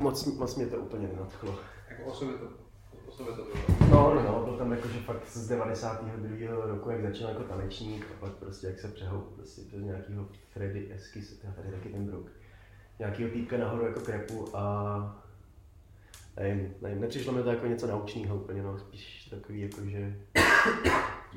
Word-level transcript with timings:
moc, 0.00 0.26
moc 0.26 0.56
mě 0.56 0.66
to 0.66 0.76
úplně 0.76 1.08
nenadchlo. 1.08 1.58
Jako 1.90 2.04
osobě 2.04 2.38
to, 2.38 2.46
osobě 3.06 3.32
to 3.32 3.42
bylo. 3.42 3.56
No, 3.90 4.14
no, 4.14 4.22
no, 4.22 4.44
byl 4.44 4.56
tam 4.56 4.72
jakože 4.72 5.00
fakt 5.00 5.28
z 5.28 5.48
92. 5.48 6.66
roku, 6.66 6.90
jak 6.90 7.02
začal 7.02 7.28
jako 7.28 7.42
tanečník 7.42 8.06
a 8.10 8.20
pak 8.20 8.32
prostě 8.32 8.66
jak 8.66 8.80
se 8.80 8.88
přehoup 8.88 9.34
prostě 9.34 9.62
přes 9.62 9.82
nějakýho 9.82 10.28
Freddy 10.52 10.92
Eskis, 10.92 11.38
tady 11.56 11.70
taky 11.70 11.88
ten 11.88 12.06
druk. 12.06 12.30
Nějakýho 12.98 13.30
týpka 13.30 13.58
nahoru 13.58 13.84
jako 13.84 14.00
krepu 14.00 14.56
a 14.56 15.22
nevím, 16.36 16.74
nevím, 16.82 17.00
nepřišlo 17.00 17.32
mi 17.32 17.42
to 17.42 17.50
jako 17.50 17.66
něco 17.66 17.86
naučného 17.86 18.36
úplně, 18.36 18.62
no, 18.62 18.78
spíš 18.78 19.24
takový 19.30 19.60
jako, 19.60 19.80
že... 19.84 20.16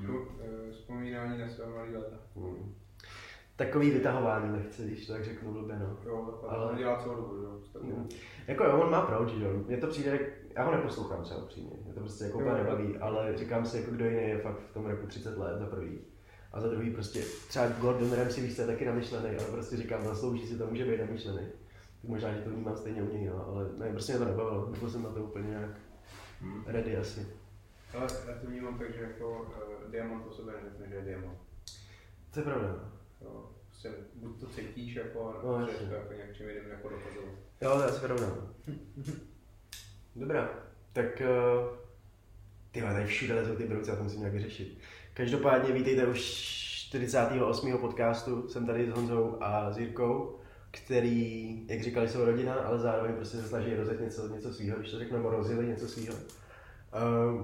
Jako, 0.02 0.27
eh, 0.41 0.71
Vzpomínání 0.71 1.39
na 1.39 1.50
své 1.50 1.66
mladé 1.66 1.98
leta. 1.98 2.18
Hmm. 2.36 2.75
Takový 3.66 3.91
vytahování 3.91 4.52
lehce, 4.52 4.84
když 4.84 5.07
to 5.07 5.14
tak 5.14 5.23
řeknu 5.25 5.54
blbě, 5.54 5.79
no. 5.79 5.98
Jo, 6.05 6.39
Ale- 6.48 6.70
to 6.71 6.75
dělá 6.77 7.00
celou 7.04 7.16
dobu, 7.16 7.36
jo. 7.36 7.59
Mm. 7.82 8.09
Jako 8.47 8.64
jo, 8.64 8.79
on 8.82 8.91
má 8.91 9.02
proč, 9.02 9.29
že 9.29 9.43
jo. 9.43 9.52
Mně 9.68 9.78
to 9.78 9.88
přijde, 9.88 10.20
já 10.55 10.64
ho 10.64 10.71
neposlouchám 10.71 11.24
třeba 11.24 11.43
upřímně, 11.43 11.71
mě 11.86 11.93
to 11.93 12.00
prostě 12.00 12.24
jako 12.24 12.38
úplně 12.38 12.54
nebaví, 12.54 12.97
ale 12.97 13.38
říkám 13.38 13.65
si, 13.65 13.78
jako 13.78 13.91
kdo 13.91 14.05
jiný 14.05 14.21
je 14.24 14.38
fakt 14.38 14.60
v 14.69 14.74
tom 14.74 14.86
repu 14.86 15.07
30 15.07 15.38
let 15.38 15.60
za 15.60 15.65
prvý. 15.65 16.00
A 16.52 16.60
za 16.61 16.68
druhý 16.69 16.89
prostě, 16.91 17.21
třeba 17.47 17.68
Gordon 17.68 18.11
Ramsay, 18.14 18.43
víš, 18.43 18.57
je 18.57 18.65
taky 18.65 18.86
namyšlený, 18.86 19.29
ale 19.29 19.47
prostě 19.52 19.77
říkám, 19.77 20.04
zaslouží 20.05 20.47
si 20.47 20.57
to, 20.57 20.68
může 20.68 20.86
být 20.86 21.00
namyšlený. 21.00 21.47
Tak 22.02 22.10
možná, 22.10 22.33
že 22.33 22.41
to 22.41 22.50
vnímám 22.50 22.77
stejně 22.77 23.04
u 23.04 23.14
něj, 23.14 23.25
no, 23.27 23.47
ale 23.47 23.69
ne, 23.77 23.91
prostě 23.91 24.11
mě 24.14 24.19
to 24.19 24.25
nebavilo, 24.25 24.69
nebyl 24.71 24.89
jsem 24.89 25.04
na 25.04 25.10
to 25.10 25.24
úplně 25.24 25.50
nějak 25.50 25.69
Hmm. 26.41 26.64
ready 26.68 26.97
asi. 26.97 27.27
Ale 27.97 28.07
já 28.27 28.33
to 28.41 28.47
vnímám 28.47 28.80
tak, 28.80 28.93
že 28.93 29.02
jako 29.04 29.41
uh, 29.86 29.91
diamant 29.91 30.27
o 30.27 30.32
sobě 30.32 30.54
neřekne, 30.54 30.88
že 30.89 30.96
je 30.96 31.02
diamant. 31.02 31.38
To 32.33 32.39
je 32.39 32.44
pravda. 32.44 32.92
No. 33.23 33.50
Prostě 33.67 33.91
buď 34.13 34.39
to 34.39 34.47
cítíš 34.47 34.95
jako, 34.95 35.41
No, 35.44 35.59
nebo 35.59 35.72
že 35.72 35.77
to 35.77 35.94
jako 35.94 36.13
nějak 36.13 36.38
čím 36.38 36.50
jiným 36.50 36.69
jako 36.69 36.89
dokazovat. 36.89 37.33
Jo, 37.61 37.75
to 37.75 37.81
je 37.81 37.88
asi 37.88 37.99
pravda. 37.99 38.27
Dobrá, 40.16 40.49
tak 40.94 41.22
uh, 41.22 41.77
ty 42.71 42.81
vole, 42.81 42.93
tady 42.93 43.05
všude 43.05 43.33
lezou 43.33 43.55
ty 43.55 43.63
brouci, 43.63 43.89
já 43.89 43.95
to 43.95 44.03
musím 44.03 44.19
nějak 44.19 44.33
vyřešit. 44.33 44.77
Každopádně 45.13 45.73
vítejte 45.73 46.07
už 46.07 46.19
48. 46.19 47.77
podcastu, 47.77 48.47
jsem 48.47 48.65
tady 48.65 48.85
s 48.85 48.89
Honzou 48.89 49.37
a 49.41 49.71
s 49.71 49.77
Jirkou, 49.77 50.39
který, 50.71 51.67
jak 51.67 51.81
říkali, 51.81 52.09
jsou 52.09 52.25
rodina, 52.25 52.53
ale 52.53 52.80
zároveň 52.80 53.15
prostě 53.15 53.37
se 53.37 53.47
snaží 53.47 53.75
rozjet 53.75 54.02
něco, 54.02 54.27
něco 54.27 54.53
svýho, 54.53 54.77
když 54.77 54.91
to 54.91 54.99
řeknu, 54.99 55.17
nebo 55.17 55.30
rozjeli 55.30 55.67
něco 55.67 55.87
svýho. 55.87 56.13
Uh, 56.13 57.41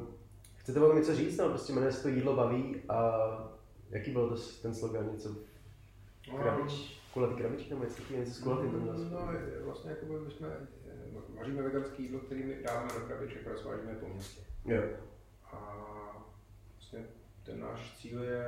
chcete 0.56 0.80
tom 0.80 0.98
něco 0.98 1.16
říct? 1.16 1.38
No, 1.38 1.50
prostě 1.50 1.74
jmenuje 1.74 1.92
se 1.92 2.04
to 2.04 2.10
Jídlo 2.10 2.36
baví 2.36 2.76
a 2.90 3.20
jaký 3.90 4.12
byl 4.12 4.30
to, 4.30 4.36
ten 4.62 4.76
slogan, 4.76 5.10
něco 5.12 5.36
krabič, 6.26 7.00
kulatý 7.14 7.36
krabičky 7.36 7.70
nebo 7.70 7.84
něco 7.84 7.96
takového, 7.96 8.24
něco 8.26 8.40
s 8.40 8.44
kulatým 8.44 8.72
mělo. 8.72 8.98
No, 8.98 9.32
je- 9.34 9.62
vlastně 9.64 9.90
jako 9.92 10.06
my 10.06 10.32
jsme, 10.32 10.48
eh, 10.48 11.36
vaříme 11.40 11.62
veganské 11.62 12.02
jídlo, 12.02 12.20
který 12.20 12.44
my 12.44 12.64
dáváme 12.64 12.90
do 13.00 13.06
krabiček 13.06 13.48
a 13.48 13.52
rozvážíme 13.52 13.96
po 13.96 14.08
městě. 14.08 14.42
Jo. 14.66 14.82
A 15.44 15.86
vlastně 16.76 17.06
ten 17.44 17.60
náš 17.60 17.98
cíl 18.02 18.24
je 18.24 18.46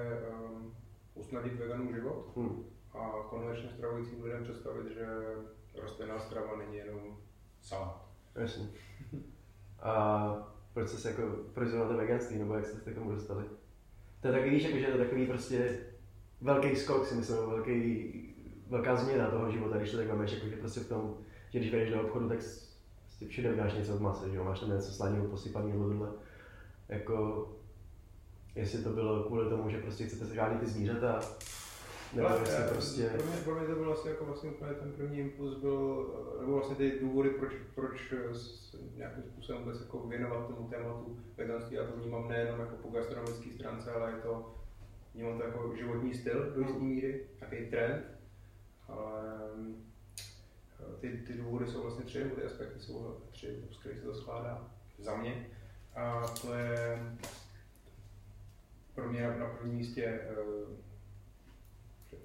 um, 0.52 0.76
usnadnit 1.16 1.54
veganům 1.60 1.94
život 1.96 2.32
Hm. 2.36 2.64
a 2.94 3.12
konvenčně 3.30 3.70
stravujícím 3.70 4.24
lidem 4.24 4.44
představit, 4.44 4.94
že 4.94 5.06
rostlinná 5.82 6.20
strava 6.20 6.56
není 6.58 6.78
jenom 6.78 7.18
salát. 7.62 8.06
Jasně. 8.36 8.70
A 9.82 10.34
proč 10.74 10.88
jste 10.90 10.98
se 10.98 11.10
jako, 11.10 11.22
proč 11.54 11.70
veganství, 11.98 12.40
nebo 12.40 12.54
jak 12.54 12.66
jste 12.66 12.80
se 12.80 12.92
k 12.92 12.96
tomu 12.96 13.12
dostali? 13.12 13.46
To 14.22 14.28
je 14.28 14.34
taky, 14.34 14.50
víš, 14.50 14.64
jako, 14.64 14.78
že 14.78 14.86
je 14.86 14.92
to 14.92 14.98
takový 14.98 15.28
prostě 15.28 15.80
velký 16.42 16.76
skok, 16.76 17.06
si 17.08 17.16
myslím, 17.16 17.38
velký, 17.38 18.14
velká 18.70 18.96
změna 18.96 19.30
toho 19.32 19.52
života, 19.52 19.78
když 19.78 19.92
to 19.92 19.98
tak 19.98 20.18
máš, 20.18 20.32
jako, 20.32 20.48
že 20.48 20.56
prostě 20.56 20.80
v 20.80 20.88
tom, 20.90 21.18
že 21.50 21.60
když 21.60 21.72
jdeš 21.72 21.90
do 21.90 22.02
obchodu, 22.02 22.30
tak 22.30 22.42
s- 22.42 22.72
prostě 23.06 23.28
všude 23.28 23.56
máš 23.56 23.74
něco 23.74 23.96
od 23.96 24.02
masa, 24.02 24.28
že 24.28 24.36
jo, 24.36 24.44
máš 24.44 24.60
tam 24.60 24.70
něco 24.70 24.92
slaného, 24.92 25.26
posypaného, 25.28 25.70
nebo 25.80 25.90
tohle. 25.90 26.10
Jako, 26.90 27.48
jestli 28.56 28.84
to 28.84 28.90
bylo 28.90 29.24
kvůli 29.24 29.50
tomu, 29.50 29.70
že 29.70 29.78
prostě 29.78 30.04
chcete 30.08 30.26
chránit 30.34 30.60
ty 30.60 30.66
zvířata, 30.66 31.20
nebo 32.14 32.28
Ale, 32.30 32.40
jestli 32.40 32.64
eh, 32.64 32.68
prostě... 32.68 33.04
Pro 33.18 33.26
mě, 33.28 33.38
pro 33.44 33.56
mě 33.56 33.68
to 33.68 33.76
byl 33.76 33.92
asi 33.94 34.08
jako 34.10 34.26
vlastně 34.26 34.50
úplně 34.50 34.74
ten 34.74 34.92
první 34.92 35.20
impuls 35.20 35.58
byl, 35.58 36.10
eh, 36.38 36.42
nebo 36.42 36.54
vlastně 36.54 36.76
ty 36.76 37.00
důvody, 37.02 37.30
proč, 37.30 37.52
proč 37.76 38.14
eh, 38.14 38.18
nějakým 38.98 39.24
způsobem 39.24 39.64
vůbec 39.64 39.82
jako 39.82 40.08
věnovat 40.08 40.48
tomu 40.48 40.70
tématu 40.70 41.18
veganství. 41.38 41.76
Já 41.76 41.84
to 41.86 41.98
vnímám 41.98 42.28
nejenom 42.28 42.60
jako 42.60 42.76
po 42.76 42.90
gastronomické 42.90 43.50
stránce, 43.52 43.92
ale 43.92 44.12
je 44.12 44.18
to, 44.18 44.56
vnímám 45.14 45.38
to 45.38 45.44
jako 45.44 45.76
životní 45.76 46.14
styl 46.14 46.52
do 46.52 46.62
jisté 46.62 46.80
míry, 46.80 47.28
nějaký 47.40 47.70
trend. 47.70 48.06
Ale 48.88 49.50
eh, 50.80 51.00
ty, 51.00 51.18
ty 51.28 51.34
důvody 51.34 51.68
jsou 51.68 51.82
vlastně 51.82 52.06
tři, 52.06 52.24
nebo 52.24 52.36
ty 52.36 52.44
aspekty 52.44 52.80
jsou 52.80 53.18
tři, 53.32 53.64
z 53.72 53.78
kterých 53.78 54.00
se 54.00 54.06
to 54.06 54.16
skládá 54.16 54.72
za 54.98 55.16
mě. 55.16 55.48
A 55.96 56.28
to 56.28 56.54
je 56.54 57.00
pro 58.96 59.10
mě 59.10 59.28
na, 59.38 59.46
prvním 59.46 59.76
místě 59.76 60.04
eh, 60.04 60.36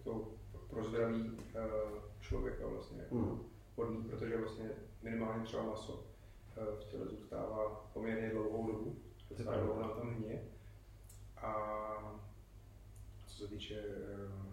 to 0.04 0.28
pro 0.70 0.84
zdraví 0.84 1.38
eh, 1.54 1.60
člověka 2.20 2.66
vlastně 2.66 3.04
vhodný, 3.76 4.02
protože 4.02 4.36
vlastně 4.36 4.70
minimálně 5.02 5.44
třeba 5.44 5.62
maso 5.62 6.06
eh, 6.56 6.60
v 6.80 6.84
těle 6.84 7.06
zůstává 7.06 7.91
poměrně 7.92 8.30
dlouhou 8.30 8.66
dobu, 8.66 8.96
docela 9.30 9.56
dlouho 9.56 9.82
na 9.82 9.88
tom 9.88 10.14
hně. 10.14 10.42
A 11.36 11.52
co 13.36 13.42
se 13.42 13.48
týče 13.48 13.74
eh, 13.74 14.52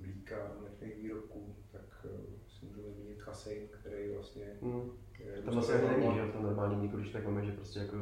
mlíka, 0.00 0.36
mléčných 0.60 0.96
výrobků, 0.96 1.56
tak 1.72 2.06
eh, 2.06 2.08
si 2.48 2.66
můžeme 2.66 2.92
zmínit 2.92 3.22
kasein, 3.22 3.68
který 3.68 4.14
vlastně 4.14 4.44
Hm. 4.62 4.90
je 5.18 5.42
Tam 5.42 5.58
asi 5.58 5.72
ani 5.72 6.00
není, 6.00 6.14
že 6.14 6.32
tom 6.32 6.42
normálním 6.42 6.78
mlíku, 6.78 6.96
když 6.96 7.12
tak 7.12 7.24
máme, 7.24 7.44
že 7.44 7.52
prostě 7.52 7.78
jako 7.78 7.96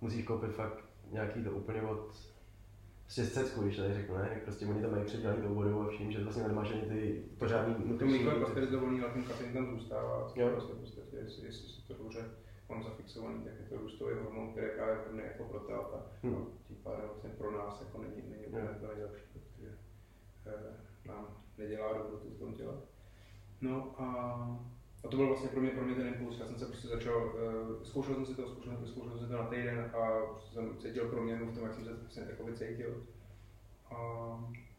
musíš 0.00 0.24
koupit 0.24 0.50
fakt 0.50 0.84
nějaký 1.10 1.44
to 1.44 1.50
úplně 1.50 1.82
od 1.82 2.32
prostě 3.02 3.24
z 3.24 3.32
cecku, 3.32 3.62
když 3.62 3.76
tady 3.76 3.94
řeknu, 3.94 4.16
ne? 4.16 4.28
Jak 4.32 4.42
prostě 4.42 4.66
oni 4.66 4.82
tam 4.82 4.90
mají 4.90 5.04
předělaný 5.04 5.42
tou 5.42 5.54
vodou 5.54 5.80
a 5.80 5.88
vším, 5.88 6.12
že 6.12 6.24
vlastně 6.24 6.42
nemáš 6.42 6.72
ani 6.72 6.82
ty 6.82 7.24
pořádný 7.38 7.98
To 7.98 8.06
mlíko 8.06 8.30
je 8.30 8.40
pasterizovaný, 8.40 9.00
ale 9.00 9.12
ten 9.12 9.22
kasein 9.22 9.52
tam 9.52 9.70
zůstává. 9.70 10.32
Jo. 10.36 10.50
Vlastně 10.50 10.74
v 10.74 10.78
podstatě, 10.78 11.16
jestli, 11.16 11.46
jestli 11.46 11.68
si 11.68 11.86
to 11.86 11.94
dobře 11.94 12.30
mám 12.72 12.82
zafixovaný, 12.82 13.44
tak 13.44 13.52
je 13.60 13.66
to 13.68 13.78
růstový 13.78 14.14
hormon, 14.14 14.50
který 14.50 14.66
je 14.66 14.72
právě 14.72 14.96
vhodný 14.96 15.22
jako 15.24 15.44
pro 15.44 15.60
táta. 15.60 16.06
Hm. 16.22 16.30
No, 16.30 16.46
tím 16.68 16.76
pádem 16.76 17.06
vlastně 17.06 17.30
pro 17.30 17.50
nás 17.58 17.80
jako 17.80 17.98
není, 17.98 18.30
není 18.30 18.46
úplně 18.46 18.62
Jo. 18.62 18.74
to 18.80 18.86
nejlepší, 18.86 19.24
protože 19.32 19.68
eh, 20.46 21.08
nám 21.08 21.26
nedělá 21.58 21.92
dobrotu 21.98 22.30
v 22.30 22.38
tom 22.38 22.54
těle. 22.54 22.74
No 23.60 23.94
a, 24.00 24.04
a 25.04 25.08
to 25.08 25.16
byl 25.16 25.26
vlastně 25.26 25.48
pro 25.48 25.60
mě, 25.60 25.70
pro 25.70 25.84
mě 25.84 25.94
ten 25.94 26.06
impuls. 26.06 26.40
Já 26.40 26.46
jsem 26.46 26.58
se 26.58 26.66
prostě 26.66 26.88
začal, 26.88 27.26
uh, 27.26 27.82
zkoušel 27.82 28.14
jsem 28.14 28.26
si 28.26 28.34
to, 28.34 28.48
zkoušel, 28.48 28.78
zkoušel 28.86 29.18
jsem 29.18 29.28
to 29.28 29.36
na 29.36 29.46
týden 29.46 29.90
a 29.94 30.26
prostě 30.26 30.54
jsem 30.54 30.78
cítil 30.78 31.08
proměnu 31.08 31.46
v 31.46 31.54
tom, 31.54 31.64
jak 31.64 31.74
jsem 31.74 31.84
se 31.84 31.92
vlastně 31.92 32.22
jako 32.22 32.52
cítil. 32.52 33.06
A 33.90 33.98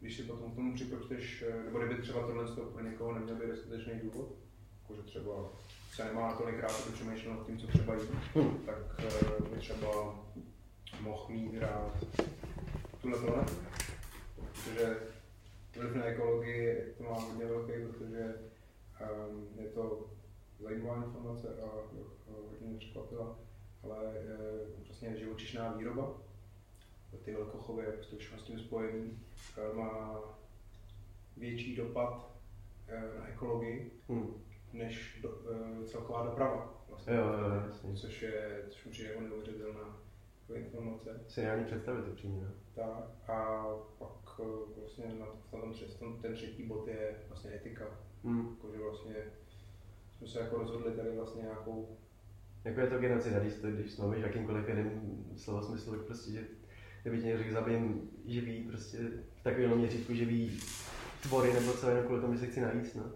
když 0.00 0.16
si 0.16 0.22
potom 0.22 0.52
k 0.52 0.54
tomu 0.54 0.74
připočteš, 0.74 1.44
eh, 1.48 1.64
nebo 1.64 1.78
kdyby 1.78 2.02
třeba 2.02 2.26
tohle 2.26 2.44
pro 2.72 2.80
někoho 2.80 3.14
neměl 3.14 3.36
být 3.36 3.48
dostatečný 3.48 4.00
důvod, 4.02 4.34
jakože 4.82 5.02
třeba 5.02 5.52
se 5.94 6.04
nemá 6.04 6.32
tolik 6.32 6.60
rád, 6.60 6.82
aby 6.82 6.92
přemýšlel 6.92 7.34
nad 7.34 7.46
tím, 7.46 7.58
co 7.58 7.66
třeba 7.66 7.94
jí, 7.94 8.08
tak 8.66 8.78
eh, 8.98 9.42
by 9.50 9.58
třeba 9.58 10.18
mohl 11.00 11.28
mít 11.28 11.58
rád 11.58 12.04
tuhle 13.00 13.18
tohle, 13.18 13.44
protože 14.36 14.96
vliv 15.76 15.94
na 15.94 16.04
ekologii 16.04 16.94
to 16.98 17.02
má 17.02 17.20
hodně 17.20 17.46
velký, 17.46 17.72
protože 17.86 18.34
um, 19.28 19.48
je 19.58 19.68
to 19.68 20.10
zajímavá 20.60 21.04
informace 21.04 21.48
a 21.62 21.66
hodně 22.50 22.66
mě 22.66 22.78
překvapila, 22.78 23.38
ale 23.82 24.04
uh, 24.04 24.84
vlastně 24.86 25.16
živočišná 25.16 25.72
výroba, 25.72 26.14
ty 27.24 27.32
velkochovy, 27.32 27.84
jak 27.84 28.06
to 28.06 28.16
všechno 28.16 28.38
s 28.38 28.42
tím 28.42 28.58
spojený, 28.58 29.18
uh, 29.70 29.76
má 29.76 30.20
větší 31.36 31.76
dopad 31.76 32.30
na 33.18 33.28
ekologii. 33.28 33.90
Hm. 34.08 34.44
Než 34.74 35.18
do, 35.22 35.28
uh, 35.28 35.84
celková 35.84 36.26
doprava. 36.26 36.84
Vlastně, 36.88 37.14
Jo, 37.14 37.22
jo, 37.22 37.62
jasně. 37.66 37.94
což 37.94 38.22
je, 38.22 38.62
což 38.68 38.86
přijde 38.90 39.08
jako 39.08 39.20
neuvěřitelná 39.20 40.00
informace. 40.54 41.20
Si 41.28 41.42
neání 41.42 41.64
představit 41.64 42.08
upřímně, 42.08 42.42
no. 42.42 42.50
Tak 42.74 43.30
a 43.30 43.66
pak 43.98 44.40
eh, 44.40 44.80
vlastně 44.80 45.04
na, 45.18 45.26
na 45.26 45.60
tom, 45.60 45.74
tom, 45.98 46.18
ten 46.22 46.34
třetí 46.34 46.62
bod 46.62 46.88
je 46.88 47.16
vlastně 47.28 47.54
etika. 47.54 47.84
Hm. 48.24 48.48
Jakože 48.50 48.78
vlastně 48.78 49.14
jsme 50.18 50.28
se 50.28 50.40
jako 50.40 50.58
rozhodli 50.58 50.92
tady 50.92 51.16
vlastně 51.16 51.42
nějakou, 51.42 51.96
Jako 52.64 52.80
je 52.80 52.86
to 52.86 52.98
genocida, 52.98 53.38
když 53.38 53.54
to, 53.54 53.70
když 53.70 53.96
mluvíš 53.96 54.22
jakýmkoliv 54.22 54.68
jiném 54.68 55.24
slova 55.36 55.62
smyslu, 55.62 55.92
tak 55.92 56.06
prostě, 56.06 56.32
že 56.32 56.44
kdyby 57.02 57.22
ti 57.22 57.38
řekl, 57.38 57.52
zabijem 57.52 58.00
živý, 58.26 58.64
prostě 58.68 58.98
v 59.40 59.42
takovém 59.42 59.78
měřítku 59.78 60.14
živý 60.14 60.60
tvory, 61.22 61.52
nebo 61.52 61.72
co 61.72 61.88
jenom 61.88 62.04
kvůli 62.04 62.20
tomu, 62.20 62.34
že 62.34 62.40
se 62.40 62.46
chci 62.46 62.60
najíst, 62.60 62.96
no. 62.96 63.12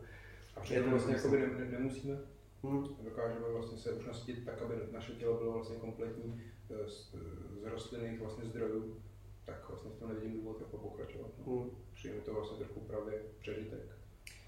A 0.61 0.73
Je 0.73 0.83
to 0.83 0.91
vlastně 0.91 1.19
smysl. 1.19 1.37
jakoby 1.37 1.55
ne, 1.59 1.65
ne, 1.65 1.79
nemusíme, 1.79 2.19
Hm. 2.63 2.85
dokážeme 3.05 3.49
vlastně 3.53 3.79
se 3.79 3.93
už 3.93 4.07
tak, 4.45 4.63
aby 4.63 4.75
naše 4.93 5.13
tělo 5.13 5.39
bylo 5.39 5.53
vlastně 5.53 5.77
kompletní 5.77 6.43
eh, 6.71 6.89
z, 6.89 7.15
z 7.61 7.65
rostlinných 7.65 8.21
vlastně 8.21 8.45
zdrojů, 8.45 9.03
tak 9.47 9.69
vlastně 9.69 9.91
v 9.91 9.99
tom 9.99 10.09
nevidím 10.09 10.33
důvod 10.33 10.61
jako 10.61 10.79
pokračovat. 10.79 11.31
No. 11.47 11.53
Hm. 11.55 11.71
Přijde 11.95 12.15
mi 12.15 12.21
to 12.21 12.35
vlastně 12.35 12.59
trochu 12.65 12.81
právě 12.81 13.23
přežitek, 13.41 13.99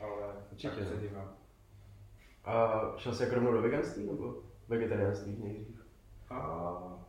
ale 0.00 0.34
Určitě, 0.52 0.76
tak 0.76 0.88
se 0.88 0.94
no. 0.94 1.00
dívám. 1.00 1.36
A 2.44 2.82
šel 2.96 3.14
jsi 3.14 3.22
jako 3.22 3.34
rovnou 3.34 3.52
do 3.52 3.62
veganství 3.62 4.06
nebo 4.06 4.42
vegetariánství 4.68 5.36
nejdřív? 5.42 5.86
A 6.30 7.06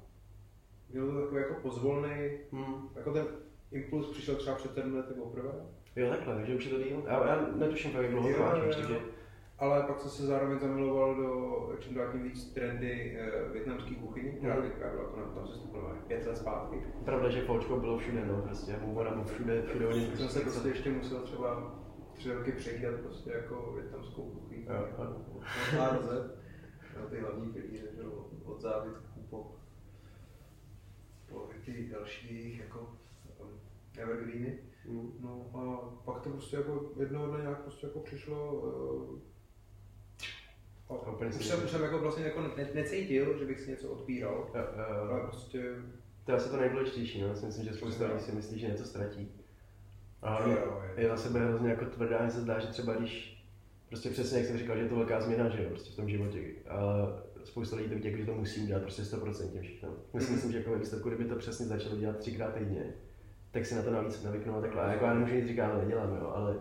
byl 0.90 1.08
to 1.14 1.22
takový 1.22 1.42
jako 1.42 1.54
pozvolný, 1.62 2.38
Hmm. 2.52 2.90
jako 2.96 3.14
ten 3.14 3.28
impuls 3.72 4.10
přišel 4.12 4.36
třeba 4.36 4.56
před 4.56 4.74
sedmi 4.74 4.98
lety 4.98 5.14
poprvé, 5.14 5.52
Jo, 5.96 6.10
takhle, 6.10 6.36
takže 6.36 6.56
už 6.56 6.66
je 6.66 6.72
to 6.72 6.78
díl. 6.84 7.04
Já, 7.08 7.28
já 7.28 7.48
netuším, 7.56 7.92
jak 7.92 8.12
dlouho 8.12 8.34
to 8.34 8.40
máš 8.40 8.60
ale 9.60 9.84
pak 9.84 10.00
jsem 10.00 10.10
se 10.10 10.26
zároveň 10.26 10.60
zamiloval 10.60 11.16
do 11.16 11.76
čím 11.80 11.96
dál 11.96 12.12
tím 12.12 12.24
víc 12.24 12.54
trendy 12.54 13.18
uh, 13.46 13.52
větnamské 13.52 13.96
kuchyně, 13.96 14.32
která 14.32 14.56
Mhm. 14.56 14.70
která 14.72 14.90
byla 14.92 15.04
jako 15.04 15.20
na 15.20 15.26
tam 15.26 15.48
se 15.48 15.56
stupnula 15.56 15.96
pět 16.08 16.28
let 16.28 16.38
zpátky. 16.38 16.78
Pravda, 17.06 17.30
že 17.30 17.42
foučko 17.42 17.80
bylo 17.80 17.98
všude, 17.98 18.26
no, 18.26 18.42
prostě, 18.42 18.78
mumora 18.82 19.16
mu 19.16 19.24
všude, 19.24 19.62
všude 19.62 19.88
oni 19.88 20.18
Jsem 20.18 20.30
se 20.30 20.40
prostě 20.40 20.70
ještě 20.70 20.90
musel 20.90 21.22
třeba 21.22 21.76
tři 22.14 22.34
roky 22.34 22.52
přejídat 22.52 22.96
prostě 23.00 23.32
jako 23.32 23.72
větnamskou 23.76 24.22
kuchyni. 24.22 24.66
Jo, 24.70 24.88
ano. 25.80 26.02
Na 27.00 27.06
ty 27.10 27.20
hlavní 27.20 27.54
pilíře, 27.54 27.88
že 27.96 28.02
jo, 28.02 28.26
od 28.46 28.62
závitků 28.62 29.22
po, 29.30 29.56
po 31.30 31.50
ty 31.66 31.90
další 31.92 32.62
jako 32.64 32.90
evergreeny. 33.98 34.60
No 35.20 35.50
a 35.54 35.62
pak 36.06 36.22
to 36.22 36.30
prostě 36.30 36.56
jako 36.56 36.92
jednoho 37.00 37.28
dne 37.28 37.42
nějak 37.42 37.62
prostě 37.62 37.86
jako 37.86 38.00
přišlo 38.00 38.54
uh, 38.54 39.20
A 40.90 41.12
úplně 41.12 41.30
už 41.30 41.36
si 41.36 41.44
jsem, 41.44 41.64
už 41.64 41.72
jsem 41.72 41.84
jako 41.84 42.00
vlastně 42.00 42.24
jako 42.26 42.42
ne, 42.42 42.70
necítil, 42.74 43.38
že 43.40 43.46
bych 43.46 43.60
si 43.60 43.70
něco 43.72 43.90
odpíral, 43.90 44.50
Jo, 44.56 44.62
jo, 44.78 45.12
ale 45.12 45.22
prostě 45.22 45.76
To 46.26 46.32
je 46.32 46.38
asi 46.38 46.50
to 46.50 46.58
nejdůležitější, 46.58 47.22
no. 47.22 47.28
Já 47.28 47.36
si 47.36 47.46
myslím, 47.46 47.66
že 47.66 47.74
spousta 47.74 48.08
lidí 48.08 48.20
si 48.20 48.32
myslí, 48.32 48.60
že 48.60 48.68
něco 48.68 48.86
ztratí. 48.86 49.32
A 50.22 50.48
Jo, 50.50 50.82
je. 50.96 51.10
na 51.10 51.18
sebe 51.18 51.40
hrozně 51.40 51.70
jako 51.70 51.86
tvrdá, 51.86 52.26
že 52.26 52.32
se 52.32 52.42
zdá, 52.42 52.60
že 52.60 52.68
třeba 52.68 52.94
když 52.96 53.38
Prostě 53.90 54.10
přesně 54.10 54.38
jak 54.38 54.48
jsem 54.48 54.58
říkal, 54.58 54.78
že 54.78 54.84
je 54.84 54.90
to 54.90 54.96
velká 54.96 55.22
změna, 55.22 55.50
že 55.50 55.64
jo, 55.64 55.70
prostě 55.70 55.94
v 55.94 55.96
tom 55.96 56.10
životě. 56.10 56.40
A 56.70 56.78
spousta 57.44 57.76
lidí 57.76 57.90
to 57.90 57.96
vidí, 57.96 58.08
jako, 58.08 58.18
že 58.20 58.26
to 58.26 58.34
musí 58.34 58.64
udělat 58.64 58.82
prostě 58.82 59.02
100% 59.02 59.62
všechno. 59.62 59.90
Já 60.14 60.20
si 60.20 60.26
Mhm. 60.26 60.36
myslím, 60.36 60.52
že 60.52 60.58
jako 60.58 60.72
ve 60.72 60.78
výsledku, 60.78 61.10
kdyby 61.10 61.26
to 61.26 61.36
přesně 61.36 61.66
začalo 61.66 61.96
dělat 61.98 62.18
třikrát 62.18 62.54
týdně, 62.54 62.94
tak 63.52 63.66
si 63.66 63.76
na 63.76 63.82
to 63.82 63.92
navíc 63.92 64.24
navyknou 64.24 64.56
a 64.56 64.62
takhle. 64.62 64.84
Jako 64.92 65.06
já 65.06 65.14
nemůžu 65.14 65.36
nic 65.36 65.48
říkat, 65.48 65.72
ale 65.72 65.82
nedělám, 65.82 66.16
jo, 66.16 66.32
ale 66.36 66.56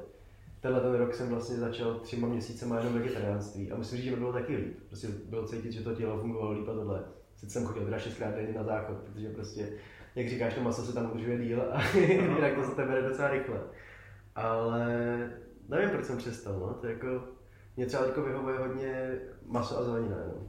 tenhle 0.61 0.81
ten 0.81 0.95
rok 0.95 1.15
jsem 1.15 1.29
vlastně 1.29 1.57
začal 1.57 1.95
třema 1.95 2.29
měsícema 2.29 2.79
jenom 2.79 2.95
vegetariánství 2.95 3.73
a 3.73 3.77
musím 3.77 3.97
říct, 3.97 4.05
že 4.05 4.11
mi 4.11 4.17
bylo 4.17 4.33
taky 4.33 4.57
líp. 4.57 4.79
Prostě 4.89 5.09
bylo 5.09 5.47
cítit, 5.47 5.73
že 5.73 5.85
to 5.85 5.95
tělo 5.95 6.21
fungovalo 6.21 6.53
líp 6.53 6.69
a 6.69 6.75
tohle. 6.75 7.05
Sice 7.37 7.53
jsem 7.53 7.67
chodil 7.67 7.85
teda 7.85 7.99
šestkrát 7.99 8.35
denně 8.35 8.53
na 8.53 8.65
záchod, 8.65 8.97
protože 8.97 9.29
prostě, 9.29 9.73
jak 10.15 10.29
říkáš, 10.29 10.55
to 10.55 10.61
maso 10.61 10.83
se 10.83 10.95
tam 10.95 11.11
udržuje 11.13 11.39
díl 11.39 11.63
a 11.73 11.83
jinak 11.97 12.55
to 12.55 12.65
se 12.65 12.77
tebe 12.77 12.95
jde 12.95 13.09
docela 13.09 13.31
rychle. 13.31 13.61
Ale 14.35 14.87
nevím, 15.69 15.91
proč 15.91 16.05
jsem 16.05 16.19
přestal, 16.19 16.59
no, 16.59 16.75
to 16.75 16.87
jako, 16.87 17.25
mě 17.77 17.87
třeba 17.87 18.05
teďko 18.05 18.23
vyhovuje 18.23 18.59
hodně 18.59 19.19
maso 19.47 19.79
a 19.79 19.83
zelenina 19.83 20.17
jenom. 20.17 20.49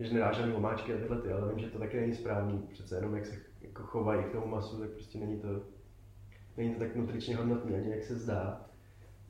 Že 0.00 0.14
nedáš 0.14 0.36
žádný 0.36 0.54
omáčky 0.54 0.94
a 0.94 0.98
tyhle 0.98 1.22
ty, 1.22 1.32
ale 1.32 1.48
vím, 1.48 1.58
že 1.58 1.70
to 1.70 1.78
taky 1.78 2.00
není 2.00 2.14
správný, 2.14 2.68
přece 2.72 2.96
jenom 2.96 3.14
jak 3.14 3.26
se 3.26 3.36
jako 3.74 3.86
chovají 3.86 4.24
k 4.24 4.32
tomu 4.32 4.46
masu, 4.46 4.78
tak 4.78 4.90
prostě 4.90 5.18
není 5.18 5.40
to, 5.40 5.48
není 6.56 6.74
to 6.74 6.78
tak 6.78 6.96
nutričně 6.96 7.36
hodnotný, 7.36 7.74
ani 7.74 7.90
jak 7.90 8.04
se 8.04 8.14
zdá. 8.18 8.66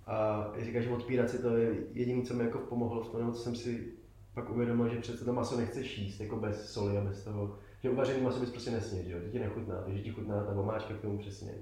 A 0.06 0.46
říkáš, 0.60 0.84
že 0.84 0.90
odpírat 0.90 1.30
si 1.30 1.42
to 1.42 1.56
je 1.56 1.74
jediné, 1.92 2.22
co 2.22 2.34
mi 2.34 2.44
jako 2.44 2.58
pomohlo 2.58 3.02
v 3.02 3.08
tom, 3.08 3.20
nebo 3.20 3.32
co 3.32 3.42
jsem 3.42 3.56
si 3.56 3.92
pak 4.34 4.50
uvědomil, 4.50 4.88
že 4.88 5.00
přece 5.00 5.24
to 5.24 5.32
maso 5.32 5.56
nechceš 5.56 5.98
jíst 5.98 6.20
jako 6.20 6.36
bez 6.36 6.72
soli 6.72 6.98
a 6.98 7.00
bez 7.00 7.24
toho, 7.24 7.58
že 7.82 7.90
uvařený 7.90 8.22
maso 8.22 8.40
bys 8.40 8.50
prostě 8.50 8.70
nesměl, 8.70 9.04
že 9.04 9.12
jo, 9.12 9.20
že 9.20 9.30
ti 9.30 9.38
nechutná, 9.38 9.82
takže 9.84 10.02
ti 10.02 10.10
chutná 10.10 10.44
ta 10.44 10.52
omáčka 10.52 10.94
k 10.94 11.00
tomu 11.00 11.18
přesně. 11.18 11.54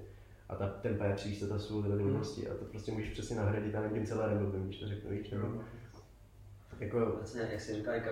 A 0.49 0.55
ta, 0.55 0.67
ten 0.67 0.97
pepř, 0.97 1.25
víš, 1.25 1.39
to 1.39 1.47
ta 1.47 1.59
sůl, 1.59 1.81
tyhle 1.81 1.97
ty 1.97 2.03
Mm. 2.03 2.17
a 2.51 2.53
to 2.59 2.65
prostě 2.65 2.91
můžeš 2.91 3.09
přesně 3.09 3.35
nahradit, 3.35 3.73
já 3.73 3.81
nevím, 3.81 4.05
celé 4.05 4.35
nebo 4.35 4.51
když 4.51 4.79
to 4.79 4.87
řeknu, 4.87 5.11
víš, 5.11 5.29
nebo 5.29 5.47
jako, 6.83 6.99
Vlastně, 7.17 7.41
jak 7.51 7.61
jsi 7.61 7.73
říkal, 7.75 7.93
jako, 7.93 8.09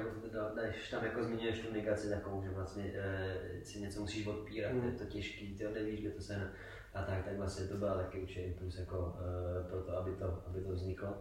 když 0.71 0.89
tam 0.89 1.03
jako 1.03 1.23
zmiňuješ 1.23 1.59
tu 1.59 1.73
negaci 1.73 2.09
takovou, 2.09 2.43
že 2.43 2.49
vlastně 2.49 2.91
e, 2.95 3.35
si 3.63 3.79
něco 3.81 4.01
musíš 4.01 4.27
odpírat, 4.27 4.73
Mm. 4.73 4.85
je 4.85 4.91
to 4.91 5.05
těžký, 5.05 5.55
ty 5.57 5.63
nevíš, 5.63 6.01
kde 6.01 6.09
to 6.09 6.21
se 6.21 6.51
a 6.93 7.03
tak, 7.03 7.25
tak 7.25 7.37
vlastně 7.37 7.67
to 7.67 7.75
byla 7.77 7.95
taky 7.97 8.19
určitě 8.21 8.41
impuls 8.41 8.77
jako, 8.79 9.15
e, 9.59 9.69
pro 9.69 9.81
to, 9.81 9.97
aby 9.97 10.11
to, 10.11 10.43
aby 10.47 10.61
to 10.61 10.71
vzniklo. 10.71 11.17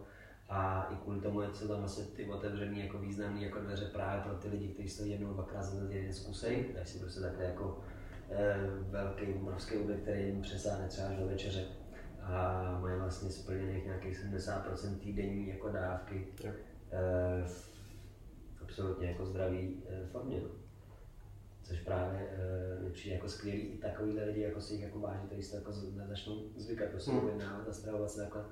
A 0.49 0.89
i 0.91 0.95
kvůli 1.03 1.21
tomu 1.21 1.41
jsou 1.53 1.67
tam 1.67 1.79
vlastně 1.79 2.05
ty 2.05 2.25
otevřený 2.25 2.79
jako 2.79 2.97
významný 2.97 3.43
jako 3.43 3.59
dveře 3.59 3.85
právě 3.85 4.23
pro 4.23 4.33
ty 4.33 4.47
lidi, 4.47 4.67
kteří 4.67 4.97
to 4.97 5.03
jednou, 5.05 5.33
dvakrát 5.33 5.63
za 5.63 5.81
den 5.81 5.91
jeden 5.91 6.13
zkusej, 6.13 6.63
tak 6.75 6.87
si 6.87 6.99
prostě 6.99 7.19
takhle 7.19 7.43
jako 7.43 7.79
e, 8.29 8.57
velký, 8.89 9.33
obrovský 9.33 9.77
objekt, 9.77 10.01
který 10.01 10.25
jim 10.25 10.41
přesáhne 10.41 10.87
třeba 10.87 11.07
až 11.07 11.17
do 11.17 11.27
večeře 11.27 11.65
a 12.21 12.77
mají 12.81 12.99
vlastně 12.99 13.29
splněných 13.29 13.85
nějakých 13.85 14.17
70% 14.25 14.99
týdenní 14.99 15.47
jako 15.49 15.69
dávky 15.69 16.27
Jo. 16.43 16.51
Eh, 16.91 17.43
v 17.47 17.71
absolutně 18.61 19.07
jako 19.07 19.25
zdravý 19.25 19.83
eh, 19.89 20.05
formě. 20.05 20.39
No. 20.43 20.49
Což 21.63 21.79
právě 21.79 22.29
eh, 22.31 22.83
mi 22.83 22.89
přijde 22.89 23.15
jako 23.15 23.29
skvělý 23.29 23.61
i 23.61 23.77
takovýhle 23.77 24.23
lidi, 24.23 24.41
jako 24.41 24.61
si 24.61 24.73
jich 24.73 24.83
jako 24.83 24.99
váží, 24.99 25.25
kteří 25.25 25.43
se 25.43 25.55
jako 25.55 25.71
začnou 26.07 26.35
zvykat 26.57 26.89
prostě 26.89 27.11
Hmm. 27.11 27.19
objednávat 27.19 27.67
a 27.67 27.73
stravovat 27.73 28.11
se 28.11 28.21
takhle. 28.21 28.45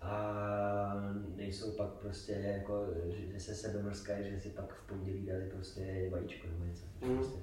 A 0.00 1.14
nejsou 1.36 1.72
pak 1.72 1.88
prostě 1.88 2.32
jako, 2.32 2.86
že, 3.06 3.32
že 3.32 3.40
se 3.40 3.54
sebe 3.54 3.82
mrskají, 3.82 4.30
že 4.30 4.40
si 4.40 4.48
pak 4.48 4.72
v 4.74 4.86
pondělí 4.88 5.26
dali 5.26 5.50
prostě 5.50 6.08
vajíčko 6.12 6.46
nebo 6.46 6.64
něco. 6.64 6.84
Hmm. 7.02 7.16
Prostě. 7.16 7.38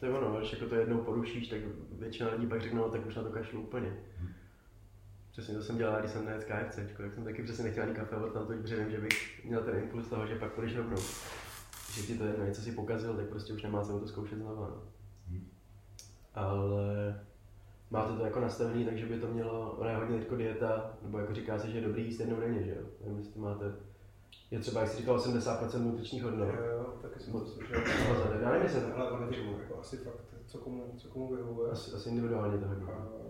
to 0.00 0.06
je 0.06 0.12
ono, 0.12 0.38
když 0.38 0.52
jako 0.52 0.66
to 0.66 0.74
jednou 0.74 0.98
porušíš, 0.98 1.48
tak 1.48 1.60
většina 1.98 2.30
lidí 2.34 2.46
pak 2.46 2.60
řekne, 2.62 2.78
no, 2.78 2.90
tak 2.90 3.06
už 3.06 3.16
na 3.16 3.22
to 3.22 3.30
kašlu 3.30 3.62
úplně. 3.62 3.96
Přesně 5.34 5.54
to 5.54 5.62
jsem 5.62 5.76
dělal, 5.76 6.00
když 6.00 6.10
jsem 6.10 6.24
nejet 6.24 6.44
KFC, 6.44 6.76
tak 6.76 7.12
jsem 7.14 7.24
taky 7.24 7.42
přesně 7.42 7.64
nechtěl 7.64 7.82
ani 7.84 7.94
kafe 7.94 8.16
od 8.16 8.32
tam, 8.32 8.46
protože 8.46 8.76
vím, 8.76 8.90
že 8.90 9.00
bych 9.00 9.44
měl 9.44 9.62
ten 9.62 9.76
impuls 9.78 10.08
toho, 10.08 10.26
že 10.26 10.34
pak 10.38 10.52
půjdeš 10.52 10.76
rovnou. 10.76 10.96
Že 11.94 12.02
ti 12.02 12.18
to 12.18 12.24
jedno 12.24 12.44
něco 12.44 12.62
si 12.62 12.72
pokazil, 12.72 13.14
tak 13.14 13.26
prostě 13.28 13.52
už 13.52 13.62
nemá 13.62 13.82
cenu 13.82 14.00
to 14.00 14.08
zkoušet 14.08 14.38
znova. 14.38 14.68
No. 14.68 14.82
Ale 16.34 17.22
máte 17.90 18.12
to 18.16 18.24
jako 18.24 18.40
nastavený, 18.40 18.84
takže 18.84 19.06
by 19.06 19.18
to 19.20 19.26
mělo, 19.26 19.72
ona 19.72 19.90
je 19.90 19.96
hodně 19.96 20.18
teďko 20.18 20.36
dieta, 20.36 20.92
nebo 21.02 21.18
jako 21.18 21.34
říká 21.34 21.58
se, 21.58 21.70
že 21.70 21.78
je 21.78 21.86
dobrý 21.86 22.04
jíst 22.04 22.20
jednou 22.20 22.40
denně, 22.40 22.62
že 22.62 22.70
jo? 22.70 22.82
Nevím, 23.00 23.18
jestli 23.18 23.40
máte, 23.40 23.64
je 24.50 24.58
třeba, 24.58 24.80
jak 24.80 24.90
jsi 24.90 24.96
říkal, 24.96 25.18
80% 25.18 25.82
nutričních 25.84 26.22
hodnot. 26.22 26.48
jo, 26.48 26.64
jo, 26.64 26.94
taky 27.02 27.20
jsem 27.20 27.32
to 27.32 27.46
slyšel. 27.46 27.80
Já 28.40 28.48
nevím, 28.50 28.62
jestli 28.62 28.80
to- 28.80 28.96
Ale 28.96 29.10
ono 29.10 29.28
to 29.28 29.34
jako 29.34 29.78
asi 29.80 29.96
fakt, 29.96 30.24
co 30.46 30.58
komu, 30.58 30.94
co 30.96 31.08
komu 31.08 31.36
vyhovuje. 31.36 31.70
Asi, 31.70 31.96
asi 31.96 32.08
individuálně 32.08 32.58
to 32.58 32.68
hodně. 32.68 32.86
A 32.86 33.23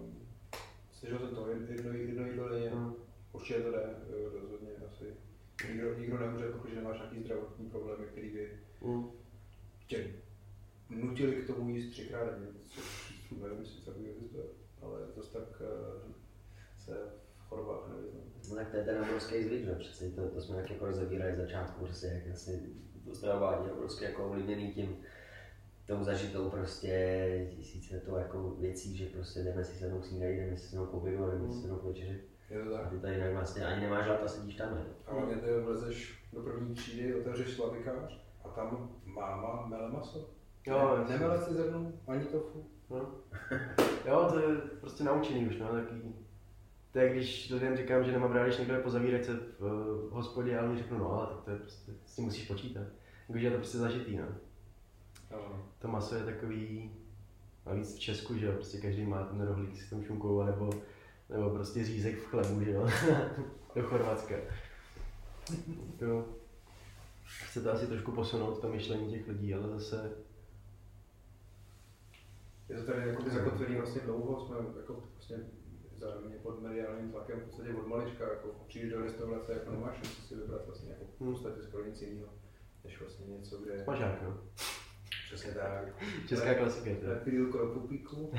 slyšel 1.04 1.18
jsem 1.18 1.34
to, 1.34 1.48
jedno, 1.48 1.92
jedno 1.92 2.26
jídlo 2.26 2.48
denně, 2.48 2.70
Mm. 2.70 2.94
určitě 3.32 3.60
to 3.60 3.70
jde, 3.70 3.96
jo, 4.10 4.30
rozhodně 4.42 4.68
asi. 4.86 5.04
Nikdo, 5.68 5.94
nikdo 5.94 6.18
nemůže, 6.18 6.48
pokud 6.48 6.74
nemáš 6.74 6.96
nějaký 6.98 7.20
zdravotní 7.20 7.70
problémy, 7.70 8.06
který 8.06 8.30
by 8.30 8.58
Mm. 8.80 9.10
tě 9.86 10.06
nutili 10.90 11.36
k 11.36 11.46
tomu 11.46 11.68
jíst 11.74 11.90
třikrát 11.90 12.24
denně, 12.30 12.46
což 12.66 13.10
nevím, 13.42 13.58
jestli 13.60 13.84
takový 13.84 14.06
existuje, 14.10 14.44
ale 14.82 14.98
zase 15.16 15.32
tak 15.32 15.62
eh, 15.62 16.12
se 16.78 16.92
v 17.38 17.48
chorobách 17.48 17.88
nevyznám. 17.88 18.22
No 18.50 18.54
tak 18.56 18.70
to 18.70 18.76
je 18.76 18.84
ten 18.84 19.02
obrovský 19.02 19.44
zvyk, 19.44 19.64
že 19.64 19.72
přece 19.74 20.10
to, 20.10 20.28
to 20.28 20.40
jsme 20.40 20.56
jak 20.56 20.70
jako 20.70 20.86
rozebírali 20.86 21.36
začátku, 21.36 21.84
prostě 21.84 22.06
jak 22.06 22.26
vlastně 22.26 22.60
to 23.04 23.14
stravování 23.14 23.66
je 23.66 23.72
obrovské 23.72 24.04
jako 24.04 24.26
ovlivněný 24.26 24.72
tím, 24.72 24.96
tou 25.86 26.04
zažitou 26.04 26.50
prostě 26.50 27.48
tisíce 27.56 28.00
to 28.00 28.16
jako 28.16 28.50
věcí, 28.50 28.96
že 28.96 29.06
prostě 29.06 29.40
jdeme 29.40 29.64
si 29.64 29.78
sednout 29.78 30.04
snídaní, 30.06 30.36
jdeme 30.36 30.56
si 30.56 30.68
sednout 30.68 30.86
k 30.86 30.94
obědu, 30.94 31.30
jdeme 31.30 31.52
si 31.52 31.60
sednout 31.60 31.78
k 31.78 31.84
večeři. 31.84 32.20
Je 32.50 32.64
to 32.64 32.74
A 32.74 32.78
tak. 32.78 32.90
ty 32.90 32.98
tady 32.98 33.14
jinak 33.14 33.32
vlastně 33.32 33.66
ani 33.66 33.80
nemáš 33.80 34.06
hlad 34.06 34.22
a 34.22 34.28
sedíš 34.28 34.54
tam, 34.54 34.74
ne? 34.74 34.84
A 35.06 35.12
hlavně 35.12 35.36
ty 35.36 35.60
vlezeš 35.60 36.24
do 36.32 36.42
první 36.42 36.74
třídy, 36.74 37.14
otevřeš 37.14 37.54
slavikář 37.54 38.20
a 38.44 38.48
tam 38.48 38.90
máma 39.04 39.66
mele 39.66 39.90
maso. 39.90 40.30
Jo, 40.66 40.96
ne, 40.98 41.12
nemele 41.12 41.42
si 41.42 41.54
zrnu, 41.54 41.98
ani 42.06 42.24
tofu. 42.24 42.66
No. 42.90 43.10
Jo, 44.06 44.28
to 44.32 44.38
je 44.38 44.56
prostě 44.56 45.04
naučený 45.04 45.46
už, 45.46 45.58
no, 45.58 45.68
takový. 45.68 46.14
To 46.92 46.98
je, 46.98 47.10
když 47.12 47.50
lidem 47.50 47.76
říkám, 47.76 48.04
že 48.04 48.12
nemám 48.12 48.32
rád, 48.32 48.44
když 48.44 48.58
někdo 48.58 48.74
je 48.74 48.80
po 48.80 48.90
v, 48.90 49.60
v 50.08 50.10
hospodě, 50.10 50.58
ale 50.58 50.68
oni 50.68 50.78
řeknu, 50.78 50.98
no, 50.98 51.12
ale 51.12 51.26
tak 51.26 51.44
to 51.44 51.50
je 51.50 51.56
prostě, 51.56 51.92
s 52.04 52.16
tím 52.16 52.24
musíš 52.24 52.46
počítat. 52.48 52.86
Jakože 53.28 53.46
je 53.46 53.50
to 53.50 53.56
prostě 53.56 53.78
zažitý, 53.78 54.16
no. 54.16 54.26
Ano. 55.34 55.62
To 55.78 55.88
maso 55.88 56.14
je 56.14 56.24
takový, 56.24 56.90
navíc 57.66 57.94
v 57.94 57.98
Česku, 57.98 58.38
že 58.38 58.46
jo, 58.46 58.52
prostě 58.52 58.78
každý 58.78 59.04
má 59.04 59.24
ten 59.24 59.40
rohlík 59.40 59.82
s 59.82 59.90
tom 59.90 60.04
šunkou, 60.04 60.42
nebo, 60.42 60.70
nebo 61.28 61.50
prostě 61.50 61.84
řízek 61.84 62.18
v 62.18 62.26
chlebu, 62.26 62.64
že 62.64 62.70
jo, 62.70 62.88
do 63.74 63.82
Chorvatska. 63.82 64.34
To, 65.98 66.24
chce 67.22 67.60
to 67.60 67.72
asi 67.72 67.86
trošku 67.86 68.12
posunout, 68.12 68.60
to 68.60 68.68
myšlení 68.68 69.10
těch 69.10 69.28
lidí, 69.28 69.54
ale 69.54 69.68
zase, 69.68 70.12
Je 72.68 72.76
to 72.76 72.92
tady 72.92 73.08
jako 73.08 73.22
zakotvený 73.30 73.76
vlastně 73.76 74.00
dlouho, 74.00 74.46
jsme 74.46 74.56
jako 74.76 75.02
vlastně 75.14 75.36
zároveň 75.96 76.32
pod 76.42 76.62
mediálním 76.62 77.12
tlakem 77.12 77.40
v 77.40 77.44
podstatě 77.44 77.74
od 77.74 77.86
malička, 77.86 78.24
jako 78.28 78.48
přijdeš 78.66 78.92
do 78.92 79.02
restaurace, 79.02 79.52
jako 79.52 79.70
nemáš 79.70 79.94
šanci 79.94 80.22
si 80.22 80.34
vybrat 80.34 80.66
vlastně 80.66 80.90
jako 80.90 81.04
v 81.04 81.32
podstatě 81.32 81.62
skoro 81.62 81.84
nic 81.84 82.02
jiného, 82.02 82.28
než 82.84 83.00
vlastně 83.00 83.26
něco, 83.26 83.58
kde 83.58 83.84
smažák, 83.84 84.22
no. 84.22 84.38
Přesně 85.26 85.52
tak. 85.52 85.84
Česká 86.28 86.54
klasika. 86.54 87.08
Lepidýlko 87.08 87.58
do 87.58 87.66
pupíku. 87.66 88.32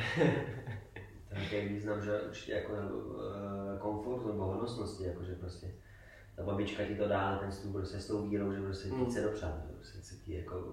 Ten 1.50 1.68
význam, 1.68 2.02
že 2.02 2.22
určitě 2.22 2.52
jako 2.54 2.74
uh, 2.74 3.80
komfort 3.80 4.26
nebo 4.26 4.46
hodnostnosti, 4.46 5.04
jakože 5.04 5.36
prostě 5.36 5.68
ta 6.36 6.44
babička 6.44 6.84
ti 6.86 6.96
to 6.96 7.08
dá, 7.08 7.38
ten 7.38 7.52
stůl 7.52 7.72
prostě 7.74 8.00
s 8.00 8.08
tou 8.08 8.28
vírou, 8.30 8.54
že 8.54 8.62
prostě 8.62 8.90
ti 8.90 8.96
Mm. 8.96 9.06
chce 9.06 9.22
dopřát, 9.22 9.62
že 9.68 9.74
prostě 9.74 10.00
chce 10.00 10.16
ti 10.16 10.34
jako 10.38 10.64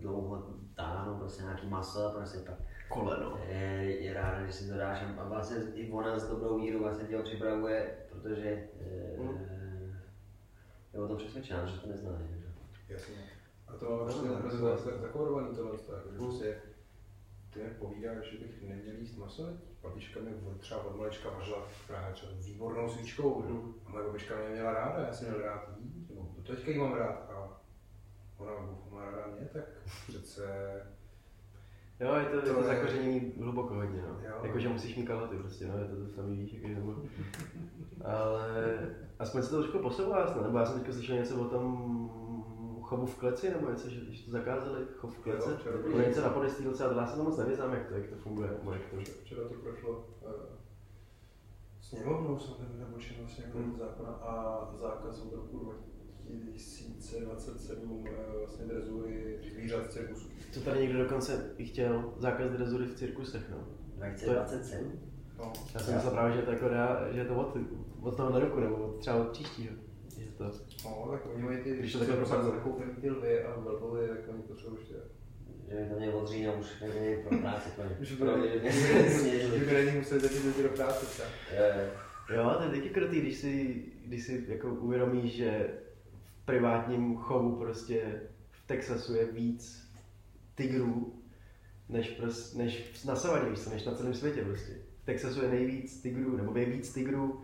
dlouho 0.00 0.54
táhnout 0.76 1.18
prostě 1.18 1.42
nějaký 1.42 1.66
maso 1.66 2.06
a 2.06 2.10
prostě 2.10 2.38
pak 2.38 2.54
Koleno. 2.88 3.38
je, 3.48 4.02
je 4.04 4.14
ráda, 4.14 4.46
že 4.46 4.52
si 4.52 4.68
to 4.70 4.76
dáš 4.78 5.04
a 5.18 5.28
vlastně 5.28 5.56
i 5.74 5.90
ona 5.90 6.18
s 6.18 6.28
dobrou 6.28 6.60
vírou 6.60 6.78
vlastně 6.78 7.08
tě 7.08 7.16
ho 7.16 7.22
připravuje, 7.22 7.96
protože 8.10 8.68
Mm. 9.18 9.38
je 10.94 11.00
o 11.00 11.08
tom 11.08 11.16
přesvědčená, 11.16 11.66
že 11.66 11.80
to 11.80 11.88
nezná. 11.88 12.18
Že? 12.30 12.94
Jasně. 12.94 13.14
A 13.68 13.72
to 13.72 13.84
no, 13.84 14.04
takhle 14.04 14.60
no. 14.60 14.76
tak- 14.76 15.00
zakódovaný 15.00 15.56
tohle, 15.56 15.78
to, 15.78 15.92
jako, 15.92 16.10
že 16.12 16.18
prostě 16.18 16.60
ty 17.52 17.62
mi 17.62 17.70
povídáš, 17.70 18.30
že 18.30 18.38
bych 18.38 18.68
neměl 18.68 18.96
jíst 18.96 19.16
maso, 19.16 19.48
babička 19.82 20.20
mi 20.20 20.30
od, 20.34 20.60
třeba 20.60 20.84
od 20.84 20.96
malička 20.96 21.30
vařila 21.30 21.68
právě 21.86 22.14
třeba 22.14 22.32
výbornou 22.38 22.88
svíčkou? 22.88 23.42
Mm. 23.42 23.74
a 23.86 23.90
moje 23.90 24.04
babička 24.04 24.36
mě 24.36 24.48
měla 24.48 24.72
ráda, 24.72 25.04
já 25.06 25.12
jsem 25.12 25.28
měl 25.28 25.40
rád 25.42 25.68
jí, 25.78 26.06
nebo 26.08 26.28
do 26.36 26.42
teďka 26.42 26.70
jí 26.70 26.78
mám 26.78 26.92
rád 26.92 27.30
a 27.30 27.60
ona 28.38 28.52
má 28.90 29.04
ráda 29.04 29.26
mě, 29.26 29.48
tak 29.52 29.64
přece 30.08 30.42
Jo, 32.00 32.14
je 32.14 32.24
to, 32.24 32.36
je 32.36 32.42
To 32.42 32.54
to 32.54 32.62
zakořenění 32.62 33.32
hluboko 33.38 33.74
hodně, 33.74 34.02
no. 34.02 34.16
Jakože 34.42 34.68
musíš 34.68 34.96
mít 34.96 35.06
kalhoty 35.06 35.36
prostě, 35.36 35.66
no, 35.66 35.78
je 35.78 35.84
to 35.84 35.96
to 35.96 36.08
samý, 36.08 36.36
víš, 36.36 36.52
jakože 36.52 36.74
nebo... 36.74 36.94
Ale 38.04 38.78
aspoň 39.18 39.42
se 39.42 39.50
to 39.50 39.62
trošku 39.62 39.78
posouvá 39.78 40.34
nebo 40.42 40.58
já 40.58 40.66
jsem 40.66 40.78
teďka 40.78 40.92
slyšel 40.92 41.16
něco 41.16 41.40
o 41.40 41.44
tom 41.44 42.10
chovu 42.88 43.06
v 43.06 43.16
kleci, 43.16 43.50
nebo 43.50 43.70
něco, 43.70 43.88
že, 43.88 44.00
že 44.12 44.24
to 44.24 44.30
zakázali, 44.30 44.86
chov 44.96 45.14
v 45.18 45.18
kleci. 45.18 45.48
Bylo 45.64 45.78
Bylo 45.82 45.98
něco 46.08 46.20
na 46.22 46.28
podestí 46.28 46.64
docela, 46.64 46.92
to 46.92 46.98
já 47.00 47.06
se 47.06 47.16
to 47.16 47.24
moc 47.24 47.36
nevyznám, 47.38 47.72
jak 47.72 47.86
to, 47.88 47.94
jak 47.94 48.06
to 48.06 48.16
funguje, 48.16 48.50
nebo 48.50 48.72
jak 48.72 48.82
to... 48.90 48.96
včera 49.24 49.42
to 49.48 49.54
prošlo 49.54 49.90
uh, 49.90 50.30
sněmovnou, 51.80 52.38
jsem 52.38 52.54
ten 52.54 52.78
nebo 52.78 52.98
čím 52.98 53.16
vlastně 53.18 53.44
jako 53.44 53.58
Mm. 53.58 53.78
zákona 53.78 54.10
a 54.10 54.68
zákaz 54.76 55.20
od 55.22 55.32
roku 55.32 55.72
2027 56.24 57.90
uh, 57.92 58.08
vlastně 58.38 58.64
drezury 58.66 59.40
zvířat 59.52 59.86
v 59.86 59.88
cirkusu. 59.88 60.28
Co 60.52 60.60
tady 60.60 60.80
někdo 60.80 60.98
dokonce 61.02 61.54
i 61.56 61.64
chtěl, 61.64 62.12
zákaz 62.18 62.50
drezury 62.50 62.86
v 62.86 62.94
cirkusech, 62.94 63.50
no. 63.50 63.56
2027? 63.96 64.92
No, 65.38 65.52
Já 65.74 65.80
jsem 65.80 65.94
myslel 65.94 66.12
právě, 66.12 66.36
že 66.36 66.42
to 66.42 66.50
jako 66.50 66.68
dá, 66.68 67.12
že 67.12 67.18
je 67.18 67.24
to 67.24 67.36
od, 67.36 67.56
od 68.02 68.16
tohohle 68.16 68.40
roku, 68.40 68.60
nebo 68.60 68.76
od, 68.76 68.98
třeba 69.00 69.16
od 69.16 69.28
příštího. 69.28 69.74
To, 70.38 70.44
no, 70.84 71.08
tak 71.10 71.26
oni 71.34 71.42
mají 71.42 71.58
ty, 71.58 71.76
Když 71.76 71.92
to 71.92 71.98
takhle 71.98 72.16
propadne. 72.16 72.44
zakoupený 72.44 72.92
ty 73.00 73.10
lvy 73.10 73.44
a 73.44 73.60
velbovy, 73.60 74.08
tak 74.08 74.18
oni 74.28 74.42
potřebují 74.42 74.78
ještě. 74.80 74.94
Že 75.68 75.74
by 75.76 75.88
to 75.90 75.96
mě 75.98 76.12
od 76.12 76.28
října 76.28 76.52
už 76.52 76.66
nebyli 76.80 77.24
pro 77.28 77.38
práci 77.38 77.68
ně. 77.78 77.96
Že 78.00 78.16
Pro 78.16 78.36
mě, 78.36 78.50
že 78.60 79.40
že 79.40 79.48
by 79.58 79.66
by 79.66 79.72
není 79.72 79.98
museli 79.98 80.20
začít 80.20 80.44
jít 80.44 80.62
do 80.62 80.68
práce 80.68 81.06
třeba. 81.06 81.28
Je, 81.52 81.90
Jo, 82.34 82.54
to 82.58 82.62
je 82.64 82.70
taky 82.70 82.88
krutý, 82.90 83.20
když 83.20 83.36
si, 83.36 83.84
když 84.06 84.24
si 84.24 84.44
jako 84.48 84.68
uvědomíš, 84.68 85.32
že 85.32 85.68
v 86.42 86.44
privátním 86.44 87.16
chovu 87.16 87.56
prostě 87.56 88.20
v 88.50 88.66
Texasu 88.66 89.14
je 89.14 89.24
víc 89.32 89.88
tigrů, 90.54 91.22
než, 91.88 92.08
pros, 92.08 92.54
než 92.54 93.02
na 93.04 93.14
víš 93.50 93.60
co, 93.60 93.70
než 93.70 93.84
na 93.84 93.94
celém 93.94 94.14
světě 94.14 94.44
prostě. 94.44 94.72
V 95.02 95.04
Texasu 95.04 95.42
je 95.42 95.48
nejvíc 95.50 96.02
tigrů, 96.02 96.36
nebo 96.36 96.58
je 96.58 96.64
víc 96.64 96.92
tigrů 96.92 97.42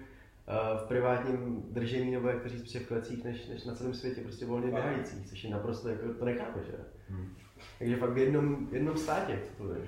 v 0.79 0.89
privátním 0.89 1.63
držení, 1.71 2.11
nebo 2.11 2.29
jak 2.29 2.43
to 2.43 2.49
říct, 2.49 2.75
v 2.75 2.87
klecích, 2.87 3.25
než, 3.25 3.49
než 3.49 3.65
na 3.65 3.75
celém 3.75 3.95
světě, 3.95 4.21
prostě 4.21 4.47
volně 4.47 4.71
běhajících, 4.71 5.27
což 5.27 5.45
je 5.45 5.51
naprosto, 5.51 5.89
jako, 5.89 6.15
to 6.15 6.25
nechápeš, 6.25 6.67
že? 6.67 6.77
Hmm. 7.09 7.35
Takže 7.79 7.97
fakt 7.97 8.11
v 8.11 8.19
jednom, 8.19 8.69
jednom 8.73 8.97
státě. 8.97 9.39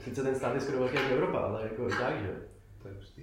Sice 0.00 0.22
ten 0.22 0.34
stát 0.34 0.54
je 0.54 0.60
skoro 0.60 0.78
velký 0.78 0.96
jako 0.96 1.14
Evropa, 1.14 1.38
ale 1.38 1.62
jako 1.62 1.88
tak, 1.88 2.20
že? 2.20 2.34
To 2.82 2.88
je 2.88 2.94
hustý. 2.94 3.22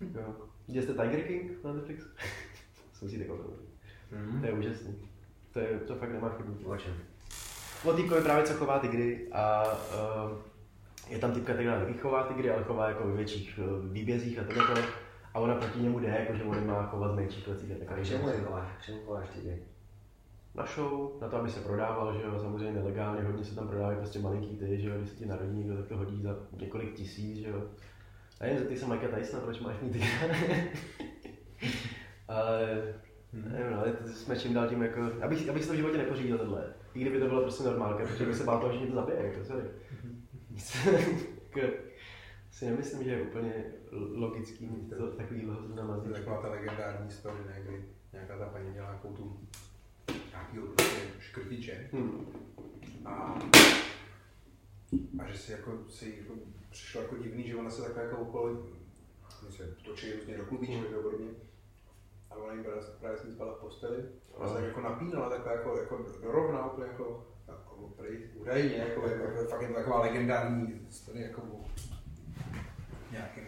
Jo. 0.00 0.34
Viděli 0.68 0.86
jste 0.86 0.92
Tiger 0.92 1.22
King 1.22 1.64
na 1.64 1.72
Netflixu? 1.72 2.08
Jsem 2.92 3.08
si 3.08 3.18
takový. 3.18 3.42
To 4.40 4.46
je 4.46 4.52
úžasný. 4.52 4.94
To, 5.52 5.58
je, 5.58 5.78
to 5.86 5.94
fakt 5.94 6.12
nemá 6.12 6.28
chybu. 6.28 6.70
O 6.70 6.76
čem? 6.76 6.94
O 7.84 7.92
týpkovi 7.92 8.22
právě 8.22 8.44
co 8.44 8.54
chová 8.54 8.78
tygry 8.78 9.28
a 9.32 9.64
uh, 9.72 10.38
je 11.08 11.18
tam 11.18 11.32
typka, 11.32 11.52
která 11.52 11.86
chová 12.00 12.22
tygry, 12.22 12.50
ale 12.50 12.64
chová 12.64 12.88
jako 12.88 13.06
ve 13.06 13.16
větších 13.16 13.58
uh, 13.58 13.92
výbězích 13.92 14.38
a 14.38 14.44
tohle. 14.44 15.03
A 15.34 15.40
ona 15.40 15.54
proti 15.54 15.78
němu 15.78 15.98
jde, 15.98 16.08
jako 16.08 16.34
že 16.34 16.44
on 16.44 16.66
má 16.66 16.86
chovat 16.86 17.12
v 17.12 17.16
menších 17.16 17.44
klecích 17.44 17.72
a 17.72 17.78
takové. 17.78 18.00
k 18.00 18.06
čemu 18.06 18.28
je? 18.28 18.34
K 18.78 18.84
čemu 18.84 18.98
chováš 19.04 19.28
ty? 19.28 19.62
Na 20.54 20.66
show, 20.66 21.20
na 21.20 21.28
to, 21.28 21.36
aby 21.36 21.50
se 21.50 21.60
prodával, 21.60 22.14
že 22.14 22.22
jo, 22.22 22.40
samozřejmě 22.40 22.72
nelegálně, 22.72 23.22
hodně 23.22 23.44
se 23.44 23.54
tam 23.54 23.68
prodávají 23.68 23.98
prostě 23.98 24.18
malinký 24.18 24.56
ty, 24.56 24.80
že 24.80 24.88
jo, 24.88 24.98
když 24.98 25.10
se 25.10 25.16
ti 25.16 25.26
narodí 25.26 25.58
někdo, 25.58 25.76
tak 25.76 25.86
to 25.86 25.96
hodí 25.96 26.22
za 26.22 26.36
několik 26.52 26.94
tisíc, 26.94 27.38
že 27.38 27.48
jo. 27.48 27.62
A 28.40 28.46
jen 28.46 28.66
ty 28.66 28.76
jsem 28.76 28.88
Mikea 28.88 29.08
Tysona, 29.08 29.42
proč 29.42 29.60
máš 29.60 29.80
mít 29.82 29.92
tygra? 29.92 30.08
ale, 32.28 32.82
nevím, 33.32 33.70
no, 33.70 33.78
ale 33.78 33.92
to 33.92 34.08
jsme 34.08 34.36
čím 34.36 34.54
dál 34.54 34.68
tím 34.68 34.82
jako, 34.82 35.00
abych, 35.22 35.48
abych 35.48 35.62
si 35.62 35.68
to 35.68 35.74
v 35.74 35.76
životě 35.76 35.98
nepořídil 35.98 36.38
tohle. 36.38 36.64
I 36.94 37.00
kdyby 37.00 37.20
to 37.20 37.26
bylo 37.26 37.42
prostě 37.42 37.64
normálka, 37.64 38.04
protože 38.04 38.26
bych 38.26 38.36
se 38.36 38.44
bál 38.44 38.60
toho, 38.60 38.72
že 38.72 38.78
mě 38.78 38.88
to 38.88 38.94
zabije, 38.94 39.26
jako, 39.26 39.44
sorry. 39.44 39.68
Si 42.54 42.64
nemyslím, 42.66 43.04
že 43.04 43.10
je 43.10 43.22
úplně 43.22 43.64
logický 44.14 44.66
mít 44.66 44.88
to 44.98 45.12
takovýhle 45.12 45.54
zrovna 45.54 45.84
na 45.86 46.00
To 46.00 46.08
je 46.08 46.14
taková 46.14 46.42
ta 46.42 46.48
legendární 46.48 47.10
story, 47.10 47.36
ne, 47.46 47.60
kdy 47.64 47.84
nějaká 48.12 48.38
ta 48.38 48.46
paní 48.46 48.70
měla 48.70 48.86
nějakou 48.90 49.12
tu 49.12 49.40
nějakýho 50.30 50.66
prostě 50.66 51.00
škrtiče 51.18 51.88
Hmm. 51.92 52.26
a, 53.04 53.38
a 55.18 55.26
že 55.26 55.38
si 55.38 55.52
jako, 55.52 55.78
si 55.88 56.14
jako 56.18 56.40
přišlo 56.70 57.02
jako 57.02 57.16
divný, 57.16 57.46
že 57.46 57.56
ona 57.56 57.70
se 57.70 57.82
takhle 57.82 58.02
jako 58.02 58.16
okolo, 58.16 58.44
oni 59.42 59.52
se 59.52 59.76
točí 59.84 60.12
různě 60.12 60.36
do 60.38 60.44
klubíček 60.44 60.76
Hmm. 60.76 60.98
a 60.98 61.02
podobně. 61.02 61.30
A 62.30 62.34
ona 62.34 62.52
jim 62.52 62.64
právě, 62.64 62.82
právě 63.00 63.18
s 63.18 63.24
ní 63.24 63.32
spala 63.32 63.54
v 63.54 63.60
posteli. 63.60 64.04
A 64.38 64.48
se 64.48 64.54
tak 64.54 64.64
jako 64.64 64.80
napínala 64.80 65.30
takhle 65.30 65.52
jako, 65.52 65.78
jako 65.78 66.06
dorovna 66.22 66.72
úplně 66.72 66.86
jako, 66.86 67.26
jako 67.48 67.92
prý, 67.96 68.18
údajně, 68.34 68.76
jako, 68.76 69.08
jako, 69.08 69.48
fakt 69.50 69.62
je 69.62 69.68
to 69.68 69.74
taková 69.74 70.00
legendární 70.00 70.86
story 70.90 71.20
jako 71.22 71.42
nějakým 73.12 73.44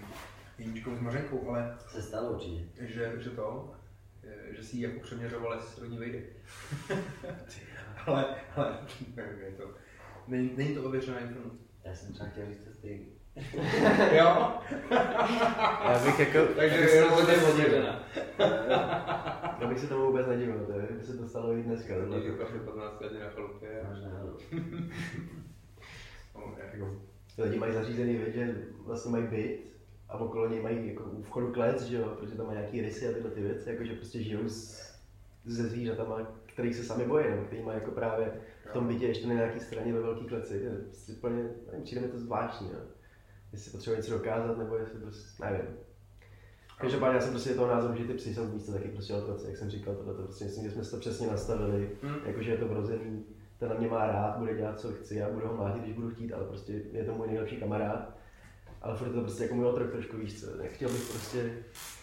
Jeníčkou 0.58 0.96
s 0.96 1.00
Mařenkou, 1.00 1.48
ale 1.50 1.78
Se 1.88 2.02
stalo 2.02 2.30
určitě. 2.30 2.86
že, 2.86 3.12
že 3.18 3.30
to, 3.30 3.74
eh, 4.24 4.54
že 4.54 4.62
si 4.62 4.76
ji 4.76 4.82
jako 4.82 5.00
přeměřoval, 5.00 5.54
jestli 5.54 5.68
se 5.74 5.80
do 5.80 5.86
ní 5.86 5.98
vejde. 5.98 6.18
ale, 8.06 8.24
ale, 8.56 8.78
nevím, 9.16 9.40
je 9.42 9.50
to, 9.52 9.70
není, 10.26 10.50
není 10.56 10.74
to 10.74 10.82
ověřená 10.84 11.18
informace. 11.18 11.56
Já 11.84 11.94
jsem 11.94 12.12
třeba 12.12 12.28
chtěl 12.28 12.46
říct 12.46 12.64
testy. 12.64 13.06
jo? 14.16 14.52
Já 15.88 16.00
bych 16.04 16.18
jako, 16.18 16.52
Takže 16.56 16.76
to 16.86 16.94
je 16.94 17.04
vůbec 17.10 17.42
ověřená. 17.52 18.02
Já 19.60 19.66
bych 19.68 19.78
se 19.78 19.86
tomu 19.86 20.06
vůbec 20.06 20.26
nedivil, 20.26 20.66
to 20.66 20.72
je, 20.72 20.86
by 20.90 21.02
se 21.04 21.16
to 21.16 21.28
stalo 21.28 21.56
i 21.56 21.62
dneska. 21.62 21.94
tohle. 21.94 22.16
Někdy 22.16 22.38
kafe 22.38 22.58
15 22.58 23.00
let 23.00 23.12
na 23.20 23.30
chalupě. 23.30 23.84
Možná, 23.90 24.08
no. 24.08 24.36
No, 26.34 26.54
jako, 26.72 27.00
Ty 27.36 27.42
lidi 27.42 27.58
mají 27.58 27.72
zařízený, 27.72 28.16
věc, 28.16 28.34
že 28.34 28.54
vlastně 28.86 29.12
mají 29.12 29.26
byt 29.26 29.60
a 30.08 30.18
okolo 30.18 30.48
něj 30.48 30.62
mají 30.62 30.88
jako 30.88 31.04
u 31.04 31.22
vchodu 31.22 31.52
klec, 31.52 31.82
že 31.82 31.96
jo, 31.96 32.16
protože 32.18 32.34
tam 32.34 32.46
mají 32.46 32.58
nějaký 32.58 32.80
rysy 32.80 33.08
a 33.08 33.12
tyhle 33.12 33.30
ty 33.30 33.42
věci, 33.42 33.70
jako 33.70 33.84
že 33.84 33.94
prostě 33.94 34.22
žijou 34.22 34.48
s, 34.48 34.86
se 35.48 35.62
zvířatama, 35.68 36.32
kterých 36.46 36.74
se 36.74 36.84
sami 36.84 37.04
bojí, 37.04 37.30
nebo 37.30 37.42
který 37.44 37.62
mají 37.62 37.78
jako 37.78 37.90
právě 37.90 38.32
v 38.70 38.72
tom 38.72 38.88
bytě 38.88 39.06
ještě 39.06 39.26
na 39.26 39.34
nějaký 39.34 39.60
straně 39.60 39.92
ve 39.92 40.00
velký 40.00 40.24
kleci. 40.24 40.58
To 40.60 40.66
je 40.66 40.78
prostě 40.78 41.12
úplně, 41.12 41.48
nevím, 41.66 41.84
přijde 41.84 42.00
mi 42.00 42.08
to 42.08 42.18
zvláštní, 42.18 42.68
jo. 42.72 42.78
Jestli 43.52 43.70
potřebuje 43.70 43.96
něco 43.96 44.12
dokázat, 44.12 44.58
nebo 44.58 44.76
jestli 44.76 44.98
prostě, 45.00 45.44
nevím. 45.44 45.66
Každopádně 46.78 47.14
já 47.14 47.20
jsem 47.20 47.30
prostě 47.30 47.54
toho 47.54 47.68
názoru, 47.68 47.96
že 47.96 48.04
ty 48.04 48.14
psy 48.14 48.34
jsou 48.34 48.46
v 48.46 48.52
místě 48.52 48.72
taky 48.72 48.88
prostě 48.88 49.14
otroci, 49.14 49.46
jak 49.46 49.56
jsem 49.56 49.70
říkal, 49.70 49.94
tohle 49.94 50.14
to 50.14 50.22
prostě 50.22 50.44
myslím, 50.44 50.64
že 50.64 50.70
jsme 50.70 50.84
si 50.84 50.90
to 50.90 50.96
přesně 50.96 51.26
nastavili, 51.26 51.90
Hmm. 52.02 52.16
jakože 52.24 52.50
je 52.50 52.58
to 52.58 52.68
vrozený, 52.68 53.24
ten 53.58 53.68
na 53.68 53.74
mě 53.74 53.88
má 53.88 54.06
rád, 54.06 54.38
bude 54.38 54.54
dělat, 54.56 54.80
co 54.80 54.92
chci, 54.92 55.14
já 55.16 55.30
budu 55.30 55.46
ho 55.48 55.56
mlátit, 55.56 55.82
když 55.82 55.94
budu 55.94 56.10
chtít, 56.10 56.32
ale 56.32 56.44
prostě 56.44 56.72
je 56.92 57.04
to 57.04 57.14
můj 57.14 57.26
nejlepší 57.26 57.56
kamarád. 57.56 58.16
Ale 58.82 58.96
furt 58.96 59.06
je 59.06 59.12
to 59.12 59.20
prostě 59.20 59.42
jako 59.42 59.54
můj 59.54 59.64
otrok 59.66 59.90
trošku, 59.90 60.16
víš 60.16 60.40
co, 60.40 60.56
nechtěl 60.56 60.88
bych 60.88 61.10
prostě, 61.10 61.58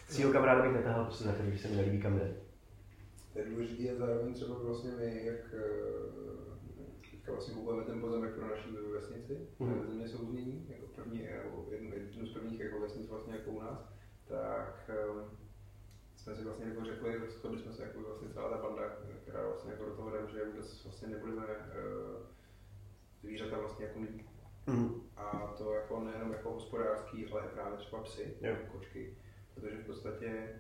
svýho 0.10 0.32
kamaráda 0.32 0.62
bych 0.62 0.74
netahal 0.74 1.06
prostě 1.06 1.24
za 1.24 1.32
ten, 1.34 1.48
když 1.48 1.62
se 1.62 1.68
mi 1.68 1.76
nelíbí 1.76 2.02
kam 2.02 2.20
jde. 2.20 2.34
to 3.34 3.40
je 3.40 3.46
důležité 3.46 3.92
a 3.92 3.96
zároveň 3.96 4.34
třeba 4.34 4.56
vlastně 4.64 4.92
my, 5.00 5.26
jak 5.26 5.40
eh, 5.54 5.60
teďka 7.12 7.32
vlastně 7.32 7.54
kupujeme 7.54 7.84
ten 7.84 8.02
pozemek 8.02 8.34
pro 8.34 8.48
naší 8.48 8.70
vesnici, 8.94 9.38
Mhm. 9.60 9.74
mm. 9.74 9.86
země 9.88 10.08
souznění, 10.08 10.66
jako 10.70 10.86
první, 10.96 11.20
jednu, 11.72 11.90
jednu 11.94 12.26
z 12.28 12.34
prvních 12.34 12.60
jako 12.60 12.80
vesnic 12.80 13.10
vlastně 13.10 13.34
jako 13.34 13.52
u 13.52 13.62
nás, 13.62 13.90
tak 14.28 14.90
eh, 14.90 14.94
jsme 16.24 16.36
si 16.36 16.44
vlastně 16.44 16.66
jako 16.66 16.86
řekli, 16.86 17.30
shodli 17.30 17.60
jsme 17.60 17.74
se 17.74 17.84
jako 17.84 18.00
vlastně 18.02 18.30
celá 18.30 18.50
ta 18.50 18.64
banda, 18.64 18.84
která 19.22 19.48
vlastně 19.48 19.72
jako 19.72 19.86
do 19.86 19.96
toho 19.96 20.10
jde, 20.12 20.18
že 20.34 20.46
vůbec 20.46 20.84
vlastně 20.84 21.08
nebudeme 21.08 21.44
uh, 21.48 22.26
zvířata 23.22 23.58
vlastně 23.58 23.86
jako 23.86 24.00
mít. 24.00 24.26
Mhm. 24.68 25.02
A 25.16 25.54
to 25.58 25.74
jako 25.74 26.00
nejenom 26.04 26.32
jako 26.32 26.52
hospodářský, 26.52 27.26
ale 27.32 27.42
právě 27.54 27.78
třeba 27.78 28.04
psy, 28.04 28.38
Jo. 28.42 28.56
kočky. 28.72 29.18
Protože 29.56 29.78
v 29.78 29.86
podstatě 29.86 30.60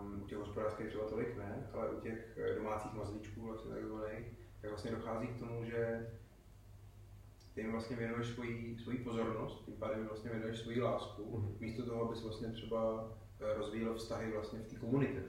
um, 0.00 0.22
u 0.22 0.26
těch 0.26 0.38
hospodářských 0.38 0.88
třeba 0.88 1.08
tolik 1.08 1.36
ne, 1.36 1.70
ale 1.72 1.90
u 1.90 2.00
těch 2.00 2.38
eh, 2.38 2.54
domácích 2.54 2.92
mazlíčků 2.92 3.40
vlastně 3.46 3.74
takzvaných, 3.74 4.26
tak 4.60 4.70
vlastně 4.70 4.90
dochází 4.90 5.26
k 5.26 5.38
tomu, 5.38 5.64
že 5.64 6.10
ty 7.54 7.60
jim 7.60 7.72
vlastně 7.72 7.96
věnuješ 7.96 8.26
svoji, 8.28 8.78
svoji 8.82 8.98
pozornost, 8.98 9.64
tím 9.64 9.74
pádem 9.76 9.98
jim 9.98 10.08
vlastně 10.08 10.30
věnuješ 10.30 10.58
svoji 10.58 10.80
lásku, 10.82 11.38
Mhm. 11.38 11.56
místo 11.60 11.86
toho, 11.86 12.04
abys 12.04 12.22
vlastně 12.22 12.48
třeba 12.48 13.12
eh, 13.44 13.54
rozvíjel 13.58 13.94
vztahy 13.94 14.32
vlastně 14.32 14.58
v 14.58 14.68
té 14.68 14.76
komunitě. 14.76 15.22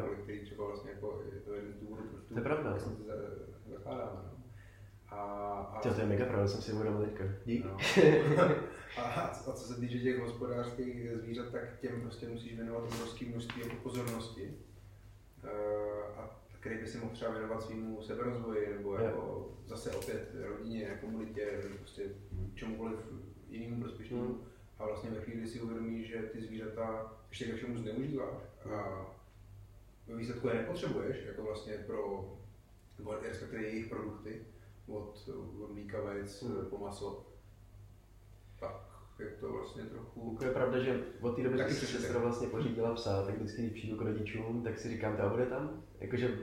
Kvůli 0.00 0.16
který 0.22 0.40
třeba 0.44 0.66
vlastně 0.66 0.90
jako 0.90 1.22
je 1.34 1.40
to 1.40 1.54
jeden 1.54 1.72
z 1.72 1.76
důvodů, 1.80 2.02
proč 2.10 2.24
To 2.28 2.34
je 2.38 2.42
pravda. 2.42 2.70
vlastně 2.70 2.96
to 2.96 3.02
za- 3.04 3.72
zakládáme. 3.76 4.20
No. 4.24 4.42
A, 5.08 5.20
a, 5.76 5.80
to 5.80 6.00
je 6.00 6.06
mega 6.06 6.24
pravda, 6.26 6.46
jsem 6.46 6.62
si 6.62 6.72
uvědomil 6.72 7.04
teďka. 7.04 7.24
No. 7.64 7.76
a, 8.98 9.02
a 9.02 9.34
co 9.52 9.52
se 9.74 9.80
týče 9.80 9.98
těch 9.98 10.18
hospodářských 10.20 11.10
zvířat, 11.14 11.48
tak 11.52 11.80
těm 11.80 12.00
prostě 12.00 12.28
musíš 12.28 12.56
věnovat 12.56 12.82
obrovské 12.94 13.24
množství 13.26 13.62
jako 13.62 13.76
pozornosti. 13.82 14.54
Eh, 15.44 16.16
a 16.16 16.40
který 16.60 16.78
by 16.78 16.86
si 16.86 16.98
mohl 16.98 17.12
třeba 17.12 17.30
věnovat 17.30 17.62
svýmu 17.62 18.02
seberozvoji, 18.02 18.74
nebo 18.76 18.94
Jo. 18.94 19.04
jako 19.04 19.50
zase 19.66 19.90
opět 19.90 20.34
rodině, 20.48 20.98
komunitě, 21.00 21.60
prostě 21.78 22.02
čemukoliv 22.54 22.98
jinému 23.48 23.80
prospěšnému. 23.82 24.24
Mm. 24.24 24.44
A 24.82 24.86
vlastně 24.86 25.10
ve 25.10 25.20
chvíli, 25.20 25.40
kdy 25.40 25.48
si 25.48 25.60
uvědomíš, 25.60 26.08
že 26.08 26.18
ty 26.18 26.40
zvířata 26.40 27.12
ještě 27.30 27.44
ke 27.44 27.52
všemu 27.52 27.78
zneužíváš 27.78 28.38
a 28.74 29.06
ve 30.06 30.16
výsledku 30.16 30.48
je 30.48 30.54
nepotřebuješ, 30.54 31.16
jako 31.26 31.42
vlastně 31.42 31.72
pro, 31.72 32.30
nebo 32.98 33.14
respektive 33.22 33.62
jejich 33.62 33.86
produkty, 33.86 34.42
od, 34.86 35.28
od 35.62 35.72
mlíka, 35.72 36.00
vajec 36.00 36.42
Mm. 36.42 36.66
po 36.70 36.78
maso, 36.78 37.26
tak 38.60 38.76
je 39.18 39.26
to 39.26 39.52
vlastně 39.52 39.82
trochu... 39.82 40.30
Jako 40.32 40.44
je 40.44 40.50
pravda, 40.50 40.78
že 40.78 41.04
od 41.20 41.36
té 41.36 41.42
doby, 41.42 41.58
si 41.58 41.64
přesně 41.64 41.98
sestra 41.98 42.20
vlastně 42.20 42.48
pořídila 42.48 42.94
psa, 42.94 43.26
tak 43.26 43.34
vždycky, 43.34 43.62
když 43.62 43.72
přijdu 43.72 43.96
k 43.96 44.00
rodičům, 44.00 44.62
tak 44.64 44.78
si 44.78 44.88
říkám, 44.88 45.16
ta 45.16 45.28
bude 45.28 45.46
tam. 45.46 45.82
Jakože 46.00 46.38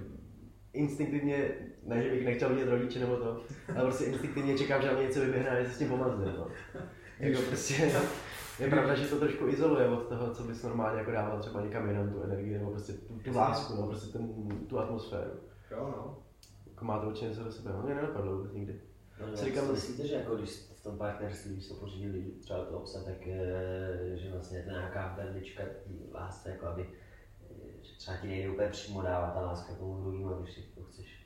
instinktivně, 0.74 1.52
ne, 1.84 2.04
že 2.04 2.10
bych 2.10 2.26
nechtěl 2.26 2.50
vidět 2.50 2.70
rodiče 2.70 3.00
nebo 3.00 3.18
to, 3.18 3.44
ale 3.76 3.84
prostě 3.86 4.06
instinktivně 4.06 4.58
čekám, 4.58 4.82
že 4.82 4.88
na 4.88 4.94
mě 4.94 5.04
něco 5.04 5.22
vyběhne 5.22 5.50
a 5.50 5.64
že 5.64 5.70
se 5.70 5.76
s 5.76 5.78
tím 5.78 5.90
pomazne. 5.90 6.26
No. 6.26 6.48
Jako 7.20 7.42
prostě, 7.42 7.92
je 8.60 8.70
pravda, 8.70 8.96
že 8.96 9.08
to 9.08 9.20
trošku 9.20 9.48
izoluje 9.48 9.88
od 9.88 10.08
toho, 10.08 10.34
co 10.34 10.44
bys 10.44 10.64
normálně 10.64 11.00
jako 11.00 11.12
dával 11.12 11.40
třeba 11.40 11.62
někam 11.62 11.88
jinam 11.88 12.10
tu 12.10 12.22
energii, 12.22 12.58
nebo 12.58 12.72
prostě 12.72 12.94
tu, 12.94 13.20
tu 13.24 13.38
lásku, 13.38 13.76
no, 13.76 13.88
prostě 13.88 14.18
ten, 14.18 14.50
tu 14.68 14.80
atmosféru. 14.80 15.32
Jo, 15.72 15.94
no. 15.98 16.18
Jako 16.68 16.86
má 16.86 17.00
to 17.00 17.08
určitě 17.08 17.28
něco 17.28 17.44
do 17.44 17.52
sebe, 17.52 17.72
no 17.74 17.82
mě 17.82 17.96
nenapadlo 17.96 18.38
vůbec 18.38 18.54
nikdy. 18.54 18.82
No, 19.22 19.28
Si 19.32 19.38
si 19.38 19.46
říkám, 19.46 19.72
myslíte, 19.72 20.08
že 20.08 20.16
jako 20.16 20.36
když 20.36 20.50
v 20.50 20.84
tom 20.84 20.98
partnerství, 20.98 21.54
když 21.54 21.68
to 21.68 21.74
pořídili 21.74 22.22
třeba 22.42 22.66
toho 22.66 22.80
psa, 22.80 23.04
tak 23.04 23.28
eh, 23.28 24.18
že 24.18 24.32
vlastně 24.32 24.58
je 24.58 24.64
to 24.64 24.70
nějaká 24.70 25.14
berlička 25.18 25.64
tý 25.84 26.00
lásce, 26.14 26.50
jako 26.50 26.66
aby 26.66 26.90
eh, 27.52 27.84
že 27.84 27.98
třeba 27.98 28.18
ti 28.18 28.28
nejde 28.28 28.50
úplně 28.50 28.68
přímo 28.68 29.02
dávat 29.02 29.34
ta 29.34 29.42
láska 29.42 29.74
tomu 29.74 30.02
druhému, 30.02 30.42
když 30.42 30.54
si 30.56 30.62
to 30.62 30.84
chceš. 30.84 31.19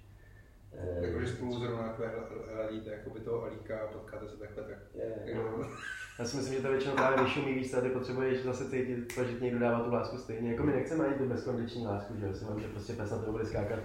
Eh, 0.77 1.06
Jakože 1.08 1.27
spolu 1.27 1.60
zrovna 1.60 1.84
takhle 1.84 2.10
hladíte 2.56 2.89
jako 2.92 3.10
by 3.10 3.20
toho 3.20 3.44
alíka 3.44 3.80
a 3.80 3.88
potkáte 3.88 4.27
se 4.27 4.38
takhle, 4.38 4.63
tak 4.63 4.77
je- 4.94 5.13
jako, 5.25 5.65
Já 6.20 6.25
si 6.25 6.38
myslím, 6.38 6.56
že 6.56 6.62
to 6.62 6.72
většinou 6.72 6.96
právě 6.96 7.24
vyšumí 7.24 7.53
víc, 7.53 7.74
a 7.74 7.82
ty 7.82 7.89
potřebuješ 7.89 8.44
zase 8.44 8.70
cítit 8.70 9.15
to, 9.15 9.24
že 9.24 9.39
někdo 9.39 9.60
dává 9.60 9.80
tu 9.84 9.92
lásku 9.92 10.18
stejně. 10.18 10.51
Jako 10.51 10.63
my 10.63 10.72
nechceme 10.74 11.06
ani 11.06 11.15
tu 11.15 11.25
bezkondiční 11.30 11.86
lásku, 11.88 12.13
že 12.20 12.25
jo, 12.25 12.34
si 12.34 12.46
mám, 12.46 12.60
že 12.60 12.68
prostě 12.68 12.94
pes 12.94 13.12
na 13.12 13.18
to 13.18 13.32
bude 13.32 13.46
skákat 13.46 13.80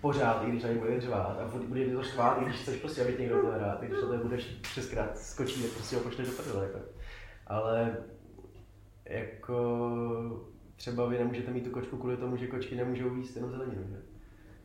pořád, 0.00 0.42
i 0.44 0.50
když 0.50 0.62
na 0.62 0.68
něj 0.68 0.78
bude 0.78 1.00
řvát 1.00 1.38
a 1.38 1.58
bude 1.68 1.84
ti 1.84 1.92
to 1.92 2.02
štvát, 2.02 2.42
i 2.42 2.44
když 2.44 2.56
chceš 2.62 2.80
prostě, 2.80 3.02
aby 3.02 3.12
tě 3.12 3.22
někdo 3.22 3.40
byl 3.40 3.58
rád, 3.58 3.82
i 3.82 3.86
když 3.86 4.00
to 4.00 4.08
tady 4.08 4.22
budeš 4.22 4.60
šestkrát 4.62 5.18
skočí, 5.18 5.62
tak 5.62 5.72
prostě 5.72 5.96
ho 5.96 6.02
pošleš 6.02 6.28
do 6.28 6.32
prdele, 6.42 6.64
jako. 6.66 6.78
Ale 7.46 7.96
jako 9.04 9.58
třeba 10.76 11.06
vy 11.06 11.18
nemůžete 11.18 11.50
mít 11.50 11.64
tu 11.64 11.70
kočku 11.70 11.96
kvůli 11.96 12.16
tomu, 12.16 12.36
že 12.36 12.46
kočky 12.46 12.74
nemůžou 12.76 13.14
jíst 13.14 13.36
jenom 13.36 13.50
zeleninu, 13.50 13.82
že? 13.88 14.15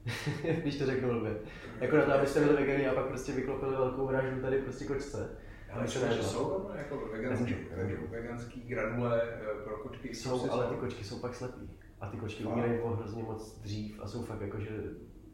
když 0.61 0.77
to 0.77 0.85
řeknu 0.85 1.09
blbě. 1.09 1.35
Jako 1.79 1.97
na 1.97 2.05
to, 2.05 2.13
abyste 2.13 2.39
byli 2.39 2.55
vegani 2.55 2.87
a 2.87 2.93
pak 2.93 3.05
prostě 3.05 3.31
vyklopili 3.31 3.71
velkou 3.71 4.07
vraždu 4.07 4.41
tady 4.41 4.61
prostě 4.61 4.85
kočce. 4.85 5.37
ale 5.71 5.85
třeba, 5.85 6.07
že 6.07 6.23
jsou 6.23 6.49
tam 6.49 6.77
jako 6.77 7.09
veganský, 7.11 7.55
veganský 8.09 8.61
granule 8.61 9.21
eh, 9.23 9.63
pro 9.63 9.77
kočky. 9.77 10.07
prostě 10.07 10.29
Jsou, 10.29 10.51
ale 10.51 10.67
ty 10.67 10.75
kočky 10.75 11.03
jsou 11.03 11.19
pak 11.19 11.35
slepý. 11.35 11.69
A 12.01 12.09
ty 12.09 12.17
kočky 12.17 12.45
umírají 12.45 12.79
o 12.79 12.89
hrozně 12.89 13.23
moc 13.23 13.59
dřív 13.59 13.99
a 14.03 14.07
jsou 14.07 14.23
fakt 14.23 14.41
jako, 14.41 14.59
že 14.59 14.69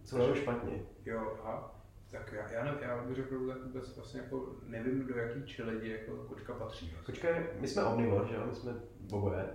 jsou 0.04 0.18
jenom 0.18 0.36
špatně. 0.36 0.86
Jo, 1.06 1.38
a 1.44 1.78
tak 2.12 2.34
já, 2.34 2.52
já, 2.52 2.64
ne, 2.64 2.78
já 2.82 3.04
bych 3.04 3.16
řekl, 3.16 3.48
tak 3.48 3.64
vůbec 3.64 3.96
vlastně 3.96 4.22
jako 4.22 4.56
nevím, 4.64 5.08
do 5.08 5.16
jaký 5.16 5.44
čeledi 5.46 5.90
jako 5.90 6.16
kočka 6.16 6.54
patří. 6.54 6.94
Kočka 7.06 7.28
je, 7.30 7.48
my 7.60 7.68
jsme 7.68 7.84
omnivor, 7.84 8.28
že 8.28 8.36
jo, 8.36 8.42
my 8.50 8.56
jsme 8.56 8.74
oboje. 9.12 9.46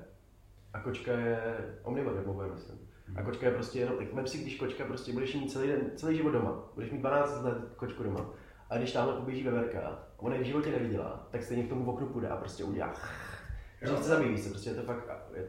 A 0.73 0.81
kočka 0.81 1.13
je 1.13 1.57
omnivor, 1.83 2.15
je 2.15 2.25
oboje, 2.25 2.51
myslím. 2.51 2.79
A 3.17 3.23
kočka 3.23 3.47
je 3.47 3.53
prostě 3.53 3.79
jenom, 3.79 3.97
vem 4.13 4.27
si, 4.27 4.39
když 4.39 4.57
kočka 4.57 4.85
prostě 4.85 5.13
budeš 5.13 5.35
mít 5.35 5.53
celý 5.53 5.69
den, 5.69 5.91
celý 5.97 6.17
život 6.17 6.31
doma, 6.31 6.71
budeš 6.75 6.91
mít 6.91 6.99
12 6.99 7.43
let 7.43 7.59
kočku 7.77 8.03
doma, 8.03 8.31
a 8.71 8.79
když 8.79 8.93
tamhle 8.93 9.15
poběží 9.17 9.43
veverka, 9.43 9.81
a 9.81 9.99
ona 10.17 10.35
ji 10.35 10.43
v 10.43 10.47
životě 10.47 10.71
neviděla, 10.71 11.29
tak 11.31 11.43
stejně 11.43 11.63
k 11.65 11.69
tomu 11.69 11.93
oknu 11.93 12.07
půjde 12.07 12.29
a 12.29 12.37
prostě 12.37 12.65
udělá. 12.65 12.95
Že 13.83 13.87
chce 13.97 14.09
zabít 14.09 14.43
se, 14.43 14.51
prostě 14.51 14.71
je 14.71 14.75
to 14.77 14.83
fakt, 14.83 15.09
je, 15.35 15.49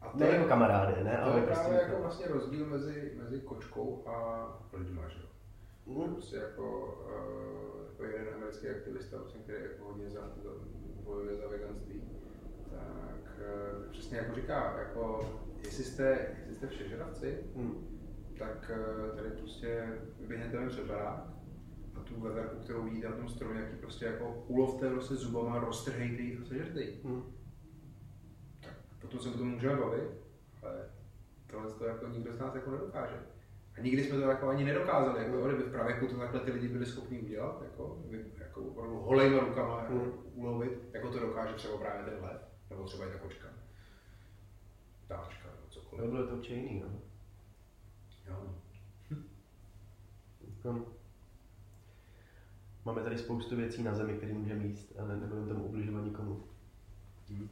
A 0.00 0.08
to 0.08 0.18
ne 0.18 0.26
je, 0.26 0.34
jako 0.34 0.48
kamarády, 0.48 1.04
ne, 1.04 1.16
to 1.16 1.22
ale 1.24 1.40
je 1.40 1.46
prostě. 1.46 1.64
právě 1.64 1.82
jako 1.82 2.02
vlastně 2.02 2.26
rozdíl 2.28 2.66
mezi, 2.66 3.12
mezi 3.16 3.40
kočkou 3.40 4.04
a 4.08 4.46
lidma, 4.72 5.08
že 5.08 5.18
jo. 5.20 5.26
Mm, 5.86 6.14
Prostě 6.14 6.36
jako, 6.36 6.98
uh, 7.06 7.82
jako 7.90 8.04
jeden 8.04 8.34
americký 8.34 8.68
aktivista, 8.68 9.16
vlastně, 9.18 9.40
který 9.40 9.62
jako 9.62 9.84
hodně 9.84 10.10
za, 10.10 10.20
za, 10.20 10.50
bojuje 11.04 11.36
za 11.36 11.48
veganství, 11.48 12.02
tak 12.70 13.38
uh, 13.38 13.90
přesně 13.90 14.18
jako 14.18 14.34
říká, 14.34 14.78
jako 14.78 15.30
jestli 15.64 15.84
jste, 15.84 16.26
jestli 16.54 16.66
jste 16.68 16.76
všežravci, 16.76 17.38
mm. 17.54 17.98
tak 18.38 18.70
uh, 18.70 19.16
tady 19.16 19.30
prostě 19.30 19.98
vyběhnete 20.20 20.56
ven 20.56 20.68
před 20.68 20.86
barák 20.86 21.20
a 21.94 22.00
tu 22.00 22.20
veverku, 22.20 22.56
kterou 22.56 22.82
vidíte 22.82 23.08
na 23.08 23.16
tom 23.16 23.28
stromě, 23.28 23.60
jaký 23.60 23.76
prostě 23.76 24.04
jako 24.04 24.44
ulovte 24.48 24.90
prostě 24.90 25.14
zubama, 25.14 25.58
roztrhejte 25.58 26.22
ji 26.22 26.38
a 26.38 26.44
sežerte 26.44 26.82
ji. 26.82 27.00
Mm. 27.04 27.22
Tak 28.60 28.72
potom 29.00 29.20
se 29.20 29.28
o 29.28 29.38
tom 29.38 29.50
můžeme 29.50 29.76
bavit, 29.76 30.10
ale 30.62 30.90
tohle 31.46 31.72
to 31.72 31.84
jako 31.84 32.08
nikdo 32.08 32.32
z 32.32 32.38
nás 32.38 32.54
jako 32.54 32.70
nedokáže. 32.70 33.16
A 33.76 33.80
nikdy 33.80 34.04
jsme 34.04 34.16
to 34.16 34.30
jako 34.30 34.48
ani 34.48 34.64
nedokázali, 34.64 35.22
jako, 35.22 35.36
jo, 35.36 35.46
kdyby 35.46 35.62
v 35.62 35.72
pravěku 35.72 36.06
to 36.06 36.16
takhle 36.16 36.40
ty 36.40 36.52
lidi 36.52 36.68
byli 36.68 36.86
schopni 36.86 37.18
udělat, 37.18 37.62
jako, 37.62 38.04
jako 38.38 38.60
opravdu 38.62 38.96
holejma 38.96 39.40
rukama 39.40 39.80
jako, 39.80 39.92
Mm. 39.94 40.12
ulovit, 40.34 40.72
jako 40.92 41.10
to 41.10 41.18
dokáže 41.18 41.54
třeba 41.54 41.78
právě 41.78 42.04
ten 42.04 42.24
lev, 42.24 42.40
nebo 42.70 42.84
třeba 42.84 43.06
i 43.06 43.10
ta 43.10 43.18
kočka. 43.18 43.48
Nebo 45.08 45.22
To 45.96 46.06
bylo 46.06 46.26
to 46.26 46.36
určitě 46.36 46.54
jiný, 46.54 46.80
no. 46.80 47.00
Jo. 48.28 48.54
Jako, 50.56 50.86
máme 52.84 53.02
tady 53.02 53.18
spoustu 53.18 53.56
věcí 53.56 53.82
na 53.82 53.94
zemi, 53.94 54.14
které 54.14 54.32
můžeme 54.32 54.64
jíst 54.64 54.92
a 54.98 55.04
ne, 55.04 55.16
nebudeme 55.16 55.48
tomu 55.48 55.64
ubližovat 55.64 56.04
nikomu. 56.04 56.44
Hm. 57.30 57.48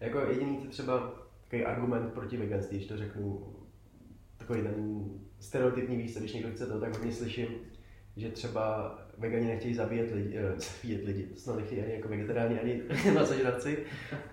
Jako 0.00 0.18
jediný 0.18 0.56
ty 0.56 0.68
třeba 0.68 1.12
takový 1.44 1.64
argument 1.64 2.12
proti 2.12 2.36
veganství, 2.36 2.76
když 2.76 2.88
to 2.88 2.96
řeknu, 2.96 3.52
takový 4.38 4.62
ten 4.62 5.08
stereotypní 5.40 5.96
víc, 5.96 6.18
když 6.18 6.32
někdo 6.32 6.50
chce 6.50 6.66
to, 6.66 6.80
tak 6.80 6.96
hodně 6.96 7.12
slyším, 7.12 7.48
že 8.16 8.30
třeba 8.30 8.98
vegani 9.22 9.46
nechtějí 9.46 9.74
zabíjet 9.74 10.14
lidi, 10.14 10.38
eh, 10.38 10.54
zabíjet 10.82 11.04
lidi, 11.04 11.22
to 11.22 11.40
snad 11.40 11.56
nechtějí 11.56 11.82
ani 11.82 11.92
jako 11.92 12.08
vegetariáni, 12.08 12.60
ani 12.60 12.82
masožravci, 13.14 13.78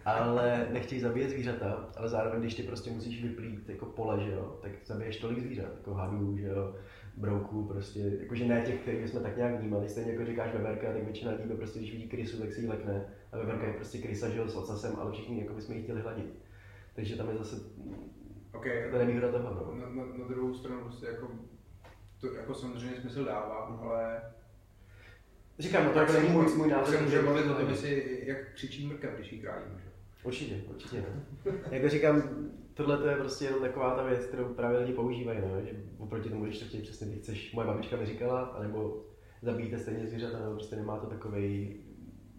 ale 0.06 0.68
nechtějí 0.72 1.02
zabíjet 1.02 1.30
zvířata, 1.30 1.90
ale 1.98 2.10
zároveň, 2.10 2.40
když 2.42 2.56
ty 2.56 2.64
prostě 2.64 2.92
musíš 2.92 3.24
vyplít 3.24 3.70
jako 3.70 3.86
pole, 3.86 4.24
že 4.24 4.32
jo, 4.32 4.60
tak 4.62 4.72
zabiješ 4.86 5.18
tolik 5.18 5.40
zvířat, 5.40 5.72
jako 5.78 5.94
hadů, 5.94 6.38
že 6.38 6.48
jo, 6.48 6.76
brouků, 7.18 7.64
prostě, 7.68 8.00
jakože 8.20 8.46
ne 8.46 8.62
těch, 8.62 8.82
kterých 8.82 9.10
jsme 9.10 9.20
tak 9.20 9.38
nějak 9.38 9.60
vnímali, 9.60 9.90
stejně 9.90 10.12
jako 10.12 10.26
říkáš 10.26 10.54
veverka, 10.54 10.94
tak 10.94 11.04
většina 11.04 11.32
lidí 11.32 11.50
prostě, 11.58 11.80
když 11.80 11.92
vidí 11.92 12.08
krysu, 12.08 12.40
tak 12.40 12.54
si 12.54 12.62
ji 12.62 12.68
lekne, 12.68 13.06
a 13.32 13.38
veverka 13.38 13.68
je 13.68 13.74
prostě 13.74 13.98
krysa, 13.98 14.30
že 14.30 14.38
jo, 14.40 14.48
s 14.48 14.56
ocasem, 14.56 14.96
ale 15.00 15.12
všichni 15.12 15.42
jako 15.42 15.54
bychom 15.54 15.76
ji 15.76 15.84
chtěli 15.84 16.02
hladit. 16.02 16.40
Takže 16.96 17.16
tam 17.16 17.30
je 17.30 17.38
zase, 17.38 17.56
OK, 18.54 18.64
to 18.64 18.96
je 18.98 19.06
nevýhoda 19.06 19.32
toho, 19.32 19.54
no. 19.54 19.80
na, 19.82 19.90
na, 19.90 20.18
na, 20.18 20.28
druhou 20.28 20.54
stranu 20.54 20.82
prostě 20.82 21.06
jako, 21.06 21.28
to 22.22 22.34
jako 22.34 22.54
samozřejmě 22.54 23.02
smysl 23.02 23.26
dává, 23.26 23.70
Mhm. 23.70 23.80
ale 23.88 24.22
Říkám, 25.60 25.86
no 25.86 25.92
to 25.92 26.00
jako 26.00 26.14
není 26.14 26.30
můj, 26.30 26.56
můj 26.56 26.70
Tak 26.70 26.78
názor. 26.78 26.96
se 26.96 27.02
můžeme 27.04 27.28
bavit 27.28 27.42
o 27.42 27.48
tom, 27.48 27.54
nevím. 27.54 27.70
jestli, 27.70 28.20
jak 28.26 28.54
křičí 28.54 28.88
mrkev, 28.88 29.16
když 29.16 29.32
ji 29.32 29.40
krájíme. 29.42 29.80
že? 29.84 29.90
Určitě, 30.24 30.62
určitě. 30.70 31.04
No. 31.46 31.52
jako 31.72 31.90
říkám, 31.90 32.24
tohle 32.74 32.98
to 32.98 33.08
je 33.08 33.16
prostě 33.16 33.46
jenom 33.46 33.62
taková 33.62 33.96
ta 33.96 34.04
věc, 34.04 34.26
kterou 34.26 34.54
právě 34.54 34.80
lidi 34.80 34.94
používají, 34.94 35.40
no, 35.42 35.62
že 35.66 35.84
oproti 35.98 36.30
tomu, 36.30 36.44
když 36.46 36.60
to 36.60 36.66
chtějí 36.66 36.84
přesně, 36.84 37.08
ty 37.08 37.20
chceš, 37.20 37.54
moje 37.54 37.68
babička 37.68 37.98
mi 37.98 38.06
říkala, 38.06 38.42
anebo 38.42 39.06
zabíjíte 39.42 39.80
stejně 39.80 40.08
zvířata, 40.08 40.40
nebo 40.40 40.52
prostě 40.54 40.76
nemá 40.76 40.98
to 41.00 41.08
takový 41.08 41.76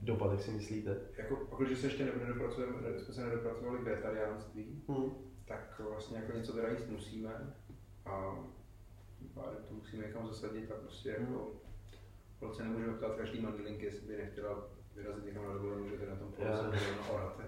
dopad, 0.03 0.31
jak 0.31 0.41
si 0.41 0.51
myslíte. 0.51 0.97
Jako, 1.19 1.37
pokud 1.51 1.77
se 1.77 1.87
ještě 1.87 2.09
nedopracujeme, 2.21 2.73
jsme 2.99 3.15
se 3.15 3.25
nedopracovali 3.27 3.79
k 3.79 3.83
vegetariánství, 3.83 4.83
Hmm. 4.89 5.11
tak 5.45 5.81
vlastně 5.89 6.19
jako 6.19 6.39
něco 6.39 6.53
teda 6.53 6.69
jíst 6.69 6.89
musíme 6.89 7.31
a 8.07 8.35
tím 9.19 9.29
pádem 9.29 9.59
to 9.69 9.75
musíme 9.75 10.07
někam 10.07 10.27
zasadit 10.27 10.71
a 10.71 10.75
prostě 10.75 11.13
Hmm. 11.19 11.27
jako 11.33 11.53
proč 12.41 12.57
se 12.57 12.63
nemůžeme 12.63 12.93
ptát 12.93 13.17
každý 13.17 13.41
mandelinky, 13.41 13.85
jestli 13.85 14.07
by 14.07 14.17
nechtěla 14.17 14.69
vyrazit 14.97 15.25
někam 15.25 15.45
na 15.45 15.53
dovolenou, 15.53 15.89
že 15.89 15.97
teda 15.97 16.13
na 16.13 16.19
tom 16.19 16.33
se 16.33 16.45
na 16.45 17.09
orate. 17.11 17.45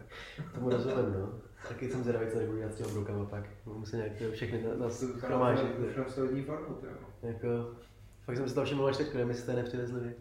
Tomu 0.54 0.70
rozumím, 0.70 1.12
no. 1.12 1.40
Taky 1.68 1.90
jsem 1.90 2.02
zvědavý, 2.02 2.26
co 2.26 2.38
nebudu 2.38 2.58
dělat 2.58 2.72
s 2.72 2.76
těma 2.76 2.90
broukama 2.90 3.24
pak. 3.24 3.44
Musím 3.66 3.98
nějak 3.98 4.18
to 4.18 4.32
všechny 4.32 4.62
na, 4.62 4.74
na 4.74 4.90
schromážit. 4.90 5.78
už 5.78 5.96
na 5.96 6.08
solidní 6.08 6.42
farmu, 6.42 6.74
to. 6.74 6.86
Jako, 7.26 7.76
fakt 8.24 8.36
jsem 8.36 8.48
si 8.48 8.54
to 8.54 8.64
všiml 8.64 8.86
až 8.86 8.96
teď, 8.96 9.14
nevím, 9.14 9.28
jestli 9.28 9.42
jste 9.42 9.52
nepřivezli 9.52 10.00
vy. 10.00 10.14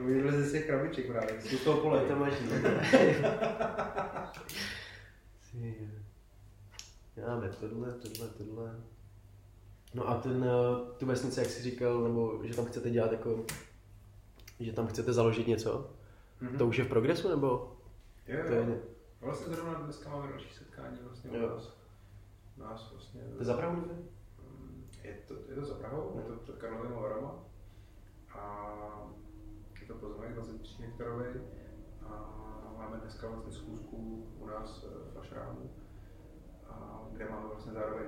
Vyleze 0.00 0.42
z 0.42 0.52
těch 0.52 0.66
krabiček 0.66 1.06
právě, 1.06 1.40
z 1.40 1.64
toho 1.64 1.80
pole. 1.80 2.02
Je 2.02 2.08
to. 2.08 2.14
Ty. 5.52 5.88
Máme 7.26 7.48
tohle, 7.48 7.92
tohle, 7.92 8.28
tohle. 8.28 8.91
No 9.94 10.08
a 10.08 10.14
ten, 10.14 10.44
eh, 10.44 10.94
tu 10.98 11.06
vesnici, 11.06 11.40
jak 11.40 11.48
jsi 11.48 11.62
říkal, 11.62 12.02
nebo 12.02 12.40
že 12.44 12.56
tam 12.56 12.64
chcete 12.64 12.90
dělat 12.90 13.12
jako, 13.12 13.44
že 14.60 14.72
tam 14.72 14.86
chcete 14.86 15.12
založit 15.12 15.46
něco, 15.46 15.90
Mhm. 16.40 16.58
to 16.58 16.66
už 16.66 16.76
je 16.78 16.84
v 16.84 16.88
progresu, 16.88 17.28
nebo? 17.28 17.76
Jo, 18.26 18.38
To 18.46 18.52
je, 18.52 18.66
jo. 18.68 18.76
Vlastně 19.20 19.54
zrovna 19.54 19.74
dneska 19.74 20.10
máme 20.10 20.28
další 20.30 20.54
setkání 20.54 20.98
vlastně 21.04 21.30
u 21.30 21.34
Jo. 21.36 21.48
nás. 21.48 21.76
Nás 22.56 22.90
vlastně. 22.92 23.20
to 23.32 23.38
je 23.38 23.44
za 23.44 23.56
Prahu 23.56 23.76
někde? 23.76 23.94
Mm, 24.42 24.84
Je 25.04 25.14
to, 25.28 25.34
je 25.48 25.54
to 25.54 25.64
za 25.64 25.74
Prahou, 25.74 26.12
je 26.18 26.22
to 26.22 26.36
před 26.42 26.56
Karlovými 26.56 26.94
Varama. 26.94 27.34
A 28.34 28.68
je 29.80 29.86
to 29.86 29.94
pozemek 29.94 30.34
23 30.34 30.82
hektarový. 30.82 31.24
A 32.06 32.74
máme 32.78 32.96
dneska 32.96 33.28
vlastně 33.28 33.52
schůzku 33.52 34.26
u 34.40 34.46
nás 34.46 34.84
eh, 34.88 35.14
v 35.14 35.18
Ašrámu, 35.20 35.70
a 36.68 37.02
kde 37.12 37.28
máme 37.30 37.46
vlastně 37.48 37.72
zároveň 37.72 38.06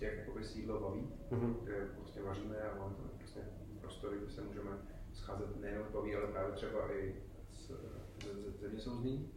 jak 0.00 0.18
jakoby 0.18 0.44
sídlo 0.44 0.80
baví, 0.80 1.08
Mhm. 1.30 1.54
kde 1.62 1.86
vlastně 1.98 2.22
vaříme 2.22 2.60
a 2.60 2.78
máme 2.78 2.94
tam 2.94 3.10
vlastně 3.18 3.42
prostory, 3.80 4.18
kde 4.18 4.30
se 4.30 4.42
můžeme 4.42 4.70
scházet 5.12 5.60
nejen 5.60 5.82
baví, 5.92 6.14
ale 6.14 6.26
právě 6.26 6.52
třeba 6.54 6.92
i 6.92 7.14
z, 7.52 7.70
z, 8.22 8.24
z 8.56 8.60
země 8.60 8.80
souzní. 8.80 9.32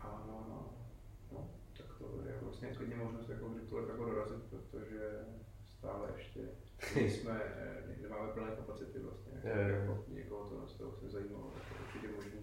A 0.00 0.24
no, 0.26 1.50
tak 1.76 1.86
to 1.98 2.04
je 2.28 2.38
vlastně 2.42 2.68
klidně 2.74 2.96
možnost 2.96 3.28
jako 3.28 3.48
kdykoliv 3.48 3.88
jako 3.88 4.04
dorazit, 4.04 4.42
protože 4.50 5.24
stále 5.68 6.08
ještě 6.16 6.40
jsme, 7.10 7.40
eh, 7.44 7.96
nemáme 8.02 8.32
plné 8.32 8.50
kapacity 8.56 8.98
vlastně, 8.98 9.32
jo, 9.44 9.54
jo. 9.56 9.68
jako 9.68 10.04
někoho 10.08 10.48
to 10.50 10.60
nás 10.60 10.72
to 10.72 10.84
vlastně 10.84 11.08
zajímalo, 11.08 11.50
tak 11.54 11.62
je 11.70 11.86
určitě 11.86 12.08
možný 12.16 12.40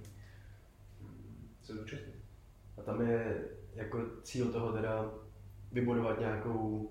mm, 1.02 1.50
se 1.62 1.74
zúčastnit. 1.74 2.16
A 2.78 2.82
tam 2.82 3.02
je 3.02 3.48
jako 3.74 4.00
cíl 4.24 4.52
toho 4.52 4.72
teda 4.74 5.14
vybudovat 5.72 6.20
nějakou, 6.20 6.90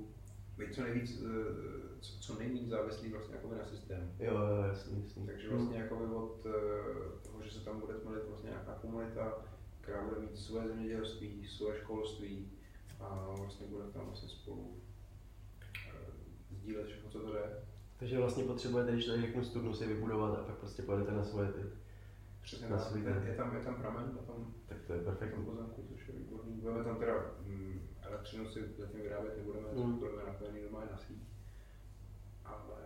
Být 0.59 0.75
co 0.75 0.83
nejvíc, 0.83 1.23
eh, 1.23 1.99
co, 2.01 2.19
co 2.21 2.39
nejméně 2.39 2.69
závislý 2.69 3.11
vlastně 3.13 3.35
jako 3.37 3.55
na 3.55 3.65
systému. 3.67 4.11
jo, 4.19 4.35
jo, 4.39 4.63
jasný, 4.69 5.03
jasný. 5.05 5.27
Takže 5.27 5.49
vlastně 5.49 5.79
jako 5.79 5.97
od 6.25 6.47
eh, 6.47 6.51
toho, 7.23 7.43
že 7.43 7.51
se 7.51 7.61
tam 7.65 7.81
bude 7.81 7.95
tmelit 7.95 8.29
vlastně 8.29 8.51
nějaká 8.51 8.75
komunita, 8.75 9.33
která 9.81 10.05
bude 10.09 10.21
mít 10.21 10.39
svoje 10.39 10.69
zemědělství, 10.69 11.47
svoje 11.49 11.79
školství 11.81 12.53
a 13.01 13.35
vlastně 13.39 13.67
bude 13.67 13.85
tam 13.85 14.07
vlastně 14.07 14.29
spolu 14.29 14.81
eh, 15.89 16.13
sdílet 16.51 16.87
všechno, 16.87 17.11
co 17.11 17.19
to 17.21 17.33
jde. 17.33 17.63
Takže 17.99 18.19
vlastně 18.19 18.45
potřebujete, 18.45 18.93
když 18.93 19.07
tady 19.07 19.21
řeknu 19.21 19.45
studnu, 19.45 19.75
si 19.75 19.87
vybudovat 19.87 20.39
a 20.39 20.43
pak 20.43 20.55
prostě 20.59 20.83
pojedete 20.83 21.13
na 21.13 21.25
svoje 21.25 21.53
ty. 21.53 21.61
Přesně 22.43 22.69
Na 22.69 22.77
tak. 22.77 22.87
svůj 22.87 23.01
Je, 23.01 23.23
je, 23.27 23.35
tam, 23.37 23.57
je 23.57 23.63
tam 23.65 23.75
pramen 23.75 24.13
na 24.17 24.23
tom, 24.23 24.55
Tak 24.67 24.79
to 24.87 24.93
je 24.93 24.99
na 24.99 25.05
perfektní. 25.05 25.45
pozemku, 25.45 25.85
což 25.93 26.09
je 26.09 26.15
výborný. 26.15 26.53
Budeme 26.61 26.85
tam 26.85 26.97
teda 26.97 27.15
mm, 27.47 27.74
elektřinu 28.15 28.47
si 28.49 28.61
zatím 28.79 29.01
vyrábět 29.01 29.37
nebudeme, 29.37 29.69
Mm. 29.75 29.99
budeme 29.99 30.23
napojený 30.27 30.63
normálně 30.63 30.91
na 30.91 30.97
síť. 30.99 31.23
Ale 32.45 32.77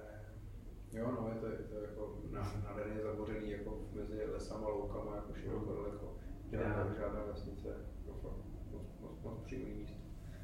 jo, 0.93 1.11
no, 1.21 1.29
je 1.29 1.41
to, 1.41 1.47
je 1.47 1.59
to 1.59 1.75
jako 1.81 2.19
na- 2.31 2.53
nádherně 2.64 3.01
zabořený 3.03 3.51
jako 3.51 3.79
mezi 3.93 4.25
lesama, 4.33 4.69
loukama, 4.69 5.17
jako 5.17 5.35
široko 5.35 5.75
daleko. 5.75 6.14
Žádná, 6.53 6.95
žádná 6.99 7.23
vesnice, 7.25 7.69
jako 8.07 8.35
moc, 8.73 8.87
moc, 9.01 9.23
moc 9.23 9.38
příjemný 9.45 9.75
místo. 9.75 9.97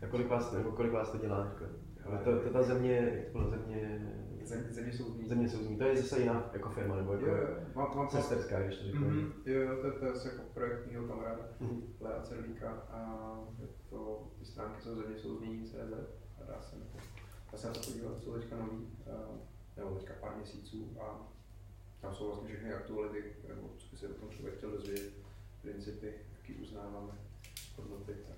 A 0.02 0.06
kolik 0.06 0.28
vás, 0.28 0.52
nebo 0.52 0.72
kolik 0.72 0.92
vás 0.92 1.12
to 1.12 1.18
dělá? 1.18 1.44
Jako? 1.44 1.64
Ale 2.04 2.18
to, 2.24 2.40
to, 2.40 2.50
ta 2.52 2.62
země, 2.62 3.12
jak 3.14 3.26
to 3.26 3.32
bylo 3.38 3.50
země, 3.50 4.12
Země, 4.44 4.72
země 4.72 4.92
jsou 4.92 5.12
zní. 5.12 5.28
země 5.28 5.48
souzní, 5.48 5.76
to 5.76 5.84
je 5.84 5.96
zase 5.96 6.20
jiná 6.20 6.50
jako 6.52 6.68
firma, 6.68 6.96
nebo 6.96 7.12
jako 7.12 7.26
Jo, 7.26 7.36
jo, 7.36 7.48
mám, 7.74 7.96
mám 7.96 8.10
sesterská, 8.10 8.62
když 8.62 8.78
to 8.78 8.84
řeknu. 8.84 9.08
Mhm, 9.08 9.32
jo, 9.46 9.60
jo, 9.60 9.76
to, 9.82 9.98
to 9.98 10.04
je 10.04 10.12
jako 10.24 10.42
projekt 10.54 10.92
mého 10.92 11.06
kamaráda. 11.06 11.42
Mhm. 11.60 11.82
Lea 12.00 12.22
Cervíka 12.22 12.70
a 12.70 13.30
je 13.60 13.68
to, 13.90 14.28
ty 14.38 14.44
stránky 14.44 14.82
jsou 14.82 14.94
země 14.94 15.18
jsou 15.18 15.36
změní 15.36 15.64
CZ 15.64 15.74
a 16.40 16.44
dá 16.46 16.60
se 16.60 16.76
na 16.76 16.84
to, 16.92 16.98
dá 17.52 17.58
se 17.58 17.66
na 17.66 17.72
to 17.72 17.80
podívat, 17.80 18.22
jsou 18.22 18.32
teďka 18.32 18.56
nový, 18.56 18.88
eh, 19.06 19.10
nebo 19.76 19.94
teďka 19.94 20.14
pár 20.20 20.36
měsíců 20.36 20.96
a 21.00 21.32
tam 22.00 22.14
jsou 22.14 22.26
vlastně 22.26 22.48
všechny 22.48 22.72
aktuality, 22.72 23.24
nebo 23.48 23.70
co 23.78 23.86
by 23.90 23.96
se 23.96 24.08
o 24.08 24.14
tom 24.14 24.30
člověk 24.30 24.56
chtěl 24.56 24.70
dozvědět, 24.70 25.12
principy, 25.62 26.14
jaký 26.36 26.54
uznáváme, 26.54 27.12
hodnoty, 27.76 28.12
tak 28.28 28.36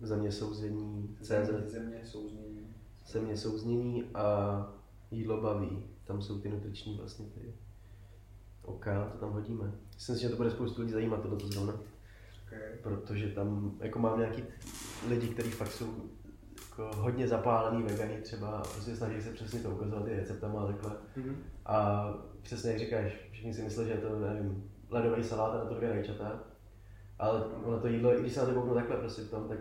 Země 0.00 0.32
souzení, 0.32 1.16
CZ, 1.22 1.28
země, 1.28 1.68
země 1.68 2.00
souznění, 2.04 2.74
země 3.06 3.36
souznění 3.36 4.10
a 4.14 4.24
jídlo 5.14 5.40
baví. 5.40 5.84
Tam 6.04 6.22
jsou 6.22 6.40
ty 6.40 6.48
nutriční 6.48 6.96
vlastně 6.96 7.26
ty. 7.26 7.54
OK, 8.62 8.84
to 9.12 9.18
tam 9.18 9.30
hodíme. 9.30 9.72
Myslím 9.94 10.16
si, 10.16 10.22
že 10.22 10.28
to 10.28 10.36
bude 10.36 10.50
spoustu 10.50 10.80
lidí 10.80 10.92
zajímat 10.92 11.22
tohle 11.22 11.38
zrovna. 11.40 11.72
okay. 12.46 12.60
protože 12.82 13.28
tam 13.28 13.78
jako 13.80 13.98
mám 13.98 14.18
nějaký 14.18 14.42
lidi, 15.08 15.28
kteří 15.28 15.50
fakt 15.50 15.72
jsou 15.72 15.94
jako 16.60 16.96
hodně 16.96 17.28
zapálený 17.28 17.82
vegani 17.82 18.20
třeba 18.20 18.48
a 18.48 18.62
prostě 18.62 18.96
snaží 18.96 19.22
se 19.22 19.32
přesně 19.32 19.60
to 19.60 19.70
ukazovat 19.70 20.08
i 20.08 20.16
receptama 20.16 20.62
a 20.62 20.66
takhle. 20.66 20.90
mm-hmm. 20.90 21.34
A 21.66 22.08
přesně 22.42 22.70
jak 22.70 22.78
říkáš, 22.78 23.12
všichni 23.30 23.54
si 23.54 23.62
myslí, 23.62 23.86
že 23.86 23.92
je 23.92 23.98
to, 23.98 24.18
nevím, 24.18 24.70
ledový 24.90 25.24
salát 25.24 25.54
a 25.54 25.58
na 25.58 25.64
to 25.64 25.74
dvě 25.74 25.88
rajčata. 25.88 26.40
Ale 27.18 27.44
ono 27.44 27.80
to 27.80 27.86
jídlo, 27.88 28.18
i 28.18 28.20
když 28.20 28.32
se 28.32 28.40
na 28.40 28.46
to 28.46 28.54
kouknu 28.54 28.74
takhle 28.74 28.96
prostě 28.96 29.22
v 29.22 29.30
tom, 29.30 29.48
tak 29.48 29.58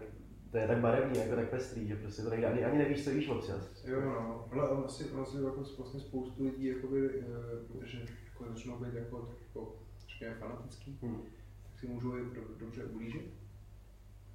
to 0.54 0.60
je 0.60 0.68
tak 0.68 0.78
barevný, 0.78 1.20
jako 1.20 1.36
tak 1.36 1.50
pestrý, 1.50 1.88
že 1.88 1.96
prostě 1.96 2.22
to 2.22 2.30
nejde, 2.30 2.48
ani, 2.48 2.66
ani 2.66 2.78
nevíš, 2.78 3.04
co 3.04 3.10
jíš 3.10 3.30
občas. 3.30 3.86
Jo, 3.86 4.02
no, 4.02 4.50
ale 4.52 4.70
on 4.70 4.84
asi, 4.86 5.12
on 5.12 5.22
asi 5.22 5.38
jako 5.38 5.64
vlastně 5.78 6.00
spoustu 6.00 6.44
lidí, 6.44 6.66
jakoby, 6.66 7.10
eh, 7.10 7.24
protože 7.68 8.06
jako 8.30 8.46
začnou 8.54 8.80
být 8.80 8.94
jako, 8.94 9.18
tak 9.22 9.38
jako, 9.48 9.76
řekněme, 10.08 10.36
fanatický, 10.36 11.00
Hmm. 11.02 11.22
tak 11.64 11.80
si 11.80 11.88
můžou 11.88 12.18
i 12.18 12.22
do, 12.26 12.42
dobře 12.58 12.86
ublížit. 12.86 13.34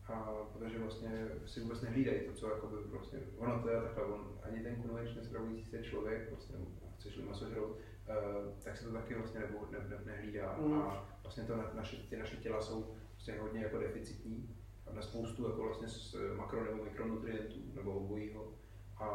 A 0.06 0.32
protože 0.52 0.78
vlastně 0.78 1.28
si 1.46 1.60
vůbec 1.60 1.82
nehlídají 1.82 2.20
to, 2.20 2.32
co 2.32 2.50
jakoby 2.50 2.76
vlastně, 2.90 3.18
ono 3.36 3.62
to 3.62 3.68
je 3.68 3.80
takhle, 3.80 4.04
on, 4.04 4.38
ani 4.42 4.62
ten 4.62 4.76
konvenčně 4.76 5.22
stravující 5.22 5.64
se 5.70 5.82
člověk, 5.82 6.30
vlastně, 6.30 6.58
nebo 6.58 6.70
chceš 6.98 7.18
maso 7.18 7.50
žrout, 7.50 7.70
uh, 7.70 8.52
tak 8.64 8.76
se 8.76 8.84
to 8.84 8.92
taky 8.92 9.14
vlastně 9.14 9.40
nebo, 9.40 9.58
ne, 9.70 9.78
ne, 9.88 10.12
nehlídá. 10.12 10.58
Mm. 10.60 10.72
A 10.72 11.08
vlastně 11.22 11.44
to 11.44 11.56
na, 11.56 11.70
naše, 11.74 11.96
ty 11.96 12.16
naše 12.16 12.36
těla 12.36 12.60
jsou 12.60 12.94
vlastně 13.12 13.34
hodně 13.38 13.60
jako 13.60 13.78
deficitní 13.78 14.57
na 14.94 15.02
spoustu 15.02 15.46
jako 15.46 15.62
vlastně 15.62 15.88
z 15.88 16.16
makro 16.36 16.64
nebo 16.64 16.84
mikronutrientů 16.84 17.58
nebo 17.74 17.92
obojího. 17.92 18.52
A, 18.96 19.06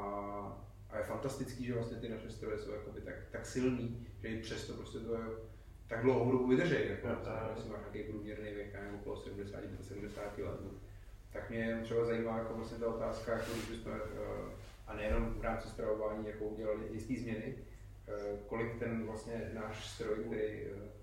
a 0.90 0.98
je 0.98 1.04
fantastický, 1.04 1.66
že 1.66 1.74
vlastně 1.74 1.98
ty 1.98 2.10
naše 2.10 2.30
stroje 2.30 2.58
jsou 2.58 2.72
jakoby 2.72 3.02
tak, 3.02 3.16
tak 3.32 3.46
silný, 3.46 4.08
že 4.22 4.28
i 4.28 4.42
přesto 4.42 4.74
prostě 4.74 5.00
to 5.00 5.14
je, 5.14 5.26
tak 5.88 6.02
dlouhou 6.02 6.32
dobu 6.32 6.48
vydrží. 6.48 6.76
Jako, 6.90 7.08
jo. 7.08 7.16
jestli 7.56 7.70
máš 7.70 7.80
nějaký 7.94 8.12
průměrný 8.12 8.54
věk, 8.54 8.74
nebo 8.74 8.98
okolo 8.98 9.16
70-70 9.16 10.46
let. 10.46 10.62
no. 10.62 10.70
Tak 11.34 11.50
mě 11.50 11.80
třeba 11.84 12.06
zajímá 12.06 12.38
jako 12.38 12.54
vlastně 12.54 12.78
ta 12.78 12.88
otázka, 12.88 13.32
jako 13.32 13.52
když 13.54 13.78
bychom, 13.78 13.94
eh, 13.94 14.52
a 14.88 14.96
nejenom 14.96 15.34
v 15.34 15.42
rámci 15.42 15.68
stravování, 15.70 16.28
jako 16.28 16.46
udělali 16.46 16.80
jistý 16.92 17.18
změny, 17.18 17.56
eh, 18.08 18.38
kolik 18.48 18.80
ten 18.80 19.06
vlastně 19.06 19.52
náš 19.54 19.90
stroj, 19.90 20.16
který 20.16 20.44
eh, 20.44 20.70
eh, 20.70 21.03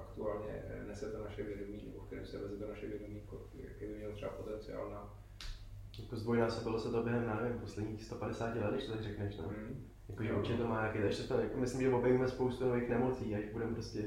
aktuálně 0.00 0.62
eh, 0.68 0.84
nese 0.86 1.10
to 1.12 1.24
naše 1.24 1.42
vědomí, 1.42 1.82
nebo 1.86 2.00
v 2.00 2.06
kterém 2.06 2.26
se 2.26 2.38
veze 2.38 2.56
to 2.56 2.68
naše 2.68 2.86
vědomí, 2.86 3.22
jaký 3.54 3.86
by 3.86 3.94
měl 3.98 4.12
třeba 4.12 4.30
potenciál 4.32 4.90
na 4.90 5.14
Jako 5.98 6.16
zdvojnásobilo 6.16 6.78
se 6.80 6.90
to 6.90 7.02
během, 7.02 7.22
já 7.24 7.40
nevím, 7.40 7.58
posledních 7.60 8.04
150 8.04 8.54
let, 8.56 8.70
když 8.72 8.84
to 8.86 8.92
tak 8.92 9.02
řekneš, 9.02 9.36
no. 9.36 9.44
Hmm. 9.48 9.86
Jakože 10.08 10.28
Jo. 10.28 10.38
určitě 10.38 10.58
to 10.58 10.68
má 10.68 10.80
nějaký, 10.80 10.98
ještě 10.98 11.22
to, 11.28 11.40
jako 11.40 11.58
myslím, 11.58 11.80
že 11.82 11.90
objevíme 11.94 12.28
spoustu 12.28 12.64
nových 12.68 12.88
nemocí, 12.88 13.34
až 13.34 13.44
budeme 13.52 13.72
prostě 13.72 14.04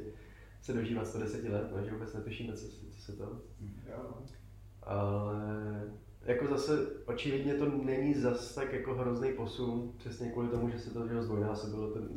se 0.62 0.74
dožívat 0.74 1.08
110 1.08 1.44
let, 1.44 1.68
no, 1.76 1.84
že 1.84 1.92
vůbec 1.92 2.14
netušíme, 2.14 2.54
co, 2.54 2.68
se- 2.68 2.86
co 2.92 3.02
se 3.02 3.14
to. 3.18 3.42
No. 3.90 4.26
Ale 4.84 5.36
jako 6.26 6.48
zase 6.48 6.88
očividně 7.06 7.54
to 7.54 7.66
není 7.70 8.14
zas 8.14 8.56
tak 8.56 8.74
jako 8.74 8.96
hrozný 8.96 9.34
posun, 9.34 9.94
přesně 9.98 10.32
kvůli 10.32 10.48
tomu, 10.48 10.70
že 10.70 10.80
se 10.80 10.94
to 10.94 11.08
že 11.08 11.24
zdvojnásobilo 11.24 11.92
ten 11.92 12.10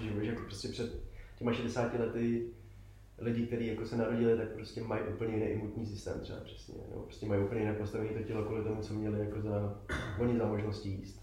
život, 0.00 0.20
že 0.22 0.30
jako 0.30 0.42
prostě 0.42 0.68
před 0.68 1.02
těma 1.38 1.52
60 1.52 1.94
lety 1.94 2.50
lidi, 3.22 3.46
kteří 3.46 3.66
jako 3.66 3.86
se 3.86 3.96
narodili, 3.96 4.36
tak 4.36 4.48
prostě 4.48 4.82
mají 4.82 5.02
úplně 5.14 5.34
jiný 5.34 5.46
imunitní 5.46 5.86
systém 5.86 6.20
třeba 6.20 6.40
přesně, 6.40 6.74
nebo 6.88 7.02
prostě 7.02 7.26
mají 7.26 7.42
úplně 7.42 7.60
jinak 7.60 7.76
postavené 7.76 8.10
to 8.10 8.22
tělo 8.22 8.44
kvůli 8.44 8.64
tomu, 8.64 8.82
co 8.82 8.94
měli 8.94 9.18
jako 9.18 9.40
za, 9.40 9.78
oni 10.18 10.38
za 10.38 10.46
možnosti 10.46 10.88
jíst. 10.88 11.22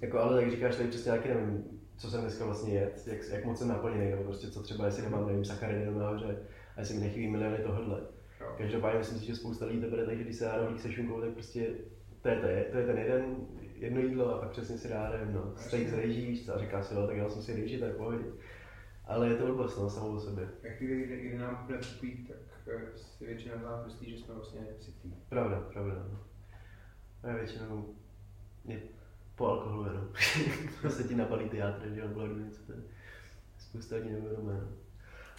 Jako, 0.00 0.18
ale 0.18 0.42
jak 0.42 0.50
říkáš, 0.50 0.76
tady 0.76 0.88
přesně 0.88 1.12
taky 1.12 1.28
nevím, 1.28 1.64
co 1.96 2.10
jsem 2.10 2.20
dneska 2.20 2.44
vlastně 2.44 2.74
jet, 2.74 3.02
jak, 3.06 3.28
jak 3.30 3.44
moc 3.44 3.58
jsem 3.58 3.68
naplněný, 3.68 4.10
nebo 4.10 4.22
prostě 4.22 4.50
co 4.50 4.62
třeba, 4.62 4.86
jestli 4.86 5.02
nemám, 5.02 5.26
nevím, 5.26 5.44
sacharidy 5.44 5.80
jenom 5.80 5.98
nahoře, 5.98 6.38
a 6.76 6.80
jestli 6.80 6.94
mi 6.94 7.00
nechybí 7.00 7.28
miliony 7.28 7.58
tohohle. 7.58 8.00
Jo. 8.40 8.54
Každopádně 8.58 8.98
myslím 8.98 9.18
si, 9.18 9.26
že 9.26 9.36
spousta 9.36 9.66
lidí 9.66 9.80
to 9.80 9.90
bere 9.90 10.06
tak, 10.06 10.16
že 10.16 10.24
když 10.24 10.36
se 10.36 10.44
dá 10.44 10.56
rohlík 10.56 10.80
se 10.80 10.92
šunkou, 10.92 11.20
tak 11.20 11.30
prostě 11.30 11.66
to 12.22 12.28
je, 12.28 12.36
to 12.36 12.46
je, 12.46 12.64
to 12.70 12.76
je 12.76 12.86
ten 12.86 12.98
jeden, 12.98 13.36
jedno 13.74 14.00
jídlo 14.00 14.34
a 14.34 14.38
pak 14.38 14.50
přesně 14.50 14.78
si 14.78 14.88
dá, 14.88 15.10
nevím, 15.10 15.34
no, 15.34 15.52
steak 15.56 15.88
z 15.88 15.92
rejží, 15.92 16.26
víš 16.26 16.46
co, 16.46 16.54
a 16.54 16.58
říká 16.58 16.82
si, 16.82 16.94
no, 16.94 17.06
tak 17.06 17.16
já 17.16 17.28
jsem 17.28 17.42
si 17.42 17.54
rejži, 17.54 17.78
to 17.78 17.84
je 17.84 17.92
v 17.92 17.96
pohodě. 17.96 18.24
Ale 19.12 19.28
je 19.28 19.36
to 19.36 19.46
blbost, 19.46 19.78
no, 19.78 19.90
samou 19.90 20.16
o 20.16 20.20
sobě. 20.20 20.48
Ve 20.62 20.70
chvíli, 20.70 21.06
kdy, 21.06 21.16
kdy 21.16 21.38
nám 21.38 21.62
bude 21.66 21.78
tupít, 21.78 22.28
tak 22.28 22.38
eh, 22.66 22.98
si 22.98 23.26
většina 23.26 23.58
z 23.58 23.62
nás 23.62 23.84
myslí, 23.86 24.10
že 24.10 24.24
jsme 24.24 24.34
vlastně 24.34 24.60
sytý. 24.80 25.14
Pravda, 25.28 25.60
pravda, 25.72 25.94
no. 25.94 26.18
A 27.22 27.28
já 27.28 27.36
většinou 27.36 27.94
je 28.64 28.80
po 29.36 29.46
alkoholu 29.46 29.84
jenom. 29.84 30.08
to 30.82 30.90
se 30.90 31.04
ti 31.04 31.14
nabalí 31.14 31.48
ty 31.48 31.56
játra, 31.56 31.88
že 31.88 32.00
jo, 32.00 32.08
bylo 32.08 32.26
něco 32.26 32.62
to 32.62 32.72
je. 32.72 32.78
Spousta 33.58 33.96
lidí 33.96 34.10
neuvědomuje, 34.10 34.56
no. 34.56 34.68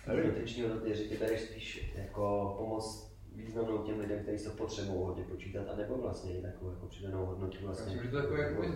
Ale 0.08 0.24
nutriční 0.24 0.64
hodnoty, 0.64 0.96
že 0.96 1.18
bereš 1.18 1.42
spíš 1.42 1.94
jako 1.96 2.56
pomoc 2.58 3.14
významnou 3.36 3.78
těm 3.78 4.00
lidem, 4.00 4.20
kteří 4.20 4.38
se 4.38 4.50
potřebují 4.50 5.00
hodně 5.00 5.24
počítat, 5.24 5.70
a 5.74 5.76
nebo 5.76 5.98
vlastně 5.98 6.38
i 6.38 6.42
takovou 6.42 6.72
jako 6.72 6.86
přidanou 6.86 7.26
hodnotu 7.26 7.58
Já 7.62 7.66
vlastně. 7.66 7.86
myslím, 7.86 8.04
že 8.04 8.12
to 8.12 8.18
je 8.18 8.24
takový 8.24 8.42
jakoby, 8.42 8.68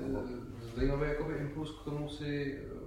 zajímavý 0.75 1.07
jakoby 1.07 1.33
impuls 1.33 1.81
k 1.81 1.83
tomu 1.83 2.09
si 2.09 2.59
eh, 2.63 2.86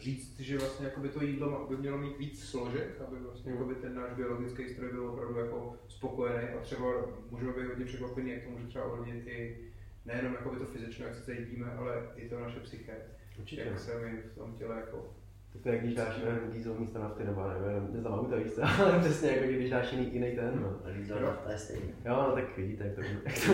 říct, 0.00 0.40
že 0.40 0.58
vlastně 0.58 0.86
jakoby 0.86 1.08
to 1.08 1.24
jídlo 1.24 1.66
by 1.70 1.76
mělo 1.76 1.98
mít 1.98 2.18
víc 2.18 2.44
složek, 2.44 3.00
aby 3.06 3.16
vlastně 3.16 3.52
jakoby 3.52 3.74
ten 3.74 3.94
náš 3.94 4.12
biologický 4.12 4.68
stroj 4.68 4.90
byl 4.92 5.08
opravdu 5.08 5.38
jako 5.38 5.76
spokojený 5.88 6.48
a 6.48 6.60
třeba 6.60 6.86
můžeme 7.30 7.52
být 7.52 7.66
hodně 7.66 7.84
překvapení, 7.84 8.30
jak 8.30 8.42
to 8.42 8.50
může 8.50 8.66
třeba 8.66 8.84
ovlivnit 8.84 9.26
i 9.26 9.58
nejenom 10.04 10.32
jakoby 10.32 10.56
to 10.56 10.64
fyzično, 10.64 11.06
jak 11.06 11.14
se 11.14 11.36
cítíme, 11.36 11.72
ale 11.72 12.06
i 12.16 12.28
to 12.28 12.40
naše 12.40 12.60
psyché. 12.60 12.96
Určitě. 13.38 13.62
Jak 13.62 13.78
se 13.78 14.00
my 14.00 14.22
v 14.32 14.34
tom 14.34 14.54
těle 14.54 14.76
jako 14.76 15.14
To 15.62 15.68
je, 15.68 15.74
jak 15.74 15.84
když 15.84 15.94
dáš 15.94 16.14
diesel 16.52 16.74
místo 16.74 16.98
nafty, 16.98 17.24
nebo 17.24 17.42
nevím, 17.48 17.94
neznám 17.94 18.18
auta, 18.18 18.36
víš 18.36 18.52
co, 18.52 18.62
ale 18.82 19.00
přesně 19.00 19.30
jako 19.30 19.44
když 19.44 19.70
dáš 19.70 19.92
jiný, 19.92 20.14
jiný 20.14 20.36
ten, 20.36 20.60
no. 20.62 20.80
A 20.84 20.90
víc 20.90 21.08
to 21.44 21.50
je 21.50 21.58
stejný. 21.58 21.92
Jo, 22.04 22.26
no 22.28 22.34
tak 22.34 22.56
vidíte, 22.56 22.84
jak 22.84 22.94
to, 22.94 23.00
jak 23.24 23.46
to 23.46 23.52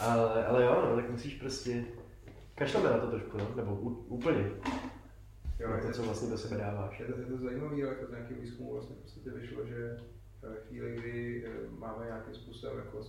ale, 0.00 0.46
ale 0.46 0.64
jo, 0.64 0.86
no, 0.88 0.96
tak 0.96 1.10
musíš 1.10 1.34
prostě, 1.34 1.84
kašleme 2.60 2.90
na 2.90 2.98
to 2.98 3.10
trošku, 3.10 3.38
no, 3.38 3.52
nebo 3.56 3.74
úplně, 3.74 4.50
Jo, 5.60 5.68
na 5.70 5.76
je 5.76 5.82
to, 5.82 5.92
co 5.92 6.02
vlastně 6.02 6.30
do 6.30 6.38
sebe 6.38 6.56
dáváš. 6.60 7.00
Je 7.00 7.06
to, 7.06 7.20
je 7.20 7.26
to 7.26 7.38
zajímavé, 7.38 7.82
ale 7.82 7.88
jako 7.88 8.06
z 8.06 8.10
nějakého 8.10 8.40
výzkumu 8.40 8.72
vlastně 8.72 8.96
v 8.96 8.98
podstatě 8.98 9.30
vyšlo, 9.30 9.66
že 9.66 9.96
ve 10.42 10.56
chvíli, 10.68 10.96
kdy 10.96 11.44
eh, 11.46 11.50
máme 11.78 12.04
nějakým 12.04 12.34
způsobem 12.34 12.76
jako 12.78 13.00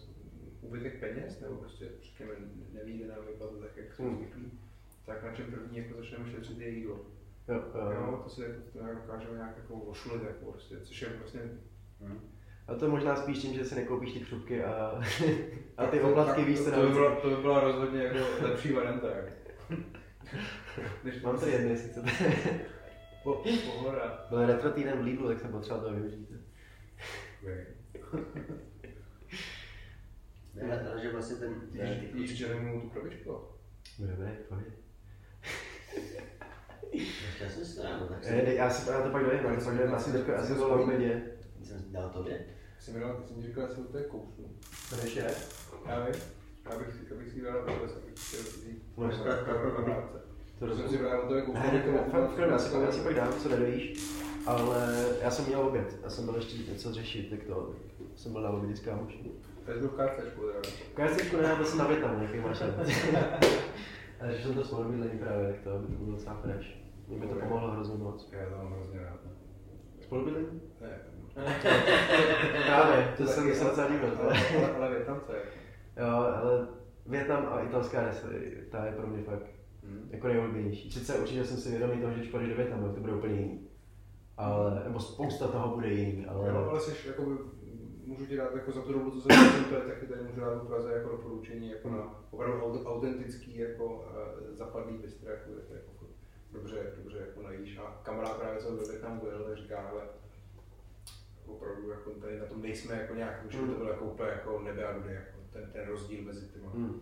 úbytek 0.62 1.00
peněz, 1.00 1.40
nebo 1.42 1.56
prostě 1.56 1.86
řekněme 2.02 2.32
nevíde 2.74 3.08
nám 3.08 3.26
vypadlo 3.28 3.60
tak, 3.60 3.78
jak 3.78 3.94
jsme 3.94 4.06
Hmm. 4.06 4.18
zvyklí, 4.18 4.60
tak 5.06 5.24
na 5.24 5.34
čem 5.34 5.46
první 5.52 5.78
jako 5.78 5.98
začneme 5.98 6.32
šetřit 6.32 6.60
je 6.60 6.70
jídlo. 6.70 7.00
Jo, 7.48 7.56
jo. 7.76 7.92
Jo, 7.92 8.22
to 8.24 8.30
si 8.30 8.42
jako, 8.42 8.62
to 8.74 8.80
dokážeme 8.96 9.38
nějak 9.38 9.58
jako 9.58 9.74
ošulit, 9.74 10.24
jako 10.24 10.52
prostě, 10.52 10.80
což 10.80 11.02
je 11.02 11.10
vlastně 11.20 11.42
A 12.68 12.76
to 12.76 12.86
je 12.86 12.92
možná 12.92 13.16
spíš 13.16 13.40
tím, 13.40 13.54
že 13.54 13.66
si 13.66 13.76
nekoupíš 13.76 14.14
ty 14.14 14.20
křupky 14.20 14.64
a, 14.64 15.02
a 15.78 15.86
ty 15.86 16.02
oplatky 16.02 16.44
víš, 16.44 16.60
co 16.60 16.72
to, 16.72 16.76
to, 16.76 16.82
by 16.82 16.88
na 16.88 16.94
byla, 16.94 17.16
to 17.16 17.30
by 17.30 17.36
byla 17.36 17.60
rozhodně 17.60 18.04
jako 18.04 18.18
lepší 18.42 18.74
varianta. 18.74 19.08
Jako. 19.08 19.41
Mám 21.24 21.40
tady 21.40 21.52
jedny, 21.52 21.70
jestli 21.70 21.90
chcete. 21.90 22.10
Po, 23.24 23.44
pohoda. 23.66 24.26
Byl 24.30 24.46
retro 24.46 24.72
týden 24.72 24.98
v 25.00 25.04
Lidlu, 25.04 25.28
tak 25.28 25.40
jsem 25.40 25.52
potřeboval 25.52 25.86
to 25.86 25.94
využít. 25.96 26.30
Ne, 30.54 30.90
ale 30.92 31.02
že 31.02 31.12
vlastně 31.12 31.36
ten, 31.36 31.56
Jíš, 32.14 32.38
červenou 32.38 32.82
tu 32.82 32.90
krabičku? 32.90 33.38
Dobré, 34.00 34.38
pojď. 34.50 34.66
Já 37.42 37.50
jsem 37.50 37.66
si 37.66 37.76
to 37.76 37.84
ráno, 37.84 38.08
tak 38.08 38.18
Eh, 38.24 38.42
dej, 38.46 38.56
Já, 38.56 38.70
si, 38.70 38.86
to 38.86 38.92
pak 39.12 39.24
dojím, 39.26 39.40
to 39.40 39.66
pak 39.66 39.78
dojím, 39.78 39.94
asi, 39.94 40.12
teďka- 40.12 40.38
asi 40.38 40.56
to 40.56 40.70
na 40.70 40.76
obědě. 40.76 41.22
jsem 41.64 41.86
dal 41.92 42.10
tobě. 42.10 42.46
Jsi 42.80 42.92
mi 42.92 43.00
dal, 43.00 43.16
ty 43.16 43.28
jsi 43.28 43.34
mi 43.34 43.42
říkal, 43.48 43.64
jestli 43.64 43.84
to 43.84 43.98
je 43.98 44.04
kousnu. 44.04 44.56
To 44.90 44.96
ještě 45.06 45.22
ne? 45.24 45.32
Já 45.88 46.06
vím, 46.06 46.16
já 46.72 46.78
bych, 46.80 46.94
si- 46.94 47.00
já 47.10 47.16
bych 47.16 47.32
si 47.32 47.42
dal 47.42 47.60
abych 47.60 47.92
chtěl 48.28 48.40
vzít. 48.44 48.84
To 48.96 50.68
To 50.68 50.76
jsem 50.76 50.90
si 50.90 50.98
bral, 50.98 51.22
to 51.22 51.42
kousnu. 51.42 51.54
Ne, 51.54 51.84
fakt, 52.12 52.38
já 52.50 52.58
si 52.60 52.70
pak, 52.72 52.82
já 52.82 52.92
si 52.92 53.00
pak 53.02 53.14
dám, 53.16 53.34
co 53.34 53.50
nedojíš. 53.50 53.94
Ale 54.46 55.06
já 55.22 55.32
jsem 55.32 55.46
měl 55.46 55.60
oběd, 55.62 56.00
já 56.04 56.10
jsem 56.10 56.26
byl 56.26 56.36
ještě 56.36 56.72
něco 56.72 56.94
řešit, 56.94 57.30
tak 57.30 57.44
to 57.44 57.74
jsem 58.16 58.32
byl 58.34 58.42
na 58.42 58.50
obědě 58.50 58.76
s 58.76 58.80
kámoši. 58.80 59.32
To 59.66 59.72
je 59.72 59.78
to 59.80 59.88
v 59.88 59.92
kartečku, 59.96 60.42
teda. 60.42 60.60
Kajsečku 60.94 61.38
ne, 61.38 61.56
byl 61.56 61.66
jsem 61.66 61.78
na 61.78 61.88
Větnamu, 61.88 62.24
jaký 62.24 62.38
máš. 62.40 62.62
Ale 64.22 64.38
že 64.38 64.44
jsem 64.44 64.54
to 64.54 64.64
spolubydlení 64.64 65.20
právě, 65.20 65.48
tak 65.54 65.62
to 65.64 65.80
by 65.80 65.88
to 65.88 66.04
bylo 66.04 66.18
docela 66.18 66.38
fresh. 66.42 66.68
Mě 67.08 67.20
by 67.20 67.28
to 67.28 67.36
pomohlo 67.36 67.72
hrozně 67.72 67.98
moc. 67.98 68.30
Já 68.32 68.50
to 68.50 68.56
mám 68.64 68.74
hrozně 68.74 69.00
rád. 69.00 69.20
Spolubydlení? 70.02 70.62
Ne, 70.82 71.00
Právě, 72.66 73.14
to 73.18 73.26
jsem 73.28 73.56
se 73.56 73.64
docela 73.64 73.88
líbil. 73.88 74.18
ale, 74.22 74.34
ale, 74.58 74.76
ale 74.76 74.90
Větnamce. 74.90 75.34
Jo, 75.98 76.08
ale 76.08 76.68
Větnam 77.06 77.46
a 77.52 77.62
italská 77.62 78.02
restaurace, 78.02 78.46
ta 78.72 78.86
je 78.86 78.92
pro 78.92 79.08
mě 79.08 79.24
fakt 79.24 79.46
Hmm. 79.84 80.10
jako 80.12 80.28
nejoblíbenější. 80.28 80.92
Sice 80.92 81.16
určitě 81.20 81.44
jsem 81.44 81.58
si 81.58 81.70
vědomý 81.70 82.02
toho, 82.02 82.12
že 82.14 82.20
když 82.20 82.32
půjdeš 82.32 82.50
do 82.50 82.56
Větnamu, 82.56 82.94
to 82.94 83.00
bude 83.02 83.14
úplně 83.14 83.34
jiný. 83.36 83.68
Ale, 84.38 84.84
nebo 84.84 85.00
spousta 85.00 85.48
toho 85.48 85.76
bude 85.76 85.90
jiný, 85.90 86.26
ale... 86.26 86.50
Jo, 86.50 86.68
ale 86.70 86.80
jsi, 86.80 87.08
jakoby, 87.08 87.36
můžu 88.06 88.26
ti 88.26 88.36
dát 88.38 88.56
jako 88.56 88.72
za 88.72 88.82
tu 88.82 88.94
dobu, 88.94 89.12
co 89.12 89.22
jsem 89.22 89.32
jsem 89.52 89.66
to 89.70 89.76
je 89.76 89.82
taky 89.82 90.06
tady 90.08 90.24
můžu 90.24 90.42
dát 90.42 90.68
Praze 90.68 90.94
jako 90.94 91.10
doporučení 91.10 91.70
jako 91.70 91.90
na 91.90 92.26
opravdu 92.32 92.58
aut- 92.66 92.86
autentický 92.86 93.58
jako 93.58 93.86
uh, 93.86 94.56
zapadlý 94.56 94.98
bistro, 94.98 95.30
jako, 95.30 95.50
je 95.50 95.62
to 95.68 95.74
jako 95.74 95.92
furt 95.92 96.12
dobře, 96.54 96.94
dobře 96.98 97.18
jako 97.18 97.42
najíš. 97.42 97.78
A 97.78 98.00
kamarád 98.04 98.38
právě 98.38 98.62
co 98.62 98.76
do 98.76 98.86
Větnamu 98.86 99.22
byl, 99.22 99.44
tak 99.44 99.58
říká, 99.58 99.88
hele, 99.88 100.02
opravdu 101.46 101.90
jako 101.90 102.10
tady 102.12 102.40
na 102.40 102.46
tom 102.46 102.62
nejsme 102.62 102.96
jako 102.96 103.14
nějak, 103.16 103.46
že 103.50 103.58
by 103.62 103.68
to 103.68 103.74
bylo 103.78 103.90
jako 103.90 104.06
úplně 104.06 104.30
jako 104.30 104.62
nebe 104.62 104.86
a 104.86 104.98
dudy, 104.98 105.14
jako 105.14 105.41
ten, 105.54 105.70
ten 105.74 105.88
rozdíl 105.88 106.24
mezi 106.24 106.48
těma. 106.48 106.70
Hmm. 106.72 107.02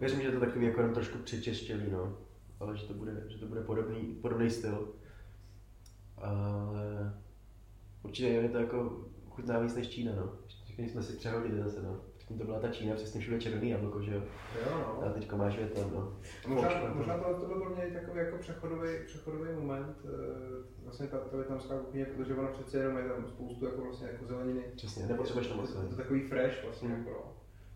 Věřím, 0.00 0.20
že 0.20 0.30
to 0.32 0.40
takový 0.40 0.66
jako 0.66 0.80
jenom 0.80 0.94
trošku 0.94 1.18
přečeštělý, 1.18 1.90
no. 1.90 2.18
Ale 2.60 2.76
že 2.76 2.86
to 2.86 2.94
bude, 2.94 3.24
že 3.28 3.38
to 3.38 3.46
bude 3.46 3.60
podobný, 3.60 4.18
podobný 4.22 4.50
styl. 4.50 4.88
Ale 6.18 7.14
určitě 8.02 8.28
je 8.28 8.48
to 8.48 8.58
jako 8.58 9.04
chutná 9.30 9.58
víc 9.58 9.74
než 9.74 9.88
Čína, 9.88 10.12
no. 10.16 10.32
Všichni 10.64 10.88
jsme 10.88 11.02
si 11.02 11.12
přehodili 11.16 11.62
zase, 11.62 11.82
no. 11.82 12.00
Předtím 12.16 12.38
to 12.38 12.44
byla 12.44 12.60
ta 12.60 12.68
Čína, 12.68 12.94
přesně 12.94 13.20
všude 13.20 13.40
červený 13.40 13.70
jablko, 13.70 14.02
že 14.02 14.14
jo. 14.14 14.22
Jo, 14.64 14.78
no. 14.78 15.02
A 15.06 15.12
teďka 15.12 15.36
máš 15.36 15.56
Větnam, 15.56 15.90
no. 15.94 16.18
A 16.44 16.48
Možná, 16.48 16.94
možná 16.94 17.18
to, 17.18 17.34
to 17.40 17.46
byl 17.46 17.60
pro 17.60 17.70
mě 17.76 17.86
takový 18.00 18.18
jako 18.18 18.38
přechodový, 18.38 18.88
přechodový 19.06 19.52
moment, 19.52 19.96
eh, 20.04 20.08
vlastně 20.84 21.06
ta, 21.06 21.18
ta 21.18 21.36
větnamská 21.36 21.78
kuchyně, 21.78 22.04
protože 22.04 22.34
ona 22.34 22.48
přece 22.48 22.78
jenom 22.78 22.96
je 22.96 23.08
tam 23.08 23.26
spoustu 23.28 23.64
jako 23.64 23.82
vlastně 23.82 24.06
jako 24.12 24.24
zeleniny. 24.26 24.62
Přesně, 24.76 25.06
nepotřebuješ 25.06 25.46
to 25.48 25.54
moc. 25.56 25.72
To 25.72 25.82
je 25.82 25.88
takový 25.88 26.20
fresh 26.20 26.64
vlastně 26.64 26.88
Hmm. 26.88 26.98
jako 26.98 27.10
no. 27.10 27.32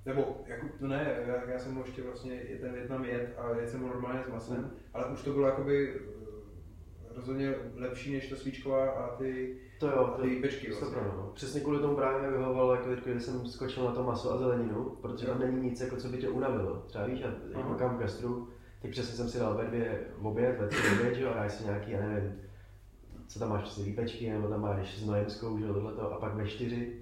Nebo, 0.06 0.36
jako, 0.46 0.66
no 0.80 0.88
ne, 0.88 1.16
já, 1.26 1.50
já 1.50 1.58
jsem 1.58 1.74
ho 1.74 1.82
ještě 1.84 2.02
vlastně, 2.02 2.32
je 2.34 2.58
ten 2.58 2.72
Větnam 2.72 3.04
jet 3.04 3.34
a 3.38 3.56
jet 3.56 3.68
jsem 3.68 3.80
ho 3.82 3.88
normálně 3.88 4.22
s 4.24 4.32
masem, 4.32 4.56
Hmm. 4.56 4.70
ale 4.94 5.06
už 5.06 5.22
to 5.22 5.32
bylo 5.32 5.46
jakoby 5.46 5.94
eh, 5.94 7.14
rozhodně 7.14 7.54
lepší 7.74 8.12
než 8.12 8.28
ta 8.28 8.36
svíčková 8.36 8.90
a 8.90 9.16
ty, 9.16 9.56
To 9.80 9.86
jo, 9.86 9.96
a 9.98 10.10
to 10.16 10.22
ty 10.22 10.36
pečky 10.40 10.66
to 10.66 10.72
vlastně. 10.76 10.90
pravda, 10.98 11.14
no. 11.16 11.30
Přesně 11.34 11.60
kvůli 11.60 11.78
tomu 11.80 11.96
právě 11.96 12.22
mi 12.30 12.36
vyhovovalo, 12.36 12.74
jako 12.74 12.88
teď, 12.88 13.04
když 13.04 13.22
jsem 13.22 13.46
skočil 13.46 13.84
na 13.84 13.92
to 13.92 14.02
maso 14.02 14.32
a 14.32 14.36
zeleninu, 14.38 14.84
protože 15.00 15.26
tam 15.26 15.38
není 15.40 15.60
nic, 15.60 15.80
jako 15.80 15.96
co 15.96 16.08
by 16.08 16.18
tě 16.18 16.28
unavilo. 16.28 16.82
Třeba 16.86 17.06
víš, 17.06 17.20
já 17.20 17.58
jako 17.58 17.74
kam 17.74 17.98
gastru, 17.98 18.48
tak 18.82 18.90
přesně 18.90 19.16
jsem 19.16 19.28
si 19.28 19.38
dal 19.38 19.54
ve 19.54 19.64
dvě 19.64 20.04
v 20.18 20.26
oběd, 20.26 20.58
ve 20.60 20.68
tři 20.68 20.82
oběd, 20.98 21.14
že 21.14 21.28
a 21.28 21.34
dáš 21.34 21.52
si 21.52 21.64
nějaký, 21.64 21.90
já 21.90 22.00
nevím, 22.00 22.40
co 23.28 23.38
tam 23.38 23.48
máš, 23.48 23.62
přesně 23.62 23.84
výpečky, 23.84 24.30
nebo 24.30 24.48
tam 24.48 24.60
máš 24.60 24.98
s 24.98 25.06
nojemskou, 25.06 25.58
že 25.58 25.66
tohleto, 25.66 26.12
a 26.12 26.18
pak 26.20 26.34
ve 26.34 26.46
čtyři 26.48 26.98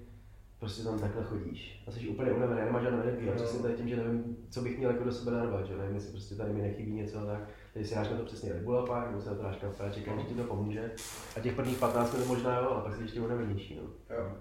prostě 0.61 0.83
tam 0.83 0.99
takhle 0.99 1.23
chodíš. 1.23 1.83
A 1.87 1.91
jsi 1.91 2.07
úplně 2.07 2.31
unavený, 2.31 2.61
nemáš 2.61 2.83
žádnou 2.83 3.01
energii. 3.01 3.29
A 3.29 3.31
Jo. 3.31 3.37
přesně 3.37 3.59
tady 3.59 3.73
tím, 3.73 3.89
že 3.89 3.95
nevím, 3.95 4.37
co 4.49 4.61
bych 4.61 4.77
měl 4.77 4.91
jako 4.91 5.03
do 5.03 5.11
sebe 5.11 5.31
narvat, 5.31 5.65
že 5.65 5.77
nevím, 5.77 5.95
jestli 5.95 6.11
prostě 6.11 6.35
tady 6.35 6.53
mi 6.53 6.61
nechybí 6.61 6.91
něco, 6.93 7.25
tak 7.25 7.49
Teď 7.73 7.87
si 7.87 7.95
dáš 7.95 8.09
na 8.09 8.17
to 8.17 8.25
přesně 8.25 8.53
Red 8.53 8.63
Bulla 8.63 8.85
pak, 8.85 9.09
nebo 9.09 9.21
se 9.21 9.29
na 9.29 9.35
to 9.35 9.43
dáš 9.43 9.57
kafe 9.57 9.83
a 9.83 9.89
čekám, 9.89 10.19
že 10.19 10.25
ti 10.25 10.35
to 10.35 10.43
pomůže. 10.43 10.91
A 11.35 11.39
těch 11.39 11.55
prvních 11.55 11.77
15 11.77 12.13
minut 12.13 12.27
možná 12.27 12.59
jo, 12.59 12.69
a 12.69 12.81
pak 12.81 12.95
si 12.95 13.01
ještě 13.01 13.21
unavenější. 13.21 13.75
No. 13.75 14.15
Jo. 14.15 14.37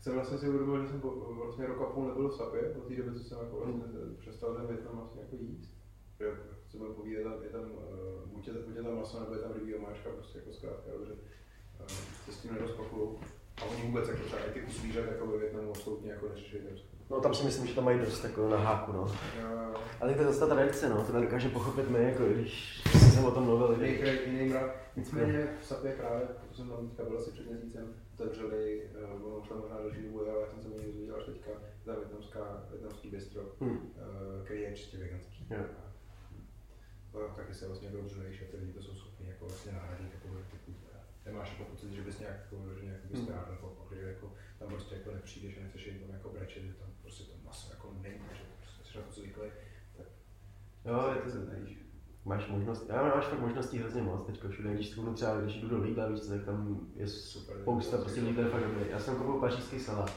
Jsem 0.00 0.14
vlastně 0.14 0.38
si 0.38 0.48
uvědomil, 0.48 0.82
že 0.82 0.88
jsem 0.88 1.00
po, 1.00 1.10
vlastně 1.10 1.66
rok 1.66 1.80
a 1.80 1.84
půl 1.84 2.08
nebyl 2.08 2.28
v 2.28 2.34
Sapě, 2.34 2.60
od 2.60 2.88
té 2.88 2.96
doby, 2.96 3.18
co 3.18 3.24
jsem 3.24 3.38
jako 3.38 3.56
vlastně 3.56 4.00
přestal 4.18 4.54
ten 4.54 4.66
Větnam 4.66 4.96
vlastně 4.96 5.20
jako 5.22 5.36
jíst. 5.36 5.70
Že, 6.18 6.26
se 6.68 6.78
budeme 6.78 6.96
povídat, 6.96 7.42
je 7.42 7.48
tam, 7.50 7.62
uh, 7.62 8.30
buď, 8.32 8.48
je, 8.48 8.54
buď 8.54 8.76
je 8.76 8.82
tam 8.82 8.96
maso, 8.96 9.20
nebo 9.20 9.34
je 9.34 9.40
tam 9.40 9.52
rybí 9.52 9.74
omáčka, 9.74 10.10
prostě 10.10 10.38
jako 10.38 10.52
zkrátka, 10.52 10.90
dobře. 10.92 11.12
Uh, 11.80 11.86
se 12.24 12.32
s 12.32 12.38
tím 12.38 12.52
nerozpakují. 12.52 13.08
A 13.62 13.64
oni 13.64 13.82
vůbec 13.82 14.08
jako 14.08 14.22
třeba 14.24 14.40
i 14.44 14.50
ty 14.52 14.60
kus 14.60 14.74
zvířat 14.80 15.04
jako 15.06 15.26
ve 15.26 15.38
Větnamu 15.38 15.70
absolutně 15.70 16.10
jako 16.10 16.28
neřeší. 16.28 16.56
no 17.10 17.20
tam 17.20 17.34
si 17.34 17.44
myslím, 17.44 17.66
že 17.66 17.74
to 17.74 17.82
mají 17.82 17.98
dost 17.98 18.24
jako 18.24 18.48
na 18.48 18.56
háku. 18.58 18.92
No. 18.92 19.00
Jo, 19.40 19.48
jo. 19.50 19.74
Ale 20.00 20.14
to 20.14 20.20
je 20.20 20.26
zase 20.26 20.40
ta 20.40 20.46
tradice, 20.54 20.88
no, 20.88 21.04
to 21.04 21.12
nedokáže 21.12 21.48
pochopit 21.48 21.88
my, 21.90 22.04
jako 22.04 22.24
když 22.24 22.82
jsem 23.12 23.24
o 23.24 23.30
tom 23.30 23.44
mluvil. 23.44 23.76
Nicméně 24.96 25.48
v 25.60 25.64
Sapě 25.66 25.92
právě, 25.92 26.26
protože 26.26 26.56
jsem 26.62 26.68
tam 26.70 26.88
teďka 26.88 27.04
byl 27.04 27.18
asi 27.18 27.30
před 27.30 27.50
měsícem, 27.50 27.94
otevřeli, 28.14 28.82
uh, 29.14 29.26
ono 29.26 29.36
už 29.38 29.48
tam 29.48 29.58
možná 29.60 29.76
další 29.76 30.02
dobu, 30.02 30.20
ale 30.20 30.40
já 30.40 30.46
jsem 30.46 30.62
se 30.62 30.68
o 30.68 30.78
ní 30.78 30.84
dozvěděl 30.86 31.16
až 31.16 31.24
teďka, 31.24 31.50
ta 31.84 31.94
větnamská, 31.94 32.64
větnamský 32.70 33.10
bistro, 33.10 33.42
Hm. 33.60 33.66
uh, 33.70 34.44
který 34.44 34.60
je 34.60 34.76
čistě 34.76 34.98
veganský. 34.98 35.46
Jo. 35.50 35.64
To 37.12 37.18
taky 37.36 37.54
se 37.54 37.66
vlastně 37.66 37.90
dobře 37.90 38.20
ty 38.50 38.56
lidi 38.56 38.72
to 38.72 38.82
jsou 38.82 38.94
schopni 38.94 39.28
jako 39.28 39.46
vlastně 39.46 39.72
nahradit 39.72 40.12
jako 40.14 40.28
typu, 40.50 40.63
nemáš 41.26 41.50
jako 41.50 41.64
pocit, 41.70 41.92
že 41.92 42.02
bys 42.02 42.18
nějak 42.20 42.36
jako 42.36 42.56
vyloženě 42.62 42.90
jako 42.92 43.06
bys 43.08 43.18
Hmm. 43.18 43.26
strávil, 43.26 43.52
jako, 43.52 43.66
protože 43.68 44.00
jako 44.02 44.32
tam 44.58 44.68
prostě 44.68 44.94
jako 44.94 45.12
nepřijdeš 45.12 45.58
a 45.58 45.60
nechceš 45.62 45.86
jim 45.86 45.98
tam 45.98 46.10
jako 46.10 46.28
brečet, 46.28 46.62
že 46.62 46.72
tam 46.74 46.88
prostě 47.02 47.24
to 47.24 47.32
maso 47.44 47.72
jako 47.72 47.94
není, 48.02 48.18
že 48.32 48.42
prostě 48.60 48.84
jsi 48.92 48.98
na 48.98 49.04
to 49.04 49.12
zvyklý, 49.12 49.48
tak 49.96 50.06
Jo, 50.84 51.10
je 51.16 51.22
to, 51.22 51.30
se 51.30 51.38
nejíš. 51.52 51.78
máš 52.24 52.48
možnost, 52.48 52.88
já 52.88 53.02
máš 53.14 53.24
fakt 53.26 53.40
možností 53.40 53.78
hrozně 53.78 54.02
moc 54.02 54.26
teďko 54.26 54.48
všude, 54.48 54.74
když 54.74 54.88
schodu 54.90 55.14
třeba, 55.14 55.40
když 55.40 55.60
jdu 55.60 55.68
do 55.68 55.78
Lidla, 55.78 56.08
víš 56.08 56.20
tak 56.28 56.44
tam 56.44 56.80
je 56.96 57.06
Super. 57.08 57.56
spousta, 57.62 57.96
prostě 57.98 58.20
Lidl 58.20 58.40
je 58.40 58.48
fakt 58.48 58.64
dobrý. 58.64 58.90
Já 58.90 58.98
jsem 58.98 59.16
koupil 59.16 59.40
pařížský 59.40 59.78
salát, 59.80 60.12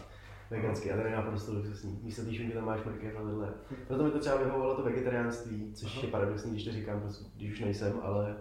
veganský, 0.50 0.92
a 0.92 0.96
ten 0.98 1.06
je 1.08 1.16
naprosto 1.16 1.54
luxusní. 1.54 2.00
Místo 2.04 2.24
té 2.26 2.34
šunky 2.34 2.54
tam 2.54 2.66
máš 2.66 2.84
mrkev 2.84 3.16
a 3.18 3.22
tohle. 3.22 3.54
Proto 3.88 4.04
mi 4.04 4.12
to 4.12 4.20
třeba 4.20 4.38
vyhovovalo 4.38 4.76
to 4.76 4.84
vegetariánství, 4.84 5.74
což 5.74 5.92
Aha. 5.98 6.06
je 6.06 6.12
paradoxní, 6.12 6.52
když 6.52 6.64
to 6.66 6.72
říkám, 6.72 7.02
prostě, 7.02 7.26
když 7.36 7.52
už 7.54 7.60
nejsem, 7.60 8.00
ale 8.02 8.38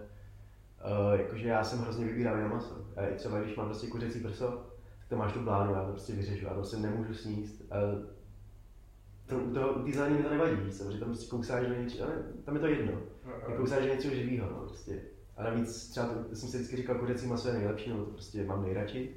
uh, 0.85 1.19
jakože 1.19 1.47
já 1.47 1.63
jsem 1.63 1.79
hrozně 1.79 2.05
vybíravý 2.05 2.41
na 2.41 2.47
maso. 2.47 2.87
A 2.95 3.05
i 3.05 3.15
třeba 3.15 3.39
když 3.39 3.55
mám 3.55 3.65
prostě 3.65 3.87
kuřecí 3.87 4.19
prso, 4.19 4.67
to 5.09 5.15
máš 5.15 5.33
tu 5.33 5.39
blánu, 5.39 5.73
já 5.73 5.85
to 5.85 5.91
prostě 5.91 6.13
vyřešu, 6.13 6.45
já 6.45 6.49
to 6.49 6.55
prostě 6.55 6.77
nemůžu 6.77 7.13
sníst. 7.13 7.71
A 7.71 7.75
to, 9.25 9.39
u 9.39 9.53
toho, 9.53 9.73
u 9.73 9.85
té 9.85 9.91
zelení 9.91 10.17
mi 10.17 10.23
to 10.23 10.29
nevadí, 10.29 10.55
víš 10.55 10.73
že 10.73 10.99
tam 10.99 11.09
prostě 11.09 11.29
kousáš 11.29 11.67
do 11.67 11.73
něčeho, 11.73 12.07
ale 12.07 12.23
tam 12.45 12.55
je 12.55 12.61
to 12.61 12.67
jedno. 12.67 13.01
Ty 13.45 13.53
kousáš 13.53 13.85
do 13.85 13.93
něčeho 13.93 14.15
živého, 14.15 14.49
no, 14.49 14.57
prostě. 14.57 15.01
A 15.37 15.43
navíc 15.43 15.89
třeba, 15.89 16.07
to, 16.07 16.23
to 16.23 16.35
jsem 16.35 16.49
si 16.49 16.57
vždycky 16.57 16.75
říkal, 16.75 16.95
kuřecí 16.95 17.27
maso 17.27 17.47
je 17.47 17.53
nejlepší, 17.53 17.89
no 17.89 18.05
to 18.05 18.11
prostě 18.11 18.43
mám 18.43 18.63
nejradši. 18.63 19.15